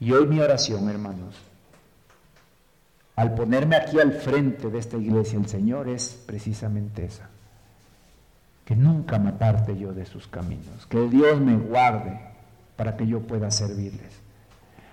Y 0.01 0.12
hoy 0.12 0.27
mi 0.27 0.41
oración, 0.41 0.89
hermanos, 0.89 1.37
al 3.17 3.35
ponerme 3.35 3.77
aquí 3.77 4.01
al 4.01 4.12
frente 4.12 4.69
de 4.69 4.79
esta 4.79 4.97
iglesia, 4.97 5.39
el 5.39 5.49
Señor 5.49 5.89
es 5.89 6.21
precisamente 6.27 7.05
esa 7.05 7.31
que 8.65 8.75
nunca 8.75 9.19
me 9.19 9.31
aparte 9.31 9.77
yo 9.77 9.93
de 9.93 10.07
sus 10.07 10.27
caminos, 10.27 10.87
que 10.89 10.99
Dios 11.09 11.41
me 11.41 11.57
guarde 11.57 12.19
para 12.77 12.97
que 12.97 13.07
yo 13.07 13.21
pueda 13.21 13.51
servirles. 13.51 14.21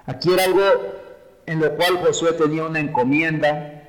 Aquí 0.06 0.32
era 0.32 0.44
algo 0.44 0.62
en 1.46 1.62
lo 1.62 1.76
cual 1.76 1.98
Josué 2.04 2.34
tenía 2.34 2.66
una 2.66 2.80
encomienda 2.80 3.81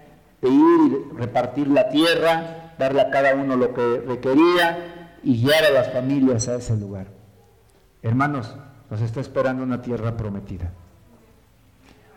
de 0.42 0.48
ir 0.48 1.12
y 1.14 1.16
repartir 1.16 1.68
la 1.68 1.88
tierra, 1.88 2.74
darle 2.78 3.00
a 3.00 3.10
cada 3.10 3.34
uno 3.34 3.56
lo 3.56 3.72
que 3.72 4.02
requería 4.06 5.18
y 5.22 5.40
guiar 5.42 5.64
a 5.64 5.70
las 5.70 5.92
familias 5.92 6.48
a 6.48 6.56
ese 6.56 6.76
lugar. 6.76 7.06
Hermanos, 8.02 8.54
nos 8.90 9.00
está 9.00 9.20
esperando 9.20 9.62
una 9.62 9.80
tierra 9.80 10.16
prometida. 10.16 10.72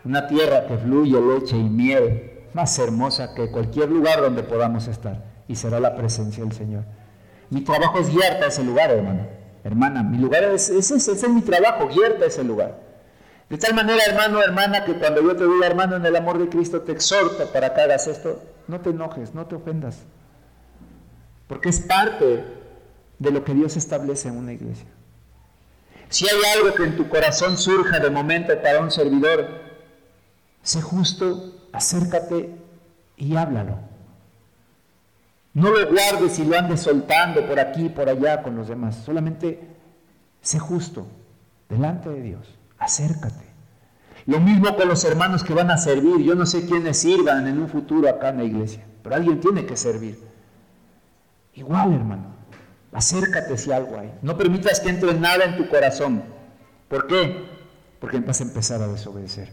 una 0.03 0.27
tierra 0.27 0.67
que 0.67 0.77
fluye 0.77 1.19
leche 1.19 1.57
y 1.57 1.63
miel, 1.63 2.31
más 2.53 2.77
hermosa 2.77 3.33
que 3.33 3.49
cualquier 3.49 3.89
lugar 3.89 4.21
donde 4.21 4.43
podamos 4.43 4.87
estar, 4.87 5.23
y 5.47 5.55
será 5.55 5.79
la 5.79 5.95
presencia 5.95 6.43
del 6.43 6.53
Señor. 6.53 6.83
Mi 7.49 7.61
trabajo 7.61 7.99
es 7.99 8.09
guiarte 8.09 8.45
a 8.45 8.47
ese 8.47 8.63
lugar, 8.63 8.91
hermano. 8.91 9.25
Hermana, 9.63 10.03
mi 10.03 10.19
lugar 10.19 10.43
es 10.43 10.69
ese, 10.69 10.95
ese 10.97 11.11
es 11.11 11.29
mi 11.29 11.41
trabajo, 11.41 11.87
guiarte 11.87 12.23
a 12.23 12.27
ese 12.27 12.43
lugar. 12.43 12.84
De 13.49 13.57
tal 13.57 13.75
manera, 13.75 14.03
hermano, 14.07 14.41
hermana, 14.41 14.83
que 14.83 14.93
cuando 14.95 15.21
yo 15.21 15.35
te 15.35 15.45
diga, 15.45 15.67
hermano, 15.67 15.97
en 15.97 16.05
el 16.05 16.15
amor 16.15 16.39
de 16.39 16.49
Cristo, 16.49 16.81
te 16.81 16.91
exhorto 16.91 17.51
para 17.51 17.73
que 17.73 17.81
hagas 17.81 18.07
esto, 18.07 18.41
no 18.67 18.81
te 18.81 18.89
enojes, 18.89 19.35
no 19.35 19.45
te 19.45 19.55
ofendas. 19.55 19.99
Porque 21.47 21.69
es 21.69 21.79
parte 21.79 22.43
de 23.19 23.31
lo 23.31 23.43
que 23.43 23.53
Dios 23.53 23.77
establece 23.77 24.29
en 24.29 24.37
una 24.37 24.53
iglesia. 24.53 24.87
Si 26.09 26.27
hay 26.27 26.39
algo 26.55 26.73
que 26.73 26.83
en 26.83 26.95
tu 26.95 27.07
corazón 27.07 27.57
surja 27.57 27.99
de 27.99 28.09
momento 28.09 28.59
para 28.61 28.79
un 28.79 28.89
servidor, 28.89 29.47
sé 30.63 30.81
justo, 30.81 31.55
acércate 31.71 32.55
y 33.17 33.35
háblalo. 33.35 33.77
No 35.53 35.69
lo 35.69 35.89
guardes 35.89 36.37
y 36.39 36.45
lo 36.45 36.57
andes 36.57 36.81
soltando 36.81 37.47
por 37.47 37.59
aquí 37.59 37.85
y 37.85 37.89
por 37.89 38.09
allá 38.09 38.41
con 38.41 38.55
los 38.55 38.67
demás. 38.67 38.95
Solamente 39.05 39.59
sé 40.41 40.59
justo 40.59 41.07
delante 41.69 42.09
de 42.09 42.21
Dios. 42.21 42.47
Acércate. 42.85 43.43
Lo 44.27 44.39
mismo 44.39 44.75
con 44.75 44.87
los 44.87 45.03
hermanos 45.05 45.43
que 45.43 45.55
van 45.55 45.71
a 45.71 45.77
servir. 45.77 46.19
Yo 46.19 46.35
no 46.35 46.45
sé 46.45 46.67
quiénes 46.67 46.99
sirvan 46.99 47.47
en 47.47 47.59
un 47.59 47.67
futuro 47.67 48.07
acá 48.07 48.29
en 48.29 48.37
la 48.37 48.43
iglesia, 48.43 48.85
pero 49.01 49.15
alguien 49.15 49.39
tiene 49.39 49.65
que 49.65 49.75
servir. 49.75 50.19
Igual, 51.55 51.93
hermano. 51.93 52.35
Acércate 52.93 53.57
si 53.57 53.71
algo 53.71 53.97
hay. 53.97 54.13
No 54.21 54.37
permitas 54.37 54.79
que 54.79 54.89
entre 54.89 55.15
nada 55.15 55.45
en 55.45 55.57
tu 55.57 55.67
corazón. 55.67 56.23
¿Por 56.87 57.07
qué? 57.07 57.47
Porque 57.99 58.19
vas 58.19 58.39
a 58.39 58.43
empezar 58.43 58.83
a 58.83 58.87
desobedecer. 58.87 59.51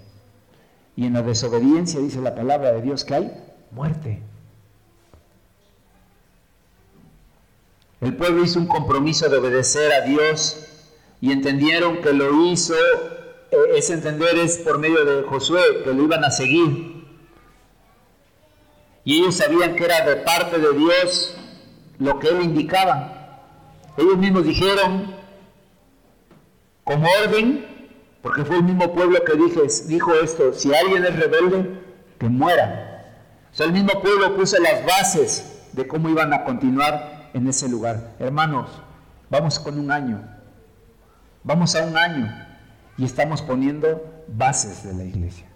Y 0.95 1.07
en 1.07 1.15
la 1.15 1.23
desobediencia 1.23 2.01
dice 2.01 2.21
la 2.21 2.35
palabra 2.35 2.73
de 2.73 2.83
Dios 2.83 3.03
que 3.07 3.15
hay 3.15 3.33
muerte. 3.71 4.23
El 8.03 8.15
pueblo 8.15 8.45
hizo 8.45 8.59
un 8.59 8.67
compromiso 8.67 9.31
de 9.31 9.39
obedecer 9.39 9.91
a 9.91 10.03
Dios 10.03 10.69
y 11.23 11.31
entendieron 11.31 12.03
que 12.03 12.13
lo 12.13 12.47
hizo, 12.47 12.75
ese 13.75 13.95
entender 13.95 14.37
es 14.39 14.59
por 14.59 14.79
medio 14.79 15.05
de 15.05 15.23
Josué, 15.25 15.61
que 15.85 15.93
lo 15.93 16.05
iban 16.05 16.25
a 16.25 16.31
seguir. 16.31 17.03
Y 19.05 19.21
ellos 19.21 19.37
sabían 19.37 19.77
que 19.77 19.85
era 19.85 20.05
de 20.07 20.17
parte 20.17 20.59
de 20.59 20.73
Dios 20.73 21.37
lo 21.99 22.19
que 22.19 22.29
él 22.29 22.43
indicaba. 22.43 23.41
Ellos 23.97 24.17
mismos 24.17 24.45
dijeron, 24.45 25.15
como 26.85 27.07
orden, 27.25 27.67
porque 28.23 28.45
fue 28.45 28.57
el 28.57 28.63
mismo 28.63 28.95
pueblo 28.95 29.23
que 29.25 29.37
dijo 29.37 30.15
esto, 30.15 30.53
si 30.55 30.75
alguien 30.75 31.05
es 31.05 31.17
rebelde, 31.17 31.81
que 32.19 32.29
muera. 32.29 33.05
O 33.53 33.55
sea, 33.55 33.67
el 33.67 33.73
mismo 33.73 34.01
pueblo 34.01 34.35
puso 34.35 34.57
las 34.61 34.87
bases 34.87 35.69
de 35.73 35.87
cómo 35.87 36.09
iban 36.09 36.33
a 36.33 36.45
continuar 36.45 37.31
en 37.35 37.49
ese 37.49 37.69
lugar. 37.69 38.15
Hermanos, 38.19 38.71
vamos 39.29 39.59
con 39.59 39.79
un 39.79 39.91
año, 39.91 40.23
vamos 41.43 41.75
a 41.75 41.85
un 41.85 41.97
año 41.97 42.52
y 42.99 43.05
estamos 43.05 43.43
poniendo 43.43 44.25
bases 44.29 44.85
de 44.85 44.95
la 44.95 45.05
iglesia. 45.05 45.47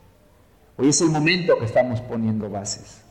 Hoy 0.76 0.90
es 0.90 1.00
el 1.00 1.08
momento 1.08 1.58
que 1.58 1.64
estamos 1.64 2.00
poniendo 2.00 2.50
bases. 2.50 3.02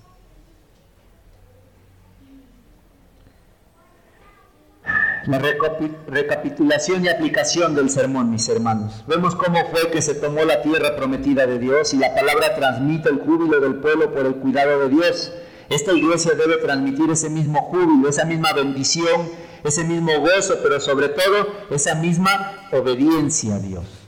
la 5.27 5.39
recapitulación 5.39 7.03
y 7.03 7.07
aplicación 7.07 7.75
del 7.75 7.89
sermón, 7.89 8.29
mis 8.29 8.47
hermanos. 8.47 9.03
Vemos 9.07 9.35
cómo 9.35 9.57
fue 9.71 9.89
que 9.89 10.01
se 10.01 10.15
tomó 10.15 10.43
la 10.43 10.61
tierra 10.61 10.95
prometida 10.95 11.47
de 11.47 11.59
Dios 11.59 11.93
y 11.93 11.97
la 11.97 12.13
palabra 12.13 12.55
transmite 12.55 13.09
el 13.09 13.19
júbilo 13.19 13.59
del 13.59 13.75
pueblo 13.75 14.13
por 14.13 14.25
el 14.25 14.35
cuidado 14.35 14.79
de 14.81 14.89
Dios. 14.89 15.31
Esta 15.69 15.93
iglesia 15.93 16.33
debe 16.35 16.57
transmitir 16.57 17.09
ese 17.09 17.29
mismo 17.29 17.59
júbilo, 17.63 18.07
esa 18.07 18.25
misma 18.25 18.53
bendición, 18.53 19.27
ese 19.63 19.83
mismo 19.83 20.11
gozo, 20.19 20.59
pero 20.61 20.79
sobre 20.79 21.09
todo 21.09 21.47
esa 21.71 21.95
misma 21.95 22.67
obediencia 22.71 23.55
a 23.55 23.59
Dios. 23.59 24.04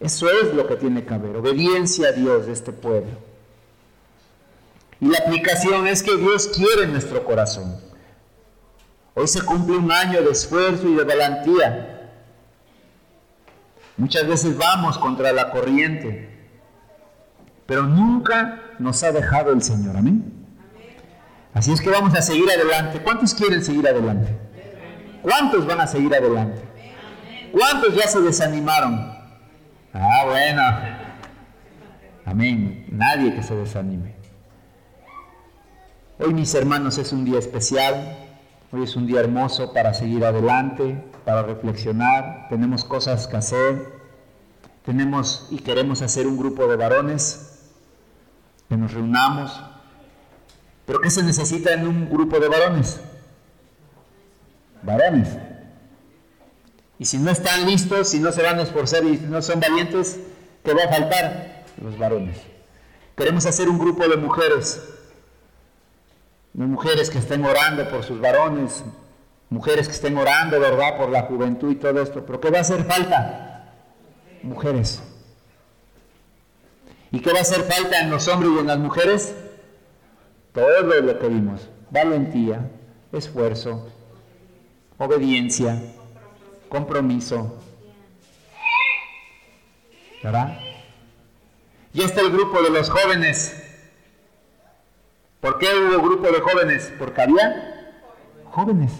Eso 0.00 0.30
es 0.30 0.54
lo 0.54 0.66
que 0.66 0.76
tiene 0.76 1.04
que 1.04 1.12
haber, 1.12 1.36
obediencia 1.36 2.08
a 2.08 2.12
Dios 2.12 2.46
de 2.46 2.52
este 2.52 2.72
pueblo. 2.72 3.12
Y 4.98 5.06
la 5.06 5.18
aplicación 5.18 5.86
es 5.86 6.02
que 6.02 6.16
Dios 6.16 6.48
quiere 6.48 6.86
nuestro 6.86 7.22
corazón. 7.24 7.76
Hoy 9.14 9.28
se 9.28 9.42
cumple 9.42 9.76
un 9.76 9.92
año 9.92 10.22
de 10.22 10.30
esfuerzo 10.30 10.88
y 10.88 10.94
de 10.94 11.04
valentía. 11.04 12.10
Muchas 13.98 14.26
veces 14.26 14.56
vamos 14.56 14.96
contra 14.96 15.32
la 15.32 15.50
corriente, 15.50 16.30
pero 17.66 17.82
nunca 17.82 18.62
nos 18.78 19.02
ha 19.02 19.12
dejado 19.12 19.52
el 19.52 19.62
Señor. 19.62 19.96
Amén. 19.98 20.32
Así 21.52 21.72
es 21.72 21.80
que 21.80 21.90
vamos 21.90 22.14
a 22.14 22.22
seguir 22.22 22.50
adelante. 22.50 23.02
¿Cuántos 23.02 23.34
quieren 23.34 23.62
seguir 23.62 23.86
adelante? 23.86 24.34
¿Cuántos 25.20 25.66
van 25.66 25.80
a 25.80 25.86
seguir 25.86 26.14
adelante? 26.14 26.62
¿Cuántos 27.52 27.94
ya 27.94 28.08
se 28.08 28.20
desanimaron? 28.20 29.19
Ah, 29.92 30.24
bueno. 30.26 30.62
Amén. 32.24 32.86
Nadie 32.90 33.34
que 33.34 33.42
se 33.42 33.56
desanime. 33.56 34.14
Hoy, 36.18 36.32
mis 36.32 36.54
hermanos, 36.54 36.98
es 36.98 37.12
un 37.12 37.24
día 37.24 37.38
especial. 37.38 38.16
Hoy 38.72 38.84
es 38.84 38.94
un 38.94 39.06
día 39.06 39.20
hermoso 39.20 39.72
para 39.72 39.94
seguir 39.94 40.24
adelante, 40.24 41.02
para 41.24 41.42
reflexionar. 41.42 42.46
Tenemos 42.48 42.84
cosas 42.84 43.26
que 43.26 43.36
hacer. 43.36 44.00
Tenemos 44.84 45.48
y 45.50 45.58
queremos 45.58 46.02
hacer 46.02 46.26
un 46.26 46.36
grupo 46.36 46.68
de 46.68 46.76
varones 46.76 47.68
que 48.68 48.76
nos 48.76 48.94
reunamos. 48.94 49.60
¿Pero 50.86 51.00
qué 51.00 51.10
se 51.10 51.22
necesita 51.22 51.72
en 51.72 51.86
un 51.86 52.08
grupo 52.08 52.38
de 52.38 52.48
varones? 52.48 53.00
Varones. 54.82 55.49
Y 57.00 57.06
si 57.06 57.18
no 57.18 57.32
están 57.32 57.66
listos, 57.66 58.10
si 58.10 58.20
no 58.20 58.30
se 58.30 58.42
van 58.42 58.60
a 58.60 58.62
esforzar 58.62 59.02
y 59.02 59.16
no 59.16 59.42
son 59.42 59.58
valientes, 59.58 60.20
¿qué 60.62 60.72
va 60.72 60.84
a 60.84 60.88
faltar? 60.88 61.64
Los 61.82 61.98
varones. 61.98 62.38
Queremos 63.16 63.44
hacer 63.46 63.68
un 63.68 63.78
grupo 63.78 64.06
de 64.06 64.16
mujeres 64.16 64.80
mujeres 66.54 67.10
que 67.10 67.18
estén 67.18 67.44
orando 67.44 67.88
por 67.88 68.02
sus 68.02 68.20
varones, 68.20 68.84
mujeres 69.48 69.86
que 69.88 69.94
estén 69.94 70.16
orando, 70.16 70.58
¿verdad?, 70.58 70.96
por 70.96 71.10
la 71.10 71.22
juventud 71.22 71.70
y 71.70 71.76
todo 71.76 72.02
esto. 72.02 72.24
Pero 72.24 72.40
¿qué 72.40 72.50
va 72.50 72.58
a 72.58 72.62
hacer 72.62 72.84
falta? 72.84 73.72
Mujeres. 74.42 75.02
¿Y 77.12 77.20
qué 77.20 77.32
va 77.32 77.38
a 77.38 77.42
hacer 77.42 77.62
falta 77.62 78.00
en 78.00 78.10
los 78.10 78.28
hombres 78.28 78.52
y 78.56 78.58
en 78.58 78.66
las 78.66 78.78
mujeres? 78.78 79.34
Todo 80.52 80.82
lo 80.82 81.18
que 81.18 81.28
vimos. 81.28 81.68
Valentía, 81.90 82.70
esfuerzo, 83.12 83.88
obediencia, 84.98 85.82
compromiso. 86.70 87.62
¿Verdad? 90.22 90.58
Y 91.92 92.02
está 92.02 92.22
el 92.22 92.30
grupo 92.30 92.62
de 92.62 92.70
los 92.70 92.88
jóvenes 92.88 93.60
¿Por 95.40 95.58
qué 95.58 95.68
hubo 95.68 96.02
grupo 96.02 96.30
de 96.30 96.40
jóvenes? 96.40 96.92
Porque 96.98 97.22
había 97.22 97.92
jóvenes. 98.44 98.92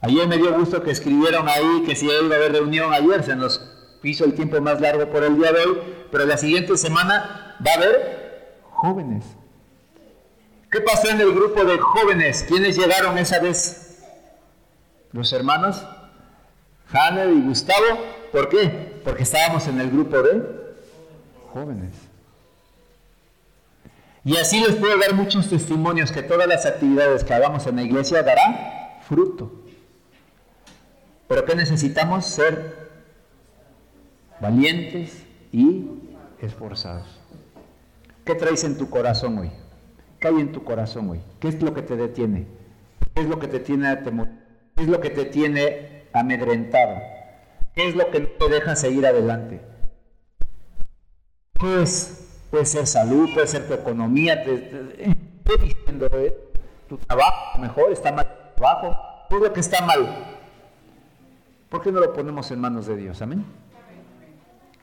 Ayer 0.00 0.26
me 0.26 0.38
dio 0.38 0.58
gusto 0.58 0.82
que 0.82 0.90
escribieron 0.90 1.48
ahí 1.48 1.84
que 1.84 1.94
si 1.94 2.06
iba 2.06 2.14
a 2.14 2.38
haber 2.38 2.52
reunión 2.52 2.92
ayer, 2.94 3.22
se 3.22 3.36
nos 3.36 3.60
hizo 4.02 4.24
el 4.24 4.34
tiempo 4.34 4.58
más 4.62 4.80
largo 4.80 5.10
por 5.10 5.22
el 5.22 5.36
día 5.36 5.52
de 5.52 5.60
hoy, 5.60 5.78
pero 6.10 6.24
la 6.24 6.38
siguiente 6.38 6.78
semana 6.78 7.58
va 7.64 7.72
a 7.72 7.74
haber 7.74 8.58
jóvenes. 8.70 9.24
¿Qué 10.70 10.80
pasó 10.80 11.10
en 11.10 11.20
el 11.20 11.34
grupo 11.34 11.64
de 11.64 11.76
jóvenes? 11.78 12.44
¿Quiénes 12.48 12.78
llegaron 12.78 13.18
esa 13.18 13.40
vez? 13.40 14.02
Los 15.12 15.32
hermanos 15.34 15.84
Hanner 16.92 17.30
y 17.30 17.40
Gustavo. 17.42 17.86
¿Por 18.32 18.48
qué? 18.48 19.00
Porque 19.04 19.22
estábamos 19.22 19.66
en 19.66 19.80
el 19.80 19.90
grupo 19.90 20.22
de 20.22 20.42
jóvenes. 21.52 21.94
Y 24.24 24.36
así 24.36 24.60
les 24.60 24.76
puedo 24.76 24.98
dar 24.98 25.14
muchos 25.14 25.48
testimonios 25.48 26.12
que 26.12 26.22
todas 26.22 26.46
las 26.46 26.66
actividades 26.66 27.24
que 27.24 27.32
hagamos 27.32 27.66
en 27.66 27.76
la 27.76 27.82
iglesia 27.82 28.22
darán 28.22 28.56
fruto. 29.08 29.50
Pero 31.26 31.44
¿qué 31.44 31.54
necesitamos? 31.54 32.26
Ser 32.26 32.90
valientes 34.40 35.24
y 35.52 35.86
esforzados. 36.40 37.06
¿Qué 38.24 38.34
traes 38.34 38.64
en 38.64 38.76
tu 38.76 38.90
corazón 38.90 39.38
hoy? 39.38 39.50
¿Qué 40.18 40.28
hay 40.28 40.34
en 40.34 40.52
tu 40.52 40.64
corazón 40.64 41.08
hoy? 41.10 41.20
¿Qué 41.38 41.48
es 41.48 41.62
lo 41.62 41.72
que 41.72 41.82
te 41.82 41.96
detiene? 41.96 42.46
¿Qué 43.14 43.22
es 43.22 43.28
lo 43.28 43.38
que 43.38 43.48
te 43.48 43.58
tiene 43.58 43.96
temor? 43.96 44.28
¿Qué 44.76 44.82
es 44.82 44.88
lo 44.88 45.00
que 45.00 45.10
te 45.10 45.24
tiene 45.24 45.99
amedrentado? 46.12 46.96
¿Qué 47.74 47.88
es 47.88 47.94
lo 47.94 48.10
que 48.10 48.20
no 48.20 48.28
te 48.28 48.48
deja 48.48 48.76
seguir 48.76 49.06
adelante? 49.06 49.60
¿Qué 51.58 51.82
es 51.82 52.20
puede 52.50 52.66
ser 52.66 52.86
salud, 52.86 53.32
puede 53.32 53.46
ser 53.46 53.66
tu 53.66 53.74
economía, 53.74 54.42
te, 54.42 54.56
diciendo, 55.60 56.08
¿eh? 56.12 56.36
tu 56.88 56.98
trabajo 56.98 57.58
mejor, 57.58 57.92
está 57.92 58.12
mal 58.12 58.26
tu 58.26 58.56
trabajo, 58.56 58.96
todo 59.28 59.40
lo 59.40 59.52
que 59.52 59.60
está 59.60 59.84
mal. 59.86 60.36
¿Por 61.68 61.82
qué 61.82 61.92
no 61.92 62.00
lo 62.00 62.12
ponemos 62.12 62.50
en 62.50 62.60
manos 62.60 62.86
de 62.86 62.96
Dios? 62.96 63.22
Amén. 63.22 63.44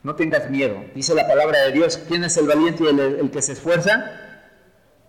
No 0.02 0.14
tengas 0.14 0.48
miedo. 0.48 0.76
Dice 0.94 1.14
la 1.14 1.26
palabra 1.26 1.60
de 1.64 1.72
Dios, 1.72 1.98
¿quién 2.08 2.24
es 2.24 2.36
el 2.38 2.46
valiente 2.46 2.84
y 2.84 2.86
el, 2.86 3.30
que 3.30 3.42
se 3.42 3.52
esfuerza? 3.52 4.10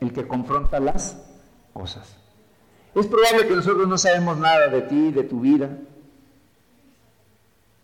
El 0.01 0.11
que 0.11 0.27
confronta 0.27 0.79
las 0.79 1.17
cosas. 1.73 2.17
Es 2.95 3.07
probable 3.07 3.47
que 3.47 3.55
nosotros 3.55 3.87
no 3.87 3.97
sabemos 3.97 4.37
nada 4.37 4.67
de 4.67 4.81
ti, 4.81 5.11
de 5.11 5.23
tu 5.23 5.39
vida. 5.39 5.69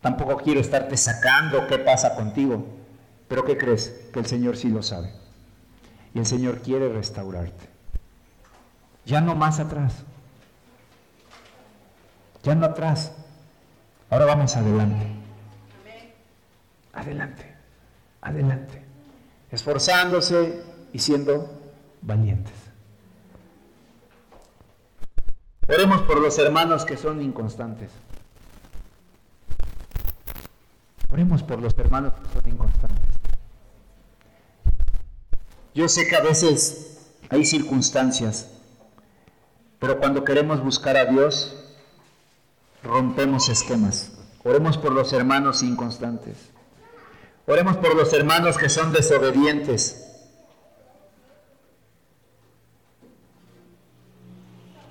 Tampoco 0.06 0.38
quiero 0.38 0.60
estarte 0.60 0.98
sacando 0.98 1.66
qué 1.66 1.80
pasa 1.80 2.14
contigo. 2.14 2.64
Pero 3.28 3.44
¿qué 3.44 3.58
crees? 3.58 3.90
Que 4.14 4.20
el 4.20 4.28
Señor 4.28 4.56
sí 4.56 4.70
lo 4.70 4.84
sabe. 4.84 5.12
Y 6.14 6.20
el 6.20 6.28
Señor 6.28 6.60
quiere 6.60 6.90
restaurarte. 6.90 7.68
Ya 9.04 9.20
no 9.20 9.34
más 9.34 9.60
atrás. 9.60 10.04
Ya 12.44 12.54
no 12.54 12.68
atrás. 12.68 13.14
Ahora 14.12 14.26
vamos 14.26 14.56
adelante. 14.56 15.08
Adelante. 16.94 17.56
Adelante. 18.22 18.84
Esforzándose 19.50 20.62
y 20.94 21.00
siendo 21.00 21.50
valientes. 22.04 22.54
Oremos 25.68 26.04
por 26.04 26.22
los 26.22 26.38
hermanos 26.38 26.86
que 26.86 26.96
son 26.96 27.24
inconstantes. 27.24 27.90
Oremos 31.12 31.44
por 31.44 31.62
los 31.62 31.78
hermanos 31.78 32.14
que 32.14 32.40
son 32.40 32.52
inconstantes. 32.52 33.16
Yo 35.74 35.88
sé 35.88 36.08
que 36.08 36.16
a 36.16 36.22
veces 36.22 37.00
hay 37.30 37.46
circunstancias, 37.46 38.50
pero 39.80 40.00
cuando 40.00 40.24
queremos 40.24 40.64
buscar 40.64 40.98
a 40.98 41.06
Dios, 41.06 41.56
rompemos 42.84 43.50
esquemas. 43.50 44.12
Oremos 44.44 44.78
por 44.78 44.92
los 44.92 45.12
hermanos 45.14 45.64
inconstantes. 45.64 46.52
Oremos 47.46 47.78
por 47.78 47.96
los 47.96 48.14
hermanos 48.14 48.58
que 48.58 48.70
son 48.70 48.94
desobedientes. 48.94 50.02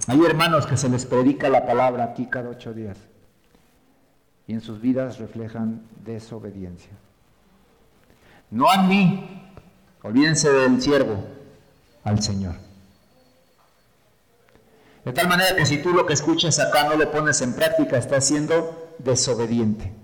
Hay 0.06 0.22
hermanos 0.24 0.66
que 0.66 0.76
se 0.76 0.88
les 0.88 1.06
predica 1.06 1.48
la 1.48 1.66
palabra 1.66 2.04
aquí 2.04 2.26
cada 2.26 2.50
ocho 2.50 2.74
días 2.74 2.98
y 4.46 4.52
en 4.52 4.60
sus 4.60 4.80
vidas 4.80 5.18
reflejan 5.18 5.82
desobediencia. 6.04 6.92
No 8.50 8.70
a 8.70 8.82
mí, 8.82 9.44
Olvídense 10.04 10.52
del 10.52 10.82
siervo 10.82 11.16
al 12.04 12.22
Señor. 12.22 12.56
De 15.02 15.14
tal 15.14 15.28
manera 15.28 15.56
que 15.56 15.64
si 15.64 15.78
tú 15.78 15.94
lo 15.94 16.04
que 16.04 16.12
escuchas 16.12 16.58
acá 16.60 16.84
no 16.84 16.96
lo 16.96 17.10
pones 17.10 17.40
en 17.40 17.54
práctica, 17.54 17.96
estás 17.96 18.26
siendo 18.26 18.94
desobediente. 18.98 19.94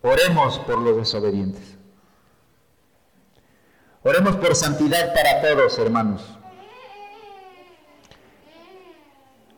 Oremos 0.00 0.58
por 0.60 0.78
los 0.78 0.96
desobedientes. 0.96 1.76
Oremos 4.02 4.36
por 4.36 4.56
santidad 4.56 5.12
para 5.14 5.42
todos, 5.42 5.78
hermanos. 5.78 6.38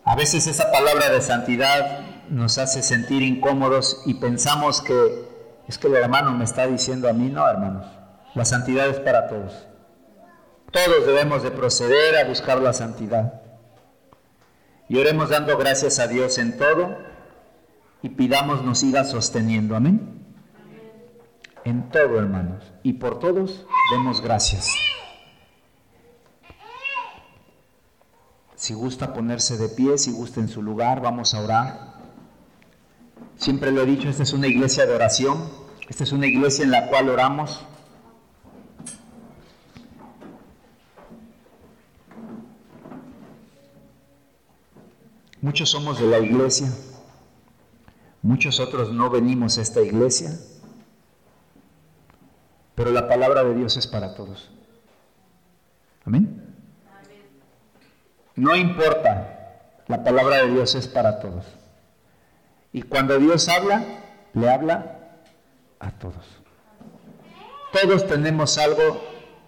A 0.05 0.17
veces 0.17 0.47
esa 0.47 0.71
palabra 0.71 1.09
de 1.11 1.23
santidad 1.23 2.01
nos 2.29 2.59
hace 2.59 2.83
sentir 2.83 3.23
incómodos 3.23 4.03
y 4.05 4.15
pensamos 4.15 4.83
que 4.83 5.25
es 5.67 5.79
que 5.79 5.87
el 5.87 5.95
hermano 5.95 6.33
me 6.33 6.45
está 6.45 6.67
diciendo 6.67 7.09
a 7.09 7.15
mí, 7.15 7.31
no, 7.31 7.49
hermanos, 7.49 7.87
la 8.35 8.45
santidad 8.45 8.89
es 8.89 9.01
para 9.01 9.29
todos. 9.29 9.67
Todos 10.71 11.07
debemos 11.07 11.43
de 11.43 11.51
proceder 11.51 12.17
a 12.19 12.29
buscar 12.29 12.61
la 12.61 12.75
santidad. 12.75 13.41
Y 14.89 14.99
oremos 14.99 15.31
dando 15.31 15.57
gracias 15.57 15.99
a 15.99 16.07
Dios 16.07 16.37
en 16.37 16.59
todo 16.59 16.99
y 18.03 18.11
pidamos 18.11 18.63
nos 18.63 18.81
siga 18.81 19.05
sosteniendo. 19.05 19.75
Amén. 19.75 20.23
En 21.65 21.89
todo, 21.89 22.19
hermanos. 22.19 22.63
Y 22.83 22.95
por 22.95 23.19
todos 23.19 23.65
demos 23.91 24.21
gracias. 24.21 24.69
Si 28.65 28.73
gusta 28.73 29.13
ponerse 29.13 29.59
de 29.59 29.69
pie, 29.69 29.99
si 29.99 30.11
gusta 30.11 30.41
en 30.41 30.49
su 30.49 30.63
lugar, 30.63 31.03
vamos 31.03 31.35
a 31.35 31.43
orar. 31.43 32.01
Siempre 33.37 33.71
lo 33.71 33.83
he 33.83 33.85
dicho, 33.85 34.09
esta 34.09 34.23
es 34.23 34.33
una 34.33 34.47
iglesia 34.47 34.87
de 34.87 34.95
oración, 34.95 35.51
esta 35.87 36.03
es 36.03 36.13
una 36.13 36.27
iglesia 36.27 36.65
en 36.65 36.71
la 36.71 36.89
cual 36.89 37.11
oramos. 37.11 37.61
Muchos 45.43 45.69
somos 45.69 46.01
de 46.01 46.07
la 46.07 46.21
iglesia, 46.21 46.73
muchos 48.23 48.61
otros 48.61 48.91
no 48.95 49.11
venimos 49.11 49.59
a 49.59 49.61
esta 49.61 49.83
iglesia, 49.83 50.39
pero 52.75 52.93
la 52.93 53.09
palabra 53.09 53.45
de 53.45 53.57
Dios 53.57 53.77
es 53.77 53.87
para 53.87 54.15
todos. 54.15 54.51
Amén. 56.07 56.44
No 58.37 58.57
importa, 58.57 59.61
la 59.87 60.03
palabra 60.03 60.39
de 60.39 60.51
Dios 60.51 60.75
es 60.75 60.89
para 60.89 61.21
todos. 61.21 61.45
Y 62.73 62.83
cuando 62.83 63.19
Dios 63.19 63.49
habla, 63.49 63.85
le 64.33 64.51
habla 64.51 64.99
a 65.79 65.91
todos. 65.93 66.25
Todos 67.73 68.07
tenemos 68.07 68.59
algo 68.59 69.01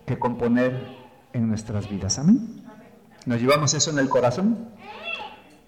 que 0.07 0.19
componer 0.19 0.97
en 1.33 1.49
nuestras 1.49 1.89
vidas. 1.89 2.19
Amén. 2.19 2.65
¿Nos 3.25 3.41
llevamos 3.41 3.75
eso 3.75 3.91
en 3.91 3.99
el 3.99 4.09
corazón? 4.09 4.69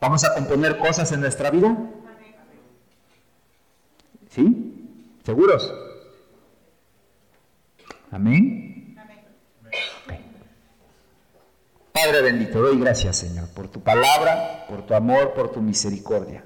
¿Vamos 0.01 0.25
a 0.25 0.35
componer 0.35 0.79
cosas 0.79 1.11
en 1.11 1.21
nuestra 1.21 1.51
vida? 1.51 1.77
¿Sí? 4.31 5.19
¿Seguros? 5.25 5.73
Amén. 8.11 8.68
Padre 12.05 12.23
bendito, 12.23 12.61
doy 12.63 12.79
gracias 12.79 13.17
Señor 13.17 13.49
por 13.49 13.69
tu 13.69 13.81
palabra, 13.81 14.67
por 14.69 14.87
tu 14.87 14.95
amor, 14.95 15.35
por 15.35 15.51
tu 15.51 15.61
misericordia. 15.61 16.45